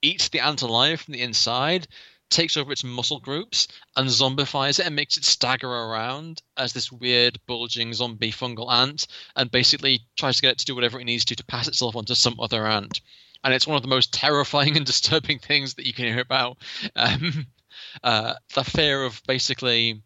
eats 0.00 0.28
the 0.28 0.40
ant 0.40 0.62
alive 0.62 1.00
from 1.00 1.12
the 1.12 1.22
inside 1.22 1.88
takes 2.30 2.56
over 2.56 2.72
its 2.72 2.84
muscle 2.84 3.20
groups 3.20 3.68
and 3.96 4.08
zombifies 4.08 4.78
it 4.78 4.86
and 4.86 4.96
makes 4.96 5.16
it 5.16 5.24
stagger 5.24 5.70
around 5.70 6.42
as 6.56 6.72
this 6.72 6.90
weird 6.90 7.38
bulging 7.46 7.92
zombie 7.94 8.32
fungal 8.32 8.70
ant 8.72 9.06
and 9.36 9.50
basically 9.50 10.00
tries 10.16 10.36
to 10.36 10.42
get 10.42 10.52
it 10.52 10.58
to 10.58 10.64
do 10.64 10.74
whatever 10.74 11.00
it 11.00 11.04
needs 11.04 11.24
to 11.24 11.36
to 11.36 11.44
pass 11.44 11.68
itself 11.68 11.96
onto 11.96 12.14
some 12.14 12.38
other 12.40 12.66
ant. 12.66 13.00
And 13.44 13.54
it's 13.54 13.66
one 13.66 13.76
of 13.76 13.82
the 13.82 13.88
most 13.88 14.12
terrifying 14.12 14.76
and 14.76 14.86
disturbing 14.86 15.38
things 15.38 15.74
that 15.74 15.86
you 15.86 15.92
can 15.92 16.06
hear 16.06 16.20
about. 16.20 16.58
Um, 16.96 17.46
uh, 18.02 18.34
the 18.54 18.64
fear 18.64 19.04
of 19.04 19.22
basically 19.26 20.02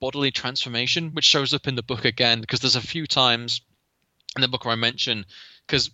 bodily 0.00 0.30
transformation 0.30 1.10
which 1.12 1.24
shows 1.24 1.52
up 1.52 1.66
in 1.66 1.74
the 1.74 1.82
book 1.82 2.04
again 2.04 2.40
because 2.40 2.60
there's 2.60 2.76
a 2.76 2.80
few 2.80 3.06
times 3.06 3.60
in 4.36 4.42
the 4.42 4.48
book 4.48 4.64
where 4.64 4.72
i 4.72 4.76
mention 4.76 5.24
because 5.66 5.90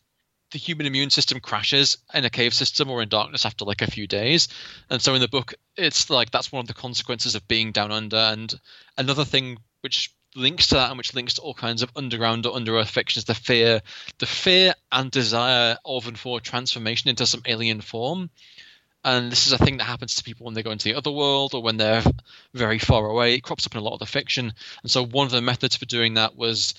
the 0.54 0.58
human 0.60 0.86
immune 0.86 1.10
system 1.10 1.40
crashes 1.40 1.98
in 2.14 2.24
a 2.24 2.30
cave 2.30 2.54
system 2.54 2.88
or 2.88 3.02
in 3.02 3.08
darkness 3.08 3.44
after 3.44 3.64
like 3.64 3.82
a 3.82 3.90
few 3.90 4.06
days. 4.06 4.46
And 4.88 5.02
so 5.02 5.12
in 5.16 5.20
the 5.20 5.26
book, 5.26 5.54
it's 5.76 6.08
like 6.10 6.30
that's 6.30 6.52
one 6.52 6.60
of 6.60 6.68
the 6.68 6.74
consequences 6.74 7.34
of 7.34 7.48
being 7.48 7.72
down 7.72 7.90
under. 7.90 8.16
And 8.16 8.54
another 8.96 9.24
thing 9.24 9.58
which 9.80 10.14
links 10.36 10.68
to 10.68 10.76
that 10.76 10.90
and 10.90 10.96
which 10.96 11.12
links 11.12 11.34
to 11.34 11.42
all 11.42 11.54
kinds 11.54 11.82
of 11.82 11.90
underground 11.96 12.46
or 12.46 12.54
under 12.54 12.78
earth 12.78 12.90
fiction 12.90 13.18
is 13.18 13.24
the 13.24 13.34
fear, 13.34 13.82
the 14.18 14.26
fear 14.26 14.74
and 14.92 15.10
desire 15.10 15.76
of 15.84 16.06
and 16.06 16.16
for 16.16 16.38
transformation 16.38 17.10
into 17.10 17.26
some 17.26 17.42
alien 17.46 17.80
form. 17.80 18.30
And 19.04 19.32
this 19.32 19.48
is 19.48 19.52
a 19.52 19.58
thing 19.58 19.78
that 19.78 19.84
happens 19.84 20.14
to 20.14 20.24
people 20.24 20.46
when 20.46 20.54
they 20.54 20.62
go 20.62 20.70
into 20.70 20.84
the 20.84 20.94
other 20.94 21.10
world 21.10 21.52
or 21.54 21.62
when 21.62 21.78
they're 21.78 22.04
very 22.54 22.78
far 22.78 23.04
away. 23.06 23.34
It 23.34 23.42
crops 23.42 23.66
up 23.66 23.74
in 23.74 23.80
a 23.80 23.84
lot 23.84 23.94
of 23.94 23.98
the 23.98 24.06
fiction. 24.06 24.52
And 24.82 24.90
so 24.90 25.04
one 25.04 25.26
of 25.26 25.32
the 25.32 25.42
methods 25.42 25.76
for 25.76 25.84
doing 25.84 26.14
that 26.14 26.36
was 26.36 26.74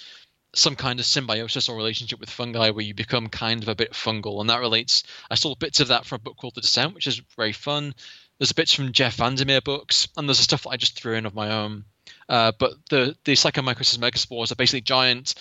some 0.58 0.76
kind 0.76 1.00
of 1.00 1.06
symbiosis 1.06 1.70
or 1.70 1.76
relationship 1.76 2.20
with 2.20 2.30
fungi 2.30 2.70
where 2.70 2.86
you 2.86 2.94
become 2.94 3.28
kind 3.28 3.62
of 3.62 3.70
a 3.70 3.76
bit 3.76 3.92
fungal. 3.92 4.40
And 4.42 4.50
that 4.50 4.60
relates, 4.60 5.04
I 5.30 5.36
saw 5.36 5.56
bits 5.56 5.80
of 5.80 5.90
that 5.90 6.06
from 6.06 6.18
a 6.18 6.20
book 6.20 6.38
called 6.38 6.56
The 6.56 6.62
Descent, 6.62 6.96
which 6.96 7.08
is 7.08 7.22
very 7.36 7.52
fun. 7.52 7.94
There's 8.38 8.52
bits 8.52 8.74
from 8.74 8.92
Jeff 8.92 9.16
Vandermeer 9.16 9.62
books, 9.62 10.08
and 10.18 10.28
there's 10.28 10.40
stuff 10.40 10.64
that 10.64 10.70
I 10.70 10.78
just 10.78 11.00
threw 11.00 11.16
in 11.16 11.26
of 11.26 11.36
my 11.36 11.52
own. 11.52 11.86
Uh, 12.28 12.52
but 12.58 12.74
the 12.90 13.16
the 13.24 13.34
Psychomycosis 13.34 13.98
megaspores 13.98 14.52
are 14.52 14.56
basically 14.56 14.82
giant, 14.82 15.36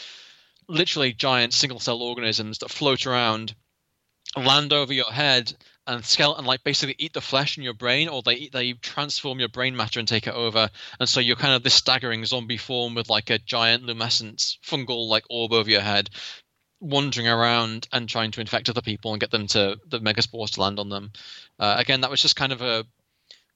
literally 0.68 1.12
giant 1.12 1.52
single 1.52 1.80
cell 1.80 2.02
organisms 2.02 2.58
that 2.58 2.70
float 2.70 3.06
around, 3.06 3.54
land 4.36 4.72
over 4.72 4.92
your 4.92 5.10
head, 5.10 5.52
and 5.86 6.04
skeleton 6.04 6.44
like 6.44 6.64
basically 6.64 6.94
eat 6.98 7.12
the 7.12 7.20
flesh 7.20 7.58
in 7.58 7.64
your 7.64 7.74
brain, 7.74 8.08
or 8.08 8.22
they 8.22 8.48
they 8.52 8.72
transform 8.74 9.38
your 9.38 9.48
brain 9.48 9.76
matter 9.76 9.98
and 9.98 10.08
take 10.08 10.26
it 10.26 10.34
over, 10.34 10.70
and 10.98 11.08
so 11.08 11.20
you're 11.20 11.36
kind 11.36 11.54
of 11.54 11.62
this 11.62 11.74
staggering 11.74 12.24
zombie 12.24 12.56
form 12.56 12.94
with 12.94 13.10
like 13.10 13.30
a 13.30 13.38
giant 13.38 13.84
luminescent 13.84 14.56
fungal 14.64 15.08
like 15.08 15.24
orb 15.30 15.52
over 15.52 15.70
your 15.70 15.80
head, 15.80 16.10
wandering 16.80 17.28
around 17.28 17.88
and 17.92 18.08
trying 18.08 18.30
to 18.30 18.40
infect 18.40 18.68
other 18.68 18.82
people 18.82 19.12
and 19.12 19.20
get 19.20 19.30
them 19.30 19.46
to 19.46 19.78
the 19.86 20.00
megaspores 20.00 20.52
to 20.52 20.60
land 20.60 20.78
on 20.78 20.88
them. 20.88 21.12
Uh, 21.58 21.76
again, 21.78 22.00
that 22.00 22.10
was 22.10 22.22
just 22.22 22.36
kind 22.36 22.52
of 22.52 22.62
a 22.62 22.84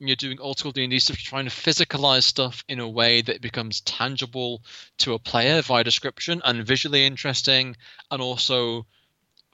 you're 0.00 0.16
doing 0.16 0.38
old 0.40 0.58
school 0.58 0.70
D&D 0.70 0.98
stuff, 1.00 1.18
you're 1.18 1.28
trying 1.28 1.48
to 1.48 1.50
physicalize 1.50 2.22
stuff 2.22 2.62
in 2.68 2.78
a 2.78 2.88
way 2.88 3.20
that 3.20 3.42
becomes 3.42 3.80
tangible 3.80 4.62
to 4.98 5.14
a 5.14 5.18
player 5.18 5.60
via 5.60 5.82
description 5.82 6.40
and 6.44 6.64
visually 6.64 7.04
interesting, 7.04 7.76
and 8.10 8.22
also 8.22 8.86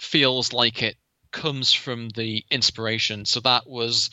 feels 0.01 0.53
like 0.53 0.83
it 0.83 0.97
comes 1.35 1.73
from 1.73 2.09
the 2.11 2.45
inspiration. 2.51 3.25
So 3.27 3.41
that 3.41 3.69
was 3.69 4.09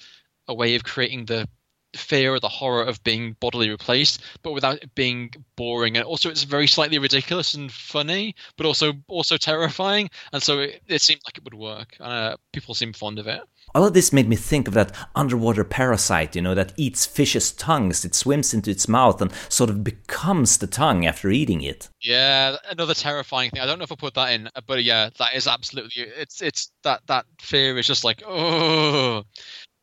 a 0.47 0.53
way 0.53 0.75
of 0.75 0.84
creating 0.84 1.25
the 1.25 1.47
fear 1.95 2.34
or 2.34 2.39
the 2.39 2.49
horror 2.49 2.84
of 2.84 3.04
being 3.04 3.36
bodily 3.39 3.69
replaced, 3.69 4.21
but 4.43 4.54
without 4.54 4.82
it 4.84 4.95
being 4.95 5.34
boring. 5.56 5.97
And 5.97 6.06
also, 6.06 6.30
it's 6.30 6.43
very 6.43 6.67
slightly 6.67 6.99
ridiculous 6.99 7.54
and 7.54 7.71
funny, 7.71 8.36
but 8.58 8.65
also 8.65 8.93
also 9.08 9.38
terrifying. 9.38 10.10
And 10.34 10.41
so 10.41 10.60
it, 10.60 10.82
it 10.88 11.01
seemed 11.01 11.21
like 11.25 11.38
it 11.38 11.43
would 11.43 11.54
work. 11.54 11.95
Uh, 11.99 12.36
people 12.54 12.73
seem 12.73 12.93
fond 12.93 13.19
of 13.19 13.27
it. 13.27 13.41
All 13.73 13.86
of 13.86 13.93
this 13.93 14.12
made 14.12 14.27
me 14.27 14.36
think 14.36 14.67
of 14.67 14.73
that 14.73 14.93
underwater 15.15 15.63
parasite, 15.63 16.36
you 16.36 16.41
know, 16.41 16.56
that 16.56 16.73
eats 16.75 17.06
fish's 17.06 17.51
tongues. 17.51 18.04
It 18.04 18.13
swims 18.13 18.54
into 18.54 18.69
its 18.69 18.88
mouth 18.88 19.21
and 19.21 19.32
sort 19.47 19.69
of 19.69 19.84
becomes 19.84 20.58
the 20.58 20.67
tongue 20.67 21.06
after 21.06 21.30
eating 21.30 21.62
it. 21.62 21.88
Yeah, 22.01 22.58
another 22.69 22.93
terrifying 22.93 23.51
thing. 23.51 23.62
I 23.62 23.65
don't 23.65 23.77
know 23.77 23.84
if 23.84 23.91
I 23.91 23.95
put 23.95 24.15
that 24.15 24.32
in, 24.32 24.49
but 24.67 24.84
yeah, 24.84 25.10
that 25.19 25.36
is 25.36 25.47
absolutely. 25.47 26.04
It's 26.04 26.41
it's 26.41 26.71
that 26.84 27.01
that 27.08 27.25
fear 27.39 27.77
is 27.77 27.88
just 27.88 28.04
like 28.04 28.23
oh 28.27 29.23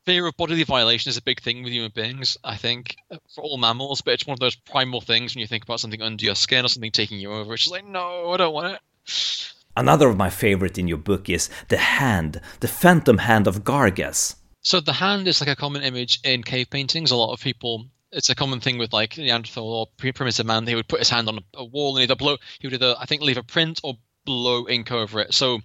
fear 0.09 0.25
of 0.25 0.35
bodily 0.37 0.63
violation 0.63 1.07
is 1.07 1.17
a 1.17 1.21
big 1.21 1.39
thing 1.39 1.61
with 1.61 1.71
human 1.71 1.91
beings, 1.93 2.35
I 2.43 2.55
think, 2.55 2.95
for 3.35 3.43
all 3.43 3.59
mammals, 3.59 4.01
but 4.01 4.15
it's 4.15 4.25
one 4.25 4.33
of 4.33 4.39
those 4.39 4.55
primal 4.55 5.01
things 5.01 5.35
when 5.35 5.41
you 5.41 5.45
think 5.45 5.63
about 5.63 5.79
something 5.79 6.01
under 6.01 6.25
your 6.25 6.33
skin 6.33 6.65
or 6.65 6.67
something 6.67 6.91
taking 6.91 7.19
you 7.19 7.31
over. 7.31 7.53
It's 7.53 7.65
just 7.65 7.71
like, 7.71 7.85
no, 7.85 8.31
I 8.31 8.37
don't 8.37 8.51
want 8.51 8.73
it. 8.73 9.53
Another 9.77 10.09
of 10.09 10.17
my 10.17 10.31
favorite 10.31 10.79
in 10.79 10.87
your 10.87 10.97
book 10.97 11.29
is 11.29 11.47
the 11.67 11.77
hand, 11.77 12.41
the 12.59 12.67
phantom 12.67 13.19
hand 13.19 13.45
of 13.45 13.63
Gargas. 13.63 14.35
So 14.61 14.79
the 14.79 14.93
hand 14.93 15.27
is 15.27 15.41
like 15.41 15.49
a 15.49 15.55
common 15.55 15.83
image 15.83 16.19
in 16.23 16.41
cave 16.41 16.71
paintings. 16.71 17.11
A 17.11 17.15
lot 17.15 17.31
of 17.31 17.39
people 17.39 17.85
it's 18.11 18.31
a 18.31 18.35
common 18.35 18.59
thing 18.59 18.79
with 18.79 18.91
like 18.91 19.15
Neanderthal 19.15 19.71
or 19.71 20.13
primitive 20.15 20.45
man. 20.47 20.65
He 20.65 20.73
would 20.73 20.87
put 20.87 20.97
his 20.97 21.11
hand 21.11 21.27
on 21.27 21.37
a, 21.53 21.63
wall 21.63 21.95
and 21.95 22.03
either 22.03 22.15
blow. 22.15 22.37
He 22.59 22.65
would 22.65 22.73
either 22.73 22.95
I 22.99 23.05
think 23.05 23.21
leave 23.21 23.37
a 23.37 23.43
print 23.43 23.79
or 23.83 23.93
blow 24.25 24.67
ink 24.67 24.91
over 24.91 25.19
it. 25.19 25.35
So 25.35 25.59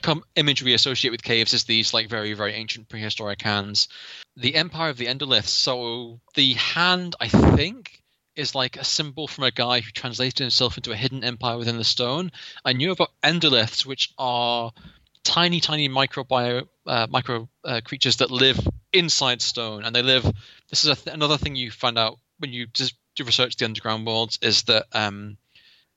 com- 0.00 0.24
image 0.34 0.62
we 0.62 0.74
associate 0.74 1.10
with 1.10 1.22
caves 1.22 1.54
is 1.54 1.64
these 1.64 1.94
like 1.94 2.08
very 2.08 2.32
very 2.32 2.54
ancient 2.54 2.88
prehistoric 2.88 3.42
hands. 3.42 3.88
The 4.36 4.54
Empire 4.54 4.90
of 4.90 4.98
the 4.98 5.06
Endoliths. 5.06 5.48
So 5.48 6.20
the 6.34 6.54
hand, 6.54 7.16
I 7.20 7.28
think, 7.28 8.02
is 8.34 8.54
like 8.54 8.76
a 8.76 8.84
symbol 8.84 9.26
from 9.26 9.44
a 9.44 9.50
guy 9.50 9.80
who 9.80 9.90
translated 9.90 10.38
himself 10.40 10.76
into 10.76 10.92
a 10.92 10.96
hidden 10.96 11.24
empire 11.24 11.56
within 11.56 11.78
the 11.78 11.84
stone. 11.84 12.30
I 12.64 12.74
knew 12.74 12.92
about 12.92 13.12
Endoliths, 13.22 13.86
which 13.86 14.12
are 14.18 14.72
tiny, 15.24 15.60
tiny 15.60 15.88
microbio, 15.88 16.68
uh, 16.86 17.06
micro 17.10 17.48
uh, 17.64 17.80
creatures 17.84 18.16
that 18.16 18.30
live 18.30 18.58
inside 18.92 19.40
stone, 19.40 19.84
and 19.84 19.94
they 19.94 20.02
live. 20.02 20.24
This 20.68 20.84
is 20.84 21.02
th- 21.02 21.14
another 21.14 21.38
thing 21.38 21.56
you 21.56 21.70
find 21.70 21.98
out 21.98 22.18
when 22.38 22.52
you 22.52 22.66
just 22.66 22.94
do 23.16 23.24
research 23.24 23.56
the 23.56 23.64
underground 23.64 24.06
worlds 24.06 24.38
is 24.42 24.64
that 24.64 24.86
um, 24.92 25.38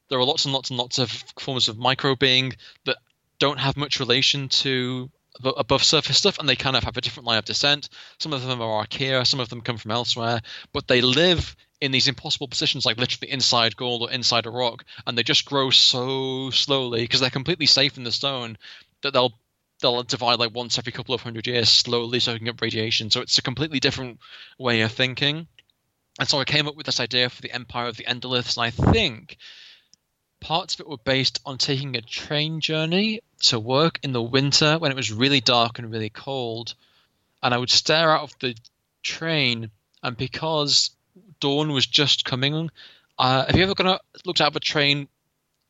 there 0.10 0.18
are 0.18 0.26
lots 0.26 0.46
and 0.46 0.54
lots 0.54 0.70
and 0.70 0.80
lots 0.80 0.98
of 0.98 1.12
forms 1.38 1.68
of 1.68 1.78
micro 1.78 2.16
being 2.16 2.54
that 2.86 2.98
don't 3.40 3.60
have 3.60 3.78
much 3.78 4.00
relation 4.00 4.50
to 4.50 5.10
above 5.44 5.84
surface 5.84 6.18
stuff, 6.18 6.38
and 6.38 6.48
they 6.48 6.56
kind 6.56 6.76
of 6.76 6.84
have 6.84 6.98
a 6.98 7.02
different 7.02 7.28
line 7.28 7.38
of 7.38 7.46
descent. 7.46 7.90
Some 8.20 8.34
of 8.34 8.44
them 8.44 8.62
are 8.62 8.86
archaea, 8.86 9.26
some 9.26 9.40
of 9.40 9.50
them 9.50 9.62
come 9.62 9.78
from 9.78 9.92
elsewhere, 9.92 10.42
but 10.74 10.88
they 10.88 11.02
live 11.02 11.56
in 11.82 11.92
these 11.92 12.10
impossible 12.10 12.48
positions, 12.48 12.86
like 12.86 12.98
literally 12.98 13.32
inside 13.32 13.76
gold 13.76 14.02
or 14.02 14.12
inside 14.12 14.46
a 14.46 14.52
rock, 14.52 14.84
and 15.08 15.18
they 15.18 15.24
just 15.24 15.46
grow 15.46 15.70
so 15.70 16.50
slowly 16.50 17.02
because 17.02 17.22
they're 17.22 17.30
completely 17.30 17.66
safe 17.66 17.98
in 17.98 18.04
the 18.04 18.12
stone 18.12 18.58
that 19.02 19.14
they'll 19.14 19.34
they'll 19.82 20.04
divide 20.04 20.40
like 20.40 20.54
once 20.54 20.78
every 20.78 20.92
couple 20.92 21.16
of 21.16 21.22
hundred 21.22 21.48
years, 21.48 21.70
slowly 21.70 22.20
soaking 22.20 22.50
up 22.50 22.62
radiation. 22.62 23.10
So 23.10 23.22
it's 23.22 23.38
a 23.38 23.42
completely 23.42 23.80
different 23.80 24.20
way 24.58 24.82
of 24.82 24.92
thinking. 24.92 25.48
And 26.20 26.28
so 26.28 26.38
I 26.38 26.44
came 26.44 26.68
up 26.68 26.76
with 26.76 26.86
this 26.86 27.00
idea 27.00 27.30
for 27.30 27.42
the 27.42 27.54
Empire 27.54 27.88
of 27.88 27.96
the 27.96 28.04
Endoliths, 28.04 28.58
and 28.58 28.66
I 28.66 28.72
think 28.92 29.38
parts 30.42 30.74
of 30.74 30.82
it 30.82 30.90
were 30.90 30.98
based 30.98 31.40
on 31.46 31.58
taking 31.58 31.96
a 31.96 32.02
train 32.02 32.60
journey 32.60 33.22
to 33.40 33.60
work 33.60 34.00
in 34.04 34.12
the 34.12 34.22
winter 34.22 34.78
when 34.78 34.92
it 34.92 34.96
was 34.96 35.12
really 35.12 35.42
dark 35.42 35.80
and 35.80 35.92
really 35.92 36.10
cold. 36.10 36.76
And 37.42 37.54
I 37.54 37.58
would 37.58 37.70
stare 37.70 38.12
out 38.12 38.24
of 38.24 38.36
the 38.40 38.56
train, 39.02 39.72
and 40.04 40.18
because 40.18 40.92
dawn 41.40 41.72
was 41.72 41.86
just 41.86 42.26
coming, 42.26 42.70
uh, 43.18 43.46
have 43.46 43.56
you 43.56 43.64
ever 43.64 43.88
out, 43.88 44.02
looked 44.26 44.42
out 44.42 44.50
of 44.50 44.56
a 44.56 44.62
train? 44.62 45.08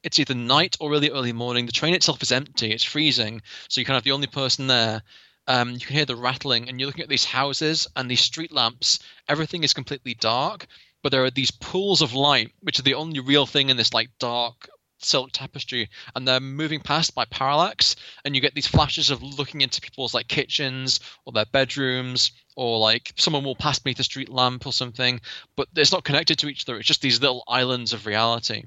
It's 0.01 0.19
either 0.19 0.34
night 0.34 0.77
or 0.79 0.89
really 0.89 1.12
early 1.12 1.34
morning. 1.34 1.65
The 1.65 1.71
train 1.71 1.93
itself 1.93 2.23
is 2.23 2.32
empty; 2.32 2.71
it's 2.71 2.84
freezing, 2.84 3.41
so 3.67 3.82
you're 3.82 3.86
kind 3.86 3.97
of 3.97 4.03
the 4.03 4.13
only 4.13 4.27
person 4.27 4.67
there. 4.67 5.03
Um, 5.47 5.71
you 5.71 5.79
can 5.79 5.95
hear 5.95 6.05
the 6.05 6.15
rattling, 6.15 6.69
and 6.69 6.79
you're 6.79 6.88
looking 6.88 7.03
at 7.03 7.10
these 7.10 7.25
houses 7.25 7.88
and 7.95 8.10
these 8.10 8.21
street 8.21 8.51
lamps. 8.51 8.99
Everything 9.27 9.63
is 9.63 9.73
completely 9.73 10.13
dark, 10.13 10.67
but 11.01 11.12
there 11.12 11.25
are 11.25 11.32
these 11.32 11.51
pools 11.51 12.01
of 12.01 12.13
light, 12.13 12.51
which 12.62 12.79
are 12.79 12.84
the 12.84 12.93
only 12.93 13.19
real 13.19 13.45
thing 13.45 13.69
in 13.69 13.77
this 13.77 13.93
like 13.93 14.10
dark 14.19 14.69
silk 14.99 15.31
tapestry, 15.31 15.89
and 16.15 16.27
they're 16.27 16.39
moving 16.39 16.79
past 16.79 17.15
by 17.15 17.25
parallax, 17.25 17.95
and 18.23 18.35
you 18.35 18.41
get 18.41 18.53
these 18.53 18.67
flashes 18.67 19.09
of 19.09 19.23
looking 19.23 19.62
into 19.62 19.81
people's 19.81 20.13
like 20.13 20.27
kitchens 20.27 20.99
or 21.25 21.33
their 21.33 21.45
bedrooms, 21.45 22.31
or 22.55 22.79
like 22.79 23.13
someone 23.17 23.43
will 23.43 23.55
pass 23.55 23.79
beneath 23.79 23.99
a 23.99 24.03
street 24.03 24.29
lamp 24.29 24.65
or 24.65 24.73
something, 24.73 25.19
but 25.55 25.67
it's 25.75 25.91
not 25.91 26.03
connected 26.03 26.39
to 26.39 26.47
each 26.47 26.67
other. 26.67 26.77
It's 26.77 26.88
just 26.88 27.01
these 27.01 27.21
little 27.21 27.43
islands 27.47 27.93
of 27.93 28.05
reality. 28.05 28.63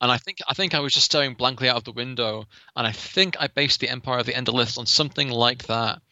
And 0.00 0.10
I 0.10 0.18
think 0.18 0.38
I 0.48 0.54
think 0.54 0.74
I 0.74 0.80
was 0.80 0.94
just 0.94 1.06
staring 1.06 1.34
blankly 1.34 1.68
out 1.68 1.76
of 1.76 1.84
the 1.84 1.92
window, 1.92 2.46
and 2.76 2.86
I 2.86 2.92
think 2.92 3.36
I 3.38 3.46
based 3.48 3.80
the 3.80 3.88
Empire 3.88 4.18
of 4.18 4.26
the 4.26 4.32
Endoliths 4.32 4.78
on 4.78 4.86
something 4.86 5.30
like 5.30 5.66
that. 5.66 6.02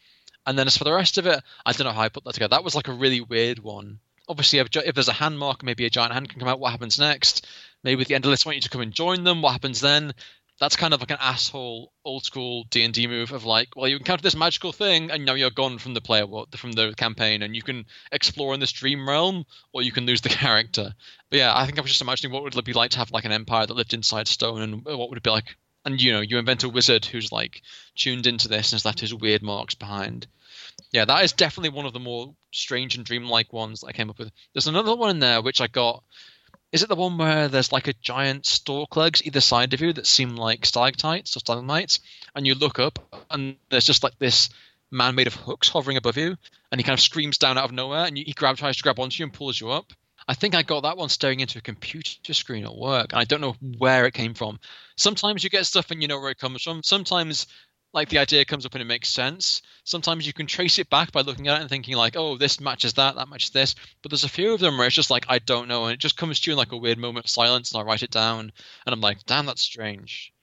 And 0.45 0.57
then 0.57 0.65
as 0.65 0.77
for 0.77 0.85
the 0.85 0.93
rest 0.93 1.17
of 1.17 1.27
it, 1.27 1.43
I 1.65 1.71
don't 1.71 1.85
know 1.85 1.93
how 1.93 2.01
I 2.01 2.09
put 2.09 2.23
that 2.23 2.33
together. 2.33 2.55
That 2.55 2.63
was 2.63 2.73
like 2.73 2.87
a 2.87 2.93
really 2.93 3.21
weird 3.21 3.59
one 3.59 3.99
obviously 4.31 4.59
if, 4.59 4.69
if, 4.75 4.95
there's 4.95 5.09
a 5.09 5.13
hand 5.13 5.37
mark, 5.37 5.61
maybe 5.61 5.85
a 5.85 5.89
giant 5.89 6.13
hand 6.13 6.29
can 6.29 6.39
come 6.39 6.47
out. 6.47 6.59
What 6.59 6.71
happens 6.71 6.97
next? 6.97 7.45
Maybe 7.83 7.97
with 7.97 8.07
the 8.07 8.15
Endoliths 8.15 8.45
want 8.45 8.57
you 8.57 8.61
to 8.61 8.69
come 8.69 8.81
and 8.81 8.93
join 8.93 9.23
them. 9.23 9.41
What 9.41 9.53
happens 9.53 9.81
then? 9.81 10.13
That's 10.59 10.75
kind 10.75 10.93
of 10.93 10.99
like 10.99 11.09
an 11.09 11.17
asshole 11.19 11.91
old 12.05 12.23
school 12.23 12.65
D 12.69 12.83
and 12.83 12.93
D 12.93 13.07
move 13.07 13.31
of 13.31 13.45
like, 13.45 13.75
well, 13.75 13.87
you 13.87 13.97
encounter 13.97 14.21
this 14.21 14.35
magical 14.35 14.71
thing, 14.71 15.09
and 15.09 15.25
now 15.25 15.33
you're 15.33 15.49
gone 15.49 15.79
from 15.79 15.95
the 15.95 16.01
player 16.01 16.27
from 16.55 16.73
the 16.73 16.93
campaign, 16.95 17.41
and 17.41 17.55
you 17.55 17.63
can 17.63 17.85
explore 18.11 18.53
in 18.53 18.59
this 18.59 18.71
dream 18.71 19.09
realm, 19.09 19.45
or 19.73 19.81
you 19.81 19.91
can 19.91 20.05
lose 20.05 20.21
the 20.21 20.29
character. 20.29 20.93
But 21.31 21.39
yeah, 21.39 21.51
I 21.55 21.65
think 21.65 21.79
I 21.79 21.81
was 21.81 21.89
just 21.89 22.03
imagining 22.03 22.31
what 22.31 22.43
would 22.43 22.55
it 22.55 22.65
be 22.65 22.73
like 22.73 22.91
to 22.91 22.99
have 22.99 23.11
like 23.11 23.25
an 23.25 23.31
empire 23.31 23.65
that 23.65 23.73
lived 23.73 23.95
inside 23.95 24.27
stone, 24.27 24.61
and 24.61 24.85
what 24.85 25.09
would 25.09 25.17
it 25.17 25.23
be 25.23 25.31
like? 25.31 25.57
And 25.83 25.99
you 25.99 26.11
know, 26.11 26.21
you 26.21 26.37
invent 26.37 26.63
a 26.63 26.69
wizard 26.69 27.05
who's 27.05 27.31
like 27.31 27.63
tuned 27.95 28.27
into 28.27 28.47
this 28.47 28.71
and 28.71 28.75
has 28.75 28.85
left 28.85 28.99
his 28.99 29.15
weird 29.15 29.41
marks 29.41 29.73
behind. 29.73 30.27
Yeah, 30.91 31.05
that 31.05 31.23
is 31.23 31.33
definitely 31.33 31.75
one 31.75 31.87
of 31.87 31.93
the 31.93 31.99
more 31.99 32.35
strange 32.51 32.95
and 32.95 33.05
dreamlike 33.05 33.51
ones 33.51 33.83
I 33.83 33.93
came 33.93 34.11
up 34.11 34.19
with. 34.19 34.31
There's 34.53 34.67
another 34.67 34.95
one 34.95 35.09
in 35.09 35.19
there 35.19 35.41
which 35.41 35.59
I 35.59 35.65
got. 35.65 36.03
Is 36.71 36.83
it 36.83 36.89
the 36.89 36.95
one 36.95 37.17
where 37.17 37.49
there's 37.49 37.73
like 37.73 37.87
a 37.87 37.93
giant 37.93 38.45
stalk 38.45 38.95
legs 38.95 39.21
either 39.25 39.41
side 39.41 39.73
of 39.73 39.81
you 39.81 39.91
that 39.93 40.07
seem 40.07 40.37
like 40.37 40.65
stalactites 40.65 41.35
or 41.35 41.39
stalagmites, 41.39 41.99
and 42.33 42.47
you 42.47 42.55
look 42.55 42.79
up 42.79 42.97
and 43.29 43.57
there's 43.69 43.85
just 43.85 44.03
like 44.03 44.17
this 44.19 44.49
man 44.89 45.15
made 45.15 45.27
of 45.27 45.35
hooks 45.35 45.67
hovering 45.67 45.97
above 45.97 46.17
you, 46.17 46.37
and 46.71 46.79
he 46.79 46.83
kind 46.83 46.97
of 46.97 47.03
screams 47.03 47.37
down 47.37 47.57
out 47.57 47.65
of 47.65 47.71
nowhere, 47.73 48.05
and 48.05 48.17
he 48.17 48.33
grabs, 48.33 48.59
tries 48.59 48.77
to 48.77 48.83
grab 48.83 48.99
onto 48.99 49.19
you 49.19 49.25
and 49.25 49.33
pulls 49.33 49.59
you 49.59 49.69
up. 49.69 49.91
I 50.27 50.33
think 50.33 50.55
I 50.55 50.61
got 50.61 50.83
that 50.83 50.97
one 50.97 51.09
staring 51.09 51.39
into 51.41 51.57
a 51.57 51.61
computer 51.61 52.33
screen 52.33 52.63
at 52.63 52.75
work, 52.75 53.11
and 53.11 53.19
I 53.19 53.25
don't 53.25 53.41
know 53.41 53.55
where 53.77 54.05
it 54.05 54.13
came 54.13 54.33
from. 54.33 54.59
Sometimes 54.95 55.43
you 55.43 55.49
get 55.49 55.65
stuff 55.65 55.91
and 55.91 56.01
you 56.01 56.07
know 56.07 56.19
where 56.19 56.31
it 56.31 56.37
comes 56.37 56.61
from. 56.61 56.83
Sometimes 56.83 57.47
like 57.93 58.09
the 58.09 58.19
idea 58.19 58.45
comes 58.45 58.65
up 58.65 58.73
and 58.73 58.81
it 58.81 58.85
makes 58.85 59.09
sense. 59.09 59.61
Sometimes 59.83 60.25
you 60.25 60.33
can 60.33 60.47
trace 60.47 60.79
it 60.79 60.89
back 60.89 61.11
by 61.11 61.21
looking 61.21 61.47
at 61.47 61.57
it 61.57 61.61
and 61.61 61.69
thinking 61.69 61.95
like, 61.95 62.15
oh, 62.15 62.37
this 62.37 62.59
matches 62.59 62.93
that, 62.93 63.15
that 63.15 63.29
matches 63.29 63.49
this. 63.49 63.75
But 64.01 64.11
there's 64.11 64.23
a 64.23 64.29
few 64.29 64.53
of 64.53 64.59
them 64.59 64.77
where 64.77 64.87
it's 64.87 64.95
just 64.95 65.09
like 65.09 65.25
I 65.29 65.39
don't 65.39 65.67
know, 65.67 65.85
and 65.85 65.93
it 65.93 65.99
just 65.99 66.17
comes 66.17 66.39
to 66.39 66.49
you 66.49 66.53
in 66.53 66.57
like 66.57 66.71
a 66.71 66.77
weird 66.77 66.97
moment 66.97 67.25
of 67.25 67.31
silence, 67.31 67.71
and 67.71 67.81
I 67.81 67.85
write 67.85 68.03
it 68.03 68.11
down, 68.11 68.51
and 68.85 68.93
I'm 68.93 69.01
like, 69.01 69.25
damn, 69.25 69.45
that's 69.45 69.61
strange. 69.61 70.33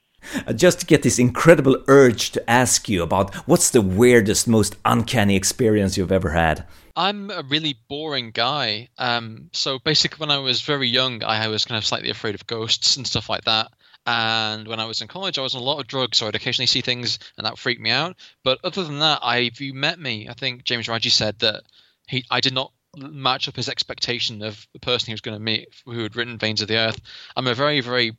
I 0.46 0.52
just 0.52 0.80
to 0.80 0.86
get 0.86 1.02
this 1.02 1.18
incredible 1.18 1.82
urge 1.86 2.32
to 2.32 2.50
ask 2.50 2.88
you 2.88 3.02
about 3.02 3.34
what's 3.46 3.70
the 3.70 3.80
weirdest, 3.80 4.48
most 4.48 4.76
uncanny 4.84 5.36
experience 5.36 5.96
you've 5.96 6.12
ever 6.12 6.30
had. 6.30 6.66
I'm 6.96 7.30
a 7.30 7.42
really 7.42 7.76
boring 7.88 8.32
guy. 8.32 8.88
Um, 8.98 9.50
so 9.52 9.78
basically, 9.78 10.18
when 10.18 10.32
I 10.32 10.38
was 10.38 10.62
very 10.62 10.88
young, 10.88 11.22
I 11.22 11.46
was 11.46 11.64
kind 11.64 11.78
of 11.78 11.86
slightly 11.86 12.10
afraid 12.10 12.34
of 12.34 12.46
ghosts 12.46 12.96
and 12.96 13.06
stuff 13.06 13.28
like 13.28 13.44
that. 13.44 13.68
And 14.08 14.66
when 14.66 14.80
I 14.80 14.86
was 14.86 15.02
in 15.02 15.08
college, 15.08 15.38
I 15.38 15.42
was 15.42 15.54
on 15.54 15.60
a 15.60 15.64
lot 15.64 15.80
of 15.80 15.86
drugs, 15.86 16.16
so 16.16 16.26
I'd 16.26 16.34
occasionally 16.34 16.66
see 16.66 16.80
things, 16.80 17.18
and 17.36 17.46
that 17.46 17.58
freaked 17.58 17.82
me 17.82 17.90
out. 17.90 18.16
But 18.42 18.58
other 18.64 18.82
than 18.82 19.00
that, 19.00 19.18
I, 19.22 19.40
if 19.40 19.60
you 19.60 19.74
met 19.74 19.98
me, 19.98 20.30
I 20.30 20.32
think 20.32 20.64
James 20.64 20.86
Raggi 20.86 21.10
said 21.10 21.38
that 21.40 21.64
he, 22.06 22.24
I 22.30 22.40
did 22.40 22.54
not 22.54 22.72
match 22.96 23.48
up 23.48 23.56
his 23.56 23.68
expectation 23.68 24.42
of 24.42 24.66
the 24.72 24.78
person 24.78 25.08
he 25.08 25.12
was 25.12 25.20
going 25.20 25.36
to 25.36 25.44
meet 25.44 25.68
who 25.84 26.02
had 26.02 26.16
written 26.16 26.38
Veins 26.38 26.62
of 26.62 26.68
the 26.68 26.78
Earth. 26.78 26.98
I'm 27.36 27.46
a 27.46 27.54
very, 27.54 27.82
very 27.82 28.16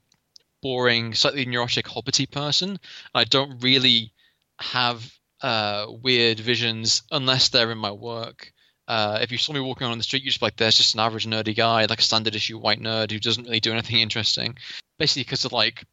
boring, 0.61 1.15
slightly 1.15 1.47
neurotic, 1.47 1.87
hobbity 1.87 2.29
person. 2.29 2.79
I 3.15 3.23
don't 3.23 3.63
really 3.63 4.13
have 4.59 5.11
uh, 5.41 5.87
weird 5.89 6.39
visions 6.39 7.01
unless 7.09 7.49
they're 7.49 7.71
in 7.71 7.79
my 7.79 7.93
work. 7.93 8.53
Uh, 8.89 9.19
if 9.21 9.31
you 9.31 9.37
saw 9.37 9.53
me 9.53 9.59
walking 9.59 9.85
on 9.85 9.97
the 9.99 10.03
street, 10.03 10.23
you'd 10.23 10.31
just 10.31 10.39
be 10.39 10.47
like, 10.47 10.57
there's 10.57 10.75
just 10.75 10.95
an 10.95 10.99
average 10.99 11.27
nerdy 11.27 11.55
guy, 11.55 11.85
like 11.85 11.99
a 11.99 12.01
standard 12.01 12.35
issue 12.35 12.57
white 12.57 12.81
nerd 12.81 13.11
who 13.11 13.19
doesn't 13.19 13.43
really 13.43 13.59
do 13.59 13.71
anything 13.71 13.99
interesting. 14.01 14.57
Basically, 14.97 15.23
because 15.23 15.45
of 15.45 15.53
like 15.53 15.85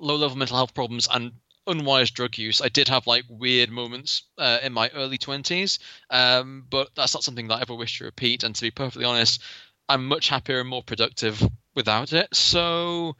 low 0.00 0.16
level 0.16 0.36
mental 0.36 0.56
health 0.56 0.74
problems 0.74 1.08
and 1.12 1.32
unwise 1.68 2.10
drug 2.10 2.36
use, 2.36 2.60
I 2.60 2.68
did 2.68 2.88
have 2.88 3.06
like 3.06 3.24
weird 3.28 3.70
moments 3.70 4.24
uh, 4.36 4.58
in 4.64 4.72
my 4.72 4.90
early 4.90 5.16
20s, 5.16 5.78
um, 6.10 6.66
but 6.68 6.90
that's 6.96 7.14
not 7.14 7.22
something 7.22 7.46
that 7.48 7.58
I 7.58 7.60
ever 7.62 7.76
wish 7.76 7.98
to 7.98 8.04
repeat. 8.04 8.42
And 8.42 8.52
to 8.56 8.62
be 8.62 8.72
perfectly 8.72 9.04
honest, 9.04 9.40
I'm 9.88 10.06
much 10.06 10.28
happier 10.28 10.58
and 10.58 10.68
more 10.68 10.82
productive 10.82 11.40
without 11.76 12.12
it. 12.12 12.34
So 12.34 13.14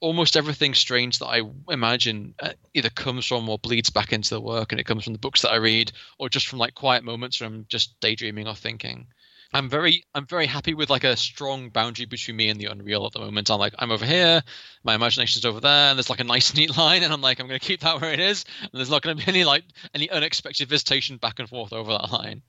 almost 0.00 0.36
everything 0.36 0.74
strange 0.74 1.18
that 1.18 1.26
I 1.26 1.42
imagine 1.68 2.34
uh, 2.40 2.52
either 2.74 2.90
comes 2.90 3.26
from 3.26 3.48
or 3.48 3.58
bleeds 3.58 3.90
back 3.90 4.12
into 4.12 4.30
the 4.30 4.40
work, 4.40 4.72
and 4.72 4.80
it 4.80 4.84
comes 4.84 5.04
from 5.04 5.12
the 5.12 5.18
books 5.18 5.42
that 5.42 5.52
I 5.52 5.56
read, 5.56 5.92
or 6.18 6.28
just 6.28 6.48
from 6.48 6.58
like 6.58 6.74
quiet 6.74 7.04
moments 7.04 7.36
from 7.36 7.66
just 7.68 7.98
daydreaming 8.00 8.48
or 8.48 8.54
thinking. 8.54 9.06
I'm 9.52 9.68
very 9.68 10.04
I'm 10.14 10.26
very 10.26 10.46
happy 10.46 10.74
with 10.74 10.90
like 10.90 11.04
a 11.04 11.16
strong 11.16 11.70
boundary 11.70 12.06
between 12.06 12.36
me 12.36 12.48
and 12.48 12.60
the 12.60 12.66
unreal 12.66 13.04
at 13.06 13.12
the 13.12 13.18
moment. 13.18 13.50
I'm 13.50 13.58
like 13.58 13.74
I'm 13.78 13.90
over 13.90 14.04
here, 14.04 14.42
my 14.84 14.94
imagination's 14.94 15.44
over 15.44 15.60
there, 15.60 15.90
and 15.90 15.98
there's 15.98 16.10
like 16.10 16.20
a 16.20 16.24
nice 16.24 16.54
neat 16.56 16.76
line, 16.76 17.02
and 17.02 17.12
I'm 17.12 17.20
like 17.20 17.40
I'm 17.40 17.48
going 17.48 17.58
to 17.58 17.66
keep 17.66 17.80
that 17.80 18.00
where 18.00 18.12
it 18.12 18.20
is, 18.20 18.44
and 18.60 18.70
there's 18.72 18.90
not 18.90 19.02
going 19.02 19.16
to 19.16 19.24
be 19.24 19.28
any 19.28 19.44
like 19.44 19.64
any 19.94 20.08
unexpected 20.08 20.68
visitation 20.68 21.16
back 21.16 21.38
and 21.40 21.48
forth 21.48 21.72
over 21.72 21.92
that 21.92 22.12
line. 22.12 22.42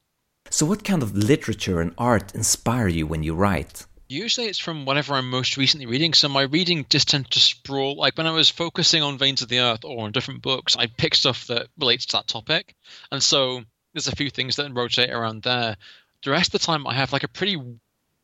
So, 0.49 0.65
what 0.65 0.83
kind 0.83 1.01
of 1.01 1.15
literature 1.15 1.81
and 1.81 1.93
art 1.97 2.35
inspire 2.35 2.87
you 2.87 3.07
when 3.07 3.23
you 3.23 3.33
write? 3.33 3.85
Usually 4.11 4.47
it's 4.47 4.59
from 4.59 4.83
whatever 4.83 5.13
I'm 5.13 5.29
most 5.29 5.55
recently 5.55 5.85
reading. 5.85 6.13
So 6.13 6.27
my 6.27 6.41
reading 6.41 6.85
just 6.89 7.07
tends 7.07 7.29
to 7.29 7.39
sprawl. 7.39 7.95
Like 7.95 8.17
when 8.17 8.27
I 8.27 8.31
was 8.31 8.49
focusing 8.49 9.01
on 9.01 9.17
Veins 9.17 9.41
of 9.41 9.47
the 9.47 9.59
Earth 9.59 9.85
or 9.85 10.03
on 10.03 10.11
different 10.11 10.41
books, 10.41 10.75
I 10.75 10.87
pick 10.87 11.15
stuff 11.15 11.47
that 11.47 11.67
relates 11.79 12.07
to 12.07 12.17
that 12.17 12.27
topic. 12.27 12.75
And 13.09 13.23
so 13.23 13.63
there's 13.93 14.09
a 14.09 14.15
few 14.15 14.29
things 14.29 14.57
that 14.57 14.69
rotate 14.73 15.11
around 15.11 15.43
there. 15.43 15.77
The 16.23 16.31
rest 16.31 16.53
of 16.53 16.59
the 16.59 16.65
time, 16.65 16.85
I 16.87 16.93
have 16.93 17.13
like 17.13 17.23
a 17.23 17.29
pretty 17.29 17.57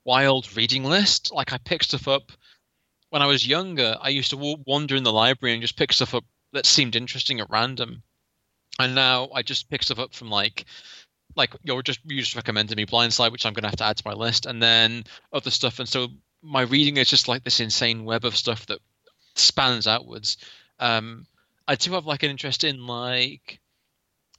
wild 0.03 0.57
reading 0.57 0.83
list. 0.83 1.31
Like 1.33 1.53
I 1.53 1.57
pick 1.57 1.83
stuff 1.83 2.09
up. 2.09 2.33
When 3.09 3.21
I 3.21 3.27
was 3.27 3.47
younger, 3.47 3.95
I 4.01 4.09
used 4.09 4.31
to 4.31 4.57
wander 4.65 4.97
in 4.97 5.03
the 5.03 5.13
library 5.13 5.53
and 5.53 5.61
just 5.61 5.77
pick 5.77 5.93
stuff 5.93 6.13
up 6.13 6.25
that 6.51 6.65
seemed 6.65 6.97
interesting 6.97 7.39
at 7.39 7.49
random. 7.49 8.03
And 8.77 8.93
now 8.93 9.29
I 9.33 9.41
just 9.41 9.69
pick 9.69 9.83
stuff 9.83 9.99
up 9.99 10.13
from 10.13 10.29
like 10.29 10.65
like 11.37 11.55
you're 11.63 11.83
just 11.83 11.99
you 12.05 12.19
just 12.19 12.35
recommended 12.35 12.75
me 12.75 12.85
Blindsight, 12.85 13.31
which 13.31 13.45
I'm 13.45 13.53
going 13.53 13.63
to 13.63 13.69
have 13.69 13.77
to 13.77 13.85
add 13.85 13.97
to 13.97 14.07
my 14.07 14.13
list, 14.13 14.45
and 14.45 14.61
then 14.61 15.03
other 15.31 15.51
stuff. 15.51 15.79
And 15.79 15.87
so 15.87 16.07
my 16.41 16.61
reading 16.61 16.97
is 16.97 17.09
just 17.09 17.27
like 17.27 17.43
this 17.43 17.59
insane 17.59 18.03
web 18.03 18.25
of 18.25 18.35
stuff 18.35 18.65
that 18.65 18.79
spans 19.35 19.87
outwards. 19.87 20.37
Um, 20.79 21.27
I 21.67 21.75
do 21.75 21.93
have 21.93 22.05
like 22.05 22.23
an 22.23 22.31
interest 22.31 22.63
in 22.63 22.85
like 22.85 23.59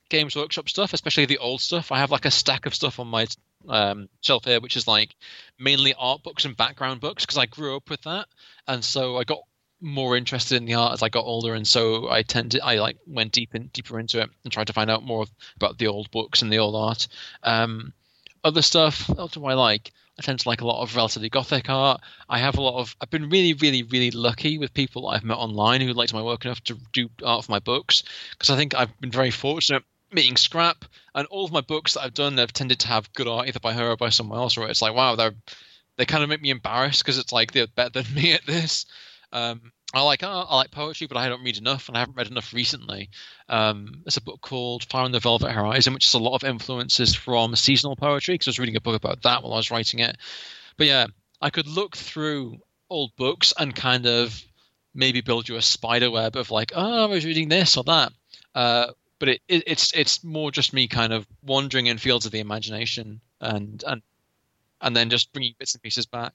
Games 0.09 0.34
Workshop 0.34 0.68
stuff, 0.68 0.92
especially 0.92 1.26
the 1.26 1.38
old 1.38 1.61
stuff. 1.61 1.92
I 1.92 1.99
have 1.99 2.11
like 2.11 2.24
a 2.24 2.30
stack 2.30 2.66
of 2.66 2.74
stuff 2.74 2.99
on 2.99 3.09
my 3.09 3.26
um, 3.68 4.09
shelf 4.22 4.44
here, 4.44 4.61
which 4.61 4.76
is 4.76 4.86
like 4.86 5.14
mainly 5.59 5.94
art 5.99 6.22
books 6.22 6.44
and 6.44 6.57
background 6.57 7.01
books 7.01 7.24
because 7.24 7.38
I 7.38 7.46
grew 7.46 7.76
up 7.76 7.90
with 7.90 8.03
that, 8.03 8.26
and 8.66 8.84
so 8.84 9.16
I 9.16 9.24
got 9.24 9.40
more 9.80 10.16
interested 10.16 10.56
in 10.56 10.64
the 10.64 10.74
art 10.74 10.92
as 10.92 11.02
I 11.02 11.08
got 11.08 11.24
older, 11.24 11.54
and 11.54 11.66
so 11.66 12.10
I 12.10 12.22
tended 12.22 12.60
I 12.62 12.76
like 12.76 12.98
went 13.06 13.32
deep 13.32 13.54
in, 13.54 13.68
deeper 13.68 13.98
into 13.98 14.20
it 14.20 14.30
and 14.44 14.52
tried 14.52 14.66
to 14.68 14.72
find 14.72 14.90
out 14.90 15.04
more 15.04 15.26
about 15.56 15.78
the 15.78 15.86
old 15.86 16.10
books 16.10 16.42
and 16.42 16.52
the 16.52 16.58
old 16.58 16.74
art. 16.74 17.08
Um, 17.42 17.92
other 18.44 18.62
stuff, 18.62 19.08
what 19.08 19.32
do 19.32 19.44
I 19.46 19.54
like? 19.54 19.92
I 20.18 20.22
tend 20.22 20.40
to 20.40 20.48
like 20.48 20.62
a 20.62 20.66
lot 20.66 20.82
of 20.82 20.96
relatively 20.96 21.28
gothic 21.28 21.70
art. 21.70 22.00
I 22.28 22.38
have 22.38 22.58
a 22.58 22.60
lot 22.60 22.80
of. 22.80 22.96
I've 23.00 23.10
been 23.10 23.30
really, 23.30 23.54
really, 23.54 23.84
really 23.84 24.10
lucky 24.10 24.58
with 24.58 24.74
people 24.74 25.06
I've 25.06 25.24
met 25.24 25.38
online 25.38 25.80
who 25.80 25.92
liked 25.92 26.12
my 26.12 26.22
work 26.22 26.44
enough 26.44 26.62
to 26.64 26.76
do 26.92 27.08
art 27.24 27.44
for 27.44 27.52
my 27.52 27.60
books 27.60 28.02
because 28.32 28.50
I 28.50 28.56
think 28.56 28.74
I've 28.74 28.98
been 29.00 29.12
very 29.12 29.30
fortunate 29.30 29.84
meeting 30.10 30.36
Scrap 30.36 30.86
and 31.14 31.26
all 31.28 31.44
of 31.44 31.52
my 31.52 31.60
books 31.60 31.94
that 31.94 32.02
I've 32.02 32.14
done. 32.14 32.34
They've 32.34 32.52
tended 32.52 32.80
to 32.80 32.88
have 32.88 33.12
good 33.12 33.28
art 33.28 33.46
either 33.46 33.60
by 33.60 33.74
her 33.74 33.90
or 33.90 33.96
by 33.96 34.08
someone 34.08 34.38
else. 34.38 34.56
Where 34.56 34.68
it's 34.68 34.82
like, 34.82 34.94
wow, 34.94 35.14
they're 35.14 35.34
they 35.96 36.06
kind 36.06 36.22
of 36.22 36.28
make 36.28 36.42
me 36.42 36.50
embarrassed 36.50 37.04
because 37.04 37.18
it's 37.18 37.32
like 37.32 37.52
they're 37.52 37.66
better 37.66 38.02
than 38.02 38.14
me 38.14 38.32
at 38.32 38.46
this. 38.46 38.86
Um, 39.32 39.72
I 39.94 40.02
like 40.02 40.22
I 40.22 40.54
like 40.54 40.70
poetry, 40.70 41.06
but 41.06 41.16
I 41.16 41.28
don't 41.28 41.42
read 41.42 41.56
enough, 41.56 41.88
and 41.88 41.96
I 41.96 42.00
haven't 42.00 42.16
read 42.16 42.26
enough 42.26 42.52
recently. 42.52 43.08
Um, 43.48 44.02
there's 44.04 44.18
a 44.18 44.22
book 44.22 44.40
called 44.42 44.84
Fire 44.84 45.04
on 45.04 45.12
the 45.12 45.20
Velvet 45.20 45.50
Horizon, 45.50 45.94
which 45.94 46.06
is 46.06 46.14
a 46.14 46.18
lot 46.18 46.34
of 46.34 46.44
influences 46.44 47.14
from 47.14 47.56
seasonal 47.56 47.96
poetry. 47.96 48.34
Because 48.34 48.48
I 48.48 48.50
was 48.50 48.58
reading 48.58 48.76
a 48.76 48.82
book 48.82 48.96
about 48.96 49.22
that 49.22 49.42
while 49.42 49.54
I 49.54 49.56
was 49.56 49.70
writing 49.70 50.00
it. 50.00 50.16
But 50.76 50.88
yeah, 50.88 51.06
I 51.40 51.50
could 51.50 51.66
look 51.66 51.96
through 51.96 52.58
old 52.90 53.16
books 53.16 53.54
and 53.58 53.74
kind 53.74 54.06
of 54.06 54.42
maybe 54.94 55.20
build 55.20 55.48
you 55.48 55.56
a 55.56 55.62
spider 55.62 56.10
web 56.10 56.36
of 56.36 56.50
like, 56.50 56.72
oh, 56.74 57.04
I 57.04 57.06
was 57.06 57.24
reading 57.24 57.48
this 57.48 57.76
or 57.76 57.84
that. 57.84 58.12
Uh, 58.54 58.88
but 59.18 59.28
it, 59.30 59.40
it, 59.48 59.64
it's 59.66 59.92
it's 59.94 60.22
more 60.22 60.50
just 60.50 60.72
me 60.72 60.86
kind 60.86 61.12
of 61.12 61.26
wandering 61.42 61.86
in 61.86 61.98
fields 61.98 62.26
of 62.26 62.32
the 62.32 62.40
imagination 62.40 63.20
and 63.40 63.82
and 63.86 64.02
and 64.80 64.96
then 64.96 65.10
just 65.10 65.32
bringing 65.32 65.54
bits 65.58 65.74
and 65.74 65.82
pieces 65.82 66.06
back. 66.06 66.32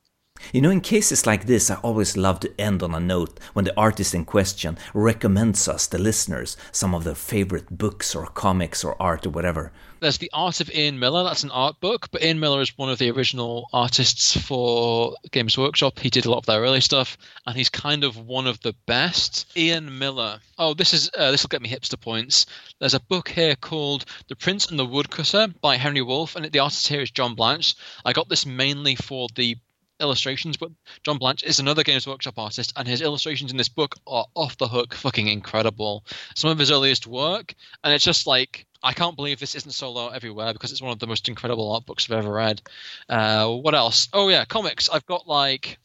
You 0.52 0.62
know, 0.62 0.70
in 0.70 0.82
cases 0.82 1.26
like 1.26 1.46
this, 1.46 1.72
I 1.72 1.76
always 1.76 2.18
love 2.18 2.40
to 2.42 2.62
end 2.62 2.84
on 2.84 2.94
a 2.94 3.00
note 3.00 3.40
when 3.54 3.66
the 3.66 3.78
artist 3.78 4.14
in 4.14 4.26
question 4.26 4.78
recommends 4.94 5.68
us, 5.68 5.88
the 5.88 5.98
listeners, 5.98 6.58
some 6.72 6.94
of 6.94 7.04
their 7.04 7.16
favorite 7.16 7.78
books 7.78 8.14
or 8.14 8.26
comics 8.28 8.84
or 8.84 9.02
art 9.02 9.26
or 9.26 9.30
whatever. 9.30 9.72
There's 10.04 10.18
The 10.18 10.30
Art 10.34 10.60
of 10.60 10.70
Ian 10.70 11.00
Miller, 11.00 11.24
that's 11.24 11.44
an 11.44 11.52
art 11.52 11.80
book, 11.80 12.10
but 12.12 12.22
Ian 12.22 12.38
Miller 12.42 12.60
is 12.60 12.78
one 12.78 12.90
of 12.90 13.00
the 13.00 13.10
original 13.10 13.70
artists 13.72 14.36
for 14.36 15.16
Games 15.32 15.58
Workshop. 15.58 15.98
He 15.98 16.10
did 16.10 16.26
a 16.26 16.30
lot 16.30 16.40
of 16.40 16.46
their 16.46 16.60
early 16.60 16.82
stuff, 16.82 17.18
and 17.48 17.56
he's 17.56 17.70
kind 17.70 18.04
of 18.04 18.18
one 18.18 18.46
of 18.46 18.60
the 18.60 18.76
best. 18.86 19.46
Ian 19.56 19.98
Miller. 19.98 20.42
Oh, 20.58 20.74
this 20.74 20.94
is 20.94 21.10
uh, 21.18 21.32
this 21.32 21.42
will 21.42 21.48
get 21.48 21.62
me 21.62 21.70
hipster 21.70 21.98
points. 21.98 22.48
There's 22.80 22.94
a 22.94 23.00
book 23.00 23.30
here 23.30 23.56
called 23.56 24.04
The 24.28 24.36
Prince 24.36 24.66
and 24.66 24.78
the 24.78 24.86
Woodcutter 24.86 25.48
by 25.62 25.78
Henry 25.78 26.02
Wolf, 26.02 26.36
and 26.36 26.52
the 26.52 26.60
artist 26.60 26.90
here 26.90 27.00
is 27.00 27.10
John 27.10 27.34
Blanche. 27.34 27.76
I 28.04 28.12
got 28.12 28.28
this 28.28 28.46
mainly 28.46 28.96
for 28.96 29.30
the 29.36 29.56
illustrations, 30.00 30.58
but 30.58 30.72
John 31.04 31.18
Blanche 31.18 31.44
is 31.44 31.60
another 31.60 31.84
Games 31.84 32.08
Workshop 32.08 32.38
artist, 32.38 32.74
and 32.76 32.88
his 32.88 33.02
illustrations 33.02 33.52
in 33.52 33.58
this 33.58 33.70
book 33.70 33.96
are 34.08 34.26
off 34.36 34.58
the 34.58 34.68
hook, 34.68 34.94
fucking 34.94 35.28
incredible. 35.28 36.04
Some 36.36 36.50
of 36.50 36.60
his 36.60 36.72
earliest 36.72 37.08
work, 37.08 37.56
and 37.84 37.94
it's 37.94 38.04
just 38.04 38.28
like 38.28 38.66
I 38.84 38.94
can't 38.94 39.16
believe 39.16 39.40
this 39.40 39.56
isn't 39.56 39.72
solo 39.72 40.10
everywhere 40.10 40.52
because 40.52 40.72
it's 40.72 40.82
one 40.82 40.92
of 40.92 41.00
the 41.00 41.08
most 41.08 41.30
incredible 41.30 41.72
art 41.72 41.86
books 41.86 42.06
I've 42.10 42.18
ever 42.18 42.32
read. 42.32 42.62
Uh, 43.08 43.50
what 43.50 43.76
else? 43.76 44.10
Oh 44.12 44.30
yeah, 44.30 44.46
comics. 44.46 44.90
I've 44.90 45.06
got 45.06 45.28
like 45.28 45.80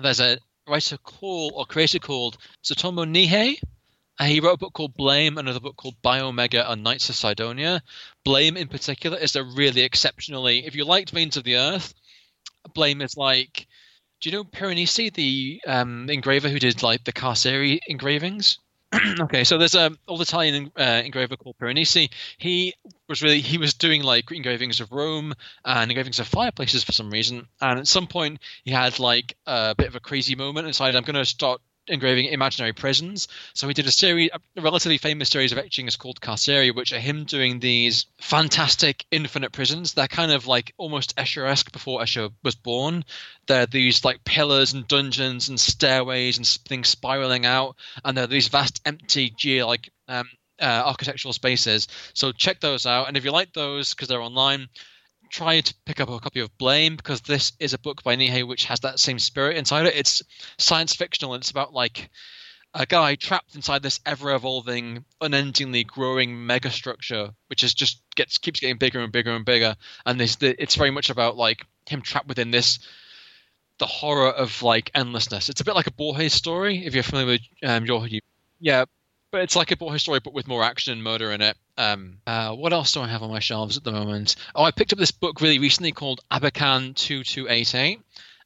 there's 0.00 0.20
a 0.20 0.38
writer 0.68 0.96
called 0.98 1.52
or 1.54 1.66
creator 1.66 1.98
called 1.98 2.38
Tsutomu 2.62 3.04
Nihei. 3.04 3.58
Uh, 4.18 4.24
he 4.24 4.38
wrote 4.38 4.54
a 4.54 4.58
book 4.58 4.72
called 4.72 4.94
Blame, 4.94 5.38
another 5.38 5.58
book 5.58 5.76
called 5.76 6.00
Biomega 6.00 6.70
and 6.70 6.84
Knights 6.84 7.08
of 7.08 7.16
Sidonia. 7.16 7.82
Blame, 8.24 8.56
in 8.56 8.68
particular, 8.68 9.18
is 9.18 9.34
a 9.34 9.42
really 9.42 9.82
exceptionally. 9.82 10.64
If 10.64 10.76
you 10.76 10.84
liked 10.84 11.10
Veins 11.10 11.36
of 11.36 11.42
the 11.42 11.56
Earth, 11.56 11.94
blame 12.72 13.02
is 13.02 13.16
like 13.16 13.66
do 14.24 14.30
you 14.30 14.36
know 14.36 14.44
Piranesi, 14.44 15.12
the 15.12 15.60
um, 15.66 16.08
engraver 16.08 16.48
who 16.48 16.58
did 16.58 16.82
like 16.82 17.04
the 17.04 17.12
Carceri 17.12 17.78
engravings? 17.88 18.58
okay, 19.20 19.44
so 19.44 19.58
there's 19.58 19.74
a 19.74 19.86
um, 19.86 19.98
old 20.08 20.22
Italian 20.22 20.72
uh, 20.78 21.02
engraver 21.04 21.36
called 21.36 21.56
Piranesi. 21.58 22.10
He 22.38 22.72
was 23.06 23.22
really 23.22 23.40
he 23.40 23.58
was 23.58 23.74
doing 23.74 24.02
like 24.02 24.30
engravings 24.30 24.80
of 24.80 24.92
Rome 24.92 25.34
and 25.64 25.90
engravings 25.90 26.20
of 26.20 26.26
fireplaces 26.26 26.82
for 26.82 26.92
some 26.92 27.10
reason. 27.10 27.46
And 27.60 27.80
at 27.80 27.86
some 27.86 28.06
point, 28.06 28.40
he 28.64 28.70
had 28.70 28.98
like 28.98 29.36
a 29.46 29.74
bit 29.76 29.88
of 29.88 29.94
a 29.94 30.00
crazy 30.00 30.34
moment 30.34 30.66
and 30.66 30.72
decided 30.72 30.96
I'm 30.96 31.04
going 31.04 31.16
to 31.16 31.24
start 31.24 31.60
engraving 31.88 32.26
imaginary 32.26 32.72
prisons. 32.72 33.28
So 33.52 33.68
he 33.68 33.74
did 33.74 33.86
a 33.86 33.92
series, 33.92 34.30
a 34.32 34.60
relatively 34.60 34.98
famous 34.98 35.28
series 35.28 35.52
of 35.52 35.58
etchings 35.58 35.96
called 35.96 36.20
Carceri, 36.20 36.74
which 36.74 36.92
are 36.92 36.98
him 36.98 37.24
doing 37.24 37.60
these 37.60 38.06
fantastic 38.20 39.04
infinite 39.10 39.52
prisons. 39.52 39.92
They're 39.92 40.08
kind 40.08 40.32
of 40.32 40.46
like 40.46 40.74
almost 40.76 41.16
Escher-esque 41.16 41.72
before 41.72 42.00
Escher 42.00 42.32
was 42.42 42.54
born. 42.54 43.04
They're 43.46 43.66
these 43.66 44.04
like 44.04 44.24
pillars 44.24 44.72
and 44.72 44.88
dungeons 44.88 45.48
and 45.48 45.60
stairways 45.60 46.38
and 46.38 46.46
things 46.46 46.88
spiraling 46.88 47.46
out, 47.46 47.76
and 48.04 48.16
they're 48.16 48.26
these 48.26 48.48
vast 48.48 48.80
empty 48.84 49.30
geo 49.30 49.66
like 49.66 49.90
um, 50.08 50.28
uh, 50.60 50.64
architectural 50.64 51.32
spaces. 51.32 51.88
So 52.14 52.32
check 52.32 52.60
those 52.60 52.86
out, 52.86 53.08
and 53.08 53.16
if 53.16 53.24
you 53.24 53.30
like 53.32 53.52
those 53.52 53.92
because 53.92 54.08
they're 54.08 54.20
online, 54.20 54.68
try 55.30 55.60
to 55.60 55.74
pick 55.84 56.00
up 56.00 56.08
a 56.08 56.18
copy 56.18 56.40
of 56.40 56.56
Blame 56.58 56.96
because 56.96 57.20
this 57.22 57.52
is 57.58 57.74
a 57.74 57.78
book 57.78 58.02
by 58.02 58.16
Nihei 58.16 58.46
which 58.46 58.64
has 58.66 58.80
that 58.80 58.98
same 58.98 59.18
spirit 59.18 59.56
inside 59.56 59.86
it. 59.86 59.96
It's 59.96 60.22
science 60.58 60.94
fictional 60.94 61.34
and 61.34 61.42
it's 61.42 61.50
about 61.50 61.72
like 61.72 62.10
a 62.74 62.86
guy 62.86 63.14
trapped 63.14 63.54
inside 63.54 63.82
this 63.82 64.00
ever-evolving, 64.04 65.04
unendingly 65.20 65.84
growing 65.84 66.34
megastructure, 66.34 67.32
which 67.46 67.62
is 67.62 67.72
just 67.72 68.02
gets 68.16 68.38
keeps 68.38 68.60
getting 68.60 68.78
bigger 68.78 69.00
and 69.00 69.12
bigger 69.12 69.32
and 69.32 69.44
bigger. 69.44 69.76
And 70.04 70.18
this, 70.18 70.36
it's 70.40 70.74
very 70.74 70.90
much 70.90 71.08
about 71.08 71.36
like 71.36 71.64
him 71.88 72.02
trapped 72.02 72.26
within 72.26 72.50
this, 72.50 72.80
the 73.78 73.86
horror 73.86 74.30
of 74.30 74.62
like 74.62 74.90
endlessness. 74.94 75.48
It's 75.48 75.60
a 75.60 75.64
bit 75.64 75.76
like 75.76 75.86
a 75.86 75.92
Borges 75.92 76.32
story, 76.32 76.84
if 76.84 76.94
you're 76.94 77.04
familiar 77.04 77.32
with 77.32 77.40
um, 77.62 77.86
your, 77.86 78.06
yeah, 78.58 78.86
but 79.34 79.42
it's 79.42 79.56
like 79.56 79.72
a 79.72 79.76
boy 79.76 79.96
story, 79.96 80.20
but 80.20 80.32
with 80.32 80.46
more 80.46 80.62
action 80.62 80.92
and 80.92 81.02
murder 81.02 81.32
in 81.32 81.40
it. 81.40 81.56
Um, 81.76 82.18
uh, 82.24 82.54
what 82.54 82.72
else 82.72 82.92
do 82.92 83.00
I 83.00 83.08
have 83.08 83.24
on 83.24 83.30
my 83.30 83.40
shelves 83.40 83.76
at 83.76 83.82
the 83.82 83.90
moment? 83.90 84.36
Oh, 84.54 84.62
I 84.62 84.70
picked 84.70 84.92
up 84.92 84.98
this 85.00 85.10
book 85.10 85.40
really 85.40 85.58
recently 85.58 85.90
called 85.90 86.20
Abakan 86.30 86.94
two 86.94 87.24
two 87.24 87.48
eight 87.48 87.74
eight, 87.74 88.00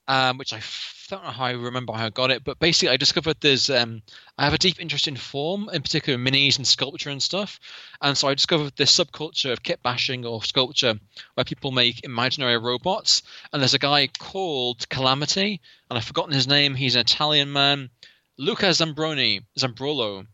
um, 0.08 0.38
which 0.38 0.54
I 0.54 0.62
don't 1.10 1.22
know 1.22 1.30
how 1.30 1.44
I 1.44 1.50
remember 1.50 1.92
how 1.92 2.06
I 2.06 2.08
got 2.08 2.30
it, 2.30 2.42
but 2.42 2.58
basically 2.58 2.88
I 2.88 2.96
discovered 2.96 3.36
there's 3.42 3.68
um, 3.68 4.00
I 4.38 4.44
have 4.44 4.54
a 4.54 4.58
deep 4.58 4.80
interest 4.80 5.08
in 5.08 5.16
form, 5.16 5.68
in 5.70 5.82
particular 5.82 6.18
minis 6.18 6.56
and 6.56 6.66
sculpture 6.66 7.10
and 7.10 7.22
stuff, 7.22 7.60
and 8.00 8.16
so 8.16 8.26
I 8.26 8.32
discovered 8.32 8.72
this 8.76 8.98
subculture 8.98 9.52
of 9.52 9.62
kit 9.62 9.82
bashing 9.82 10.24
or 10.24 10.42
sculpture 10.42 10.98
where 11.34 11.44
people 11.44 11.70
make 11.70 12.02
imaginary 12.02 12.56
robots, 12.56 13.22
and 13.52 13.60
there's 13.60 13.74
a 13.74 13.78
guy 13.78 14.06
called 14.06 14.88
Calamity, 14.88 15.60
and 15.90 15.98
I've 15.98 16.06
forgotten 16.06 16.32
his 16.32 16.48
name. 16.48 16.74
He's 16.74 16.94
an 16.94 17.02
Italian 17.02 17.52
man, 17.52 17.90
Luca 18.38 18.70
Zambroni, 18.70 19.44
Zambrolo, 19.58 20.26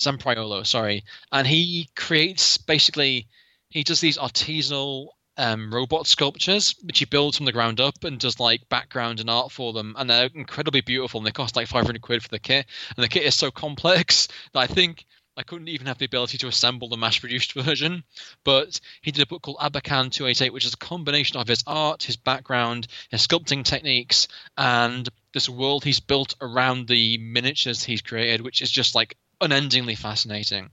Zampriolo, 0.00 0.66
sorry, 0.66 1.04
and 1.30 1.46
he 1.46 1.88
creates 1.94 2.58
basically 2.58 3.28
he 3.68 3.84
does 3.84 4.00
these 4.00 4.18
artisanal 4.18 5.08
um, 5.36 5.72
robot 5.72 6.06
sculptures, 6.06 6.74
which 6.82 6.98
he 6.98 7.04
builds 7.04 7.36
from 7.36 7.46
the 7.46 7.52
ground 7.52 7.80
up 7.80 8.04
and 8.04 8.18
does 8.18 8.40
like 8.40 8.68
background 8.68 9.20
and 9.20 9.30
art 9.30 9.52
for 9.52 9.72
them, 9.72 9.94
and 9.98 10.10
they're 10.10 10.28
incredibly 10.34 10.80
beautiful. 10.82 11.18
And 11.18 11.26
they 11.26 11.30
cost 11.32 11.56
like 11.56 11.68
500 11.68 12.02
quid 12.02 12.22
for 12.22 12.28
the 12.28 12.38
kit, 12.38 12.66
and 12.96 13.02
the 13.02 13.08
kit 13.08 13.22
is 13.22 13.34
so 13.34 13.50
complex 13.50 14.28
that 14.52 14.60
I 14.60 14.66
think 14.66 15.06
I 15.36 15.42
couldn't 15.42 15.68
even 15.68 15.86
have 15.86 15.96
the 15.96 16.04
ability 16.04 16.36
to 16.38 16.48
assemble 16.48 16.88
the 16.88 16.96
mass-produced 16.96 17.52
version. 17.54 18.04
But 18.44 18.80
he 19.00 19.12
did 19.12 19.22
a 19.22 19.26
book 19.26 19.42
called 19.42 19.58
Abakan 19.58 20.10
288, 20.10 20.52
which 20.52 20.66
is 20.66 20.74
a 20.74 20.78
combination 20.78 21.38
of 21.38 21.48
his 21.48 21.64
art, 21.66 22.02
his 22.02 22.16
background, 22.16 22.88
his 23.10 23.26
sculpting 23.26 23.64
techniques, 23.64 24.28
and 24.58 25.08
this 25.32 25.48
world 25.48 25.84
he's 25.84 26.00
built 26.00 26.34
around 26.40 26.88
the 26.88 27.16
miniatures 27.18 27.84
he's 27.84 28.02
created, 28.02 28.42
which 28.42 28.60
is 28.60 28.70
just 28.70 28.94
like 28.94 29.16
unendingly 29.40 29.94
fascinating. 29.94 30.70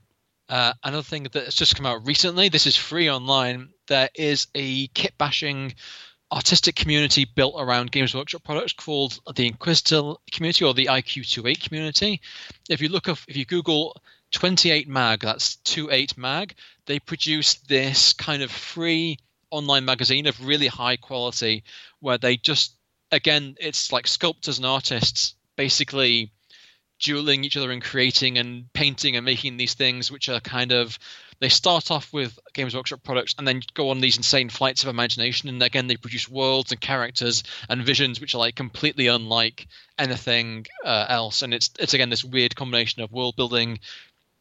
Uh, 0.48 0.72
another 0.82 1.02
thing 1.02 1.24
that 1.24 1.44
has 1.44 1.54
just 1.54 1.76
come 1.76 1.86
out 1.86 2.06
recently, 2.06 2.48
this 2.48 2.66
is 2.66 2.76
free 2.76 3.10
online. 3.10 3.68
There 3.86 4.08
is 4.14 4.46
a 4.54 4.86
kit 4.88 5.12
bashing 5.18 5.74
artistic 6.30 6.74
community 6.74 7.24
built 7.24 7.54
around 7.58 7.90
Games 7.90 8.14
Workshop 8.14 8.44
products 8.44 8.72
called 8.72 9.18
the 9.34 9.46
Inquisitor 9.46 10.14
community 10.32 10.64
or 10.64 10.74
the 10.74 10.86
IQ28 10.86 11.66
community. 11.66 12.20
If 12.68 12.80
you 12.80 12.88
look 12.88 13.08
up, 13.08 13.18
if 13.28 13.36
you 13.36 13.44
Google 13.44 14.00
28 14.32 14.88
Mag, 14.88 15.20
that's 15.20 15.56
28 15.64 16.16
Mag, 16.18 16.54
they 16.86 16.98
produce 16.98 17.54
this 17.54 18.12
kind 18.12 18.42
of 18.42 18.50
free 18.50 19.18
online 19.50 19.84
magazine 19.84 20.26
of 20.26 20.44
really 20.44 20.66
high 20.66 20.96
quality 20.96 21.64
where 22.00 22.18
they 22.18 22.36
just, 22.36 22.74
again, 23.10 23.56
it's 23.58 23.92
like 23.92 24.06
sculptors 24.06 24.58
and 24.58 24.66
artists 24.66 25.34
basically 25.56 26.30
dueling 26.98 27.44
each 27.44 27.56
other 27.56 27.70
and 27.70 27.82
creating 27.82 28.38
and 28.38 28.72
painting 28.72 29.16
and 29.16 29.24
making 29.24 29.56
these 29.56 29.74
things 29.74 30.10
which 30.10 30.28
are 30.28 30.40
kind 30.40 30.72
of 30.72 30.98
they 31.40 31.48
start 31.48 31.90
off 31.90 32.12
with 32.12 32.38
games 32.52 32.74
workshop 32.74 33.02
products 33.02 33.34
and 33.38 33.46
then 33.46 33.62
go 33.74 33.90
on 33.90 34.00
these 34.00 34.16
insane 34.16 34.48
flights 34.48 34.82
of 34.82 34.88
imagination 34.88 35.48
and 35.48 35.62
again 35.62 35.86
they 35.86 35.96
produce 35.96 36.28
worlds 36.28 36.72
and 36.72 36.80
characters 36.80 37.44
and 37.68 37.84
visions 37.84 38.20
which 38.20 38.34
are 38.34 38.38
like 38.38 38.56
completely 38.56 39.06
unlike 39.06 39.66
anything 39.98 40.66
uh, 40.84 41.06
else 41.08 41.42
and 41.42 41.54
it's 41.54 41.70
it's 41.78 41.94
again 41.94 42.10
this 42.10 42.24
weird 42.24 42.56
combination 42.56 43.02
of 43.02 43.12
world 43.12 43.36
building 43.36 43.78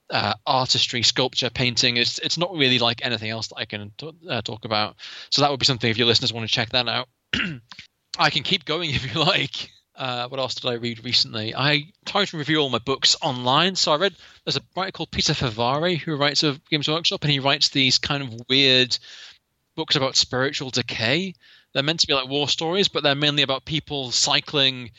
uh, 0.10 0.34
artistry, 0.46 1.04
sculpture, 1.04 1.50
painting. 1.50 1.98
It's 1.98 2.18
it's 2.20 2.38
not 2.38 2.54
really 2.54 2.80
like 2.80 3.06
anything 3.06 3.30
else 3.30 3.48
that 3.50 3.58
I 3.58 3.66
can 3.66 3.92
t- 3.98 4.12
uh, 4.30 4.42
talk 4.42 4.66
about. 4.66 4.96
So 5.30 5.42
that 5.42 5.52
would 5.52 5.60
be 5.60 5.66
something 5.66 5.90
if 5.90 5.98
your 5.98 6.08
listeners 6.08 6.32
want 6.32 6.48
to 6.48 6.54
check 6.54 6.70
that 6.70 6.88
out. 6.88 7.10
I 8.18 8.30
can 8.30 8.44
keep 8.44 8.66
going 8.66 8.90
if 8.94 9.14
you 9.14 9.22
like. 9.22 9.70
Uh, 9.98 10.28
what 10.28 10.40
else 10.40 10.56
did 10.56 10.70
I 10.70 10.74
read 10.74 11.04
recently? 11.04 11.56
I 11.56 11.92
try 12.06 12.26
to 12.26 12.38
review 12.38 12.60
all 12.60 12.70
my 12.70 12.78
books 12.78 13.16
online. 13.22 13.76
So 13.76 13.92
I 13.92 13.98
read 13.98 14.16
there's 14.46 14.58
a 14.58 14.62
writer 14.76 14.92
called 14.92 15.12
Peter 15.12 15.34
Fehervari 15.34 15.98
who 15.98 16.16
writes 16.16 16.44
of 16.44 16.64
Games 16.70 16.88
Workshop, 16.88 17.24
and 17.24 17.32
he 17.32 17.40
writes 17.40 17.70
these 17.70 17.98
kind 17.98 18.22
of 18.22 18.42
weird 18.48 18.98
books 19.76 19.96
about 19.96 20.16
spiritual 20.16 20.70
decay. 20.70 21.34
They're 21.74 21.84
meant 21.84 22.02
to 22.02 22.08
be 22.08 22.14
like 22.14 22.30
war 22.30 22.48
stories, 22.48 22.88
but 22.88 23.04
they're 23.04 23.16
mainly 23.16 23.44
about 23.44 23.66
people 23.66 24.12
cycling 24.12 24.92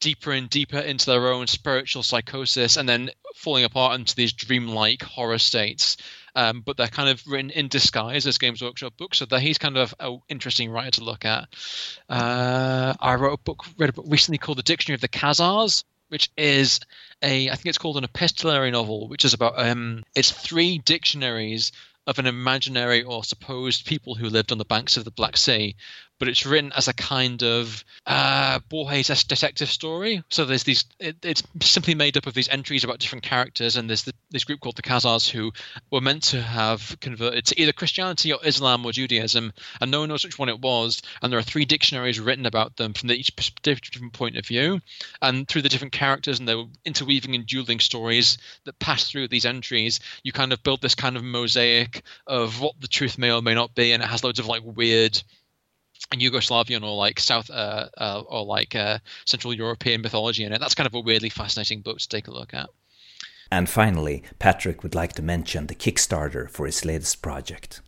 deeper 0.00 0.32
and 0.32 0.50
deeper 0.50 0.78
into 0.78 1.06
their 1.06 1.32
own 1.32 1.46
spiritual 1.46 2.02
psychosis 2.02 2.76
and 2.76 2.88
then 2.88 3.10
falling 3.36 3.64
apart 3.64 3.98
into 3.98 4.16
these 4.16 4.32
dreamlike 4.32 5.02
horror 5.02 5.38
states. 5.38 5.96
Um, 6.34 6.60
but 6.60 6.76
they're 6.76 6.88
kind 6.88 7.08
of 7.08 7.26
written 7.26 7.50
in 7.50 7.68
disguise 7.68 8.26
as 8.26 8.38
Games 8.38 8.62
Workshop 8.62 8.96
books, 8.96 9.18
so 9.18 9.26
that 9.26 9.40
he's 9.40 9.58
kind 9.58 9.76
of 9.76 9.94
an 9.98 10.20
interesting 10.28 10.70
writer 10.70 10.92
to 10.92 11.04
look 11.04 11.24
at. 11.24 11.48
Uh, 12.08 12.94
I 13.00 13.14
wrote 13.16 13.34
a 13.34 13.42
book, 13.42 13.64
read 13.78 13.90
a 13.90 13.92
book 13.92 14.06
recently 14.08 14.38
called 14.38 14.58
The 14.58 14.62
Dictionary 14.62 14.94
of 14.94 15.00
the 15.00 15.08
Khazars, 15.08 15.84
which 16.08 16.30
is 16.36 16.80
a, 17.22 17.48
I 17.50 17.54
think 17.54 17.66
it's 17.66 17.78
called 17.78 17.96
an 17.96 18.04
epistolary 18.04 18.70
novel, 18.70 19.08
which 19.08 19.24
is 19.24 19.34
about, 19.34 19.58
um, 19.58 20.04
it's 20.14 20.30
three 20.30 20.78
dictionaries 20.78 21.72
of 22.06 22.18
an 22.18 22.26
imaginary 22.26 23.02
or 23.02 23.22
supposed 23.22 23.86
people 23.86 24.14
who 24.14 24.28
lived 24.28 24.50
on 24.50 24.58
the 24.58 24.64
banks 24.64 24.96
of 24.96 25.04
the 25.04 25.10
Black 25.10 25.36
Sea, 25.36 25.76
but 26.20 26.28
it's 26.28 26.46
written 26.46 26.70
as 26.76 26.86
a 26.86 26.92
kind 26.92 27.42
of 27.42 27.82
uh, 28.06 28.60
Borges 28.68 29.24
detective 29.24 29.70
story. 29.70 30.22
So 30.28 30.44
there's 30.44 30.64
these, 30.64 30.84
it, 31.00 31.16
it's 31.24 31.42
simply 31.62 31.94
made 31.94 32.16
up 32.18 32.26
of 32.26 32.34
these 32.34 32.50
entries 32.50 32.84
about 32.84 33.00
different 33.00 33.24
characters, 33.24 33.76
and 33.76 33.88
there's 33.88 34.04
the, 34.04 34.12
this 34.30 34.44
group 34.44 34.60
called 34.60 34.76
the 34.76 34.82
Khazars 34.82 35.28
who 35.28 35.50
were 35.90 36.02
meant 36.02 36.24
to 36.24 36.40
have 36.40 36.98
converted 37.00 37.46
to 37.46 37.60
either 37.60 37.72
Christianity 37.72 38.32
or 38.32 38.38
Islam 38.44 38.84
or 38.84 38.92
Judaism, 38.92 39.52
and 39.80 39.90
no 39.90 40.00
one 40.00 40.10
knows 40.10 40.22
which 40.22 40.38
one 40.38 40.50
it 40.50 40.60
was. 40.60 41.00
And 41.22 41.32
there 41.32 41.38
are 41.38 41.42
three 41.42 41.64
dictionaries 41.64 42.20
written 42.20 42.44
about 42.44 42.76
them 42.76 42.92
from 42.92 43.10
each 43.10 43.34
different 43.62 44.12
point 44.12 44.36
of 44.36 44.46
view, 44.46 44.80
and 45.22 45.48
through 45.48 45.62
the 45.62 45.70
different 45.70 45.94
characters 45.94 46.38
and 46.38 46.46
the 46.46 46.68
interweaving 46.84 47.34
and 47.34 47.46
dueling 47.46 47.80
stories 47.80 48.36
that 48.64 48.78
pass 48.78 49.10
through 49.10 49.28
these 49.28 49.46
entries, 49.46 50.00
you 50.22 50.32
kind 50.32 50.52
of 50.52 50.62
build 50.62 50.82
this 50.82 50.94
kind 50.94 51.16
of 51.16 51.24
mosaic 51.24 52.02
of 52.26 52.60
what 52.60 52.78
the 52.78 52.88
truth 52.88 53.16
may 53.16 53.32
or 53.32 53.40
may 53.40 53.54
not 53.54 53.74
be, 53.74 53.92
and 53.92 54.02
it 54.02 54.06
has 54.06 54.22
loads 54.22 54.38
of 54.38 54.46
like 54.46 54.62
weird 54.62 55.22
Yugoslavian 56.18 56.82
or 56.82 56.96
like 56.96 57.20
South 57.20 57.50
uh, 57.50 57.88
uh, 57.98 58.22
or 58.26 58.44
like 58.44 58.74
uh, 58.74 58.98
Central 59.24 59.54
European 59.54 60.02
mythology 60.02 60.44
in 60.44 60.52
it. 60.52 60.60
That's 60.60 60.74
kind 60.74 60.86
of 60.86 60.94
a 60.94 61.00
weirdly 61.00 61.30
fascinating 61.30 61.82
book 61.82 61.98
to 61.98 62.08
take 62.08 62.26
a 62.26 62.32
look 62.32 62.52
at. 62.52 62.68
And 63.52 63.68
finally, 63.68 64.22
Patrick 64.38 64.82
would 64.82 64.94
like 64.94 65.12
to 65.14 65.22
mention 65.22 65.66
the 65.66 65.74
Kickstarter 65.74 66.48
for 66.48 66.66
his 66.66 66.84
latest 66.84 67.20
project. 67.20 67.80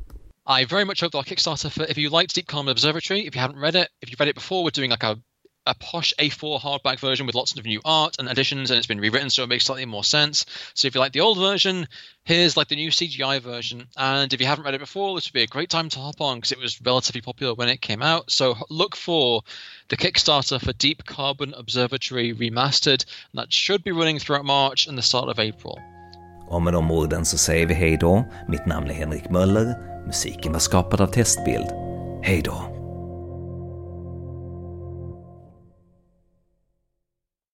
I 0.44 0.64
very 0.64 0.84
much 0.84 1.00
hope 1.00 1.12
that 1.12 1.18
our 1.18 1.24
Kickstarter 1.24 1.70
for 1.70 1.84
if 1.84 1.96
you 1.96 2.10
liked 2.10 2.34
Deep 2.34 2.48
Carbon 2.48 2.70
Observatory, 2.70 3.26
if 3.26 3.34
you 3.34 3.40
haven't 3.40 3.60
read 3.60 3.76
it, 3.76 3.90
if 4.00 4.10
you've 4.10 4.18
read 4.18 4.28
it 4.28 4.34
before, 4.34 4.64
we're 4.64 4.70
doing 4.70 4.90
like 4.90 5.04
a 5.04 5.20
a 5.66 5.74
posh 5.74 6.12
A4 6.18 6.60
hardback 6.60 6.98
version 6.98 7.26
with 7.26 7.34
lots 7.34 7.56
of 7.56 7.64
new 7.64 7.80
art 7.84 8.16
and 8.18 8.28
additions, 8.28 8.70
and 8.70 8.78
it's 8.78 8.86
been 8.86 9.00
rewritten 9.00 9.30
so 9.30 9.44
it 9.44 9.48
makes 9.48 9.64
slightly 9.64 9.86
more 9.86 10.04
sense. 10.04 10.44
So 10.74 10.88
if 10.88 10.94
you 10.94 11.00
like 11.00 11.12
the 11.12 11.20
old 11.20 11.38
version, 11.38 11.86
here's 12.24 12.56
like 12.56 12.68
the 12.68 12.76
new 12.76 12.90
CGI 12.90 13.40
version. 13.40 13.86
And 13.96 14.32
if 14.32 14.40
you 14.40 14.46
haven't 14.46 14.64
read 14.64 14.74
it 14.74 14.80
before, 14.80 15.14
this 15.14 15.28
would 15.28 15.38
be 15.38 15.42
a 15.42 15.46
great 15.46 15.70
time 15.70 15.88
to 15.90 16.00
hop 16.00 16.20
on 16.20 16.38
because 16.38 16.52
it 16.52 16.58
was 16.58 16.80
relatively 16.82 17.20
popular 17.20 17.54
when 17.54 17.68
it 17.68 17.80
came 17.80 18.02
out. 18.02 18.30
So 18.30 18.56
look 18.70 18.96
for 18.96 19.42
the 19.88 19.96
Kickstarter 19.96 20.60
for 20.60 20.72
Deep 20.72 21.04
Carbon 21.04 21.54
Observatory 21.54 22.34
Remastered. 22.34 23.04
And 23.32 23.40
that 23.40 23.52
should 23.52 23.84
be 23.84 23.92
running 23.92 24.18
throughout 24.18 24.44
March 24.44 24.86
and 24.86 24.98
the 24.98 25.02
start 25.02 25.28
of 25.28 25.38
April. 25.38 25.78
Och 26.48 26.62
med 26.62 26.72
de 26.72 26.90
orden 26.90 27.26
så 27.26 27.38
säger 27.38 27.66
vi 27.66 27.74
hej 27.74 27.96
då. 27.96 28.24
Mitt 28.48 28.66
namn 28.66 28.90
är 28.90 28.94
Henrik 28.94 29.30
Möller. 29.30 29.76
Musiken 30.06 30.52
var 30.52 30.60
skapad 30.60 31.00
av 31.00 31.06
Testbild. 31.06 31.66
Hej 32.22 32.42
då! 32.42 32.81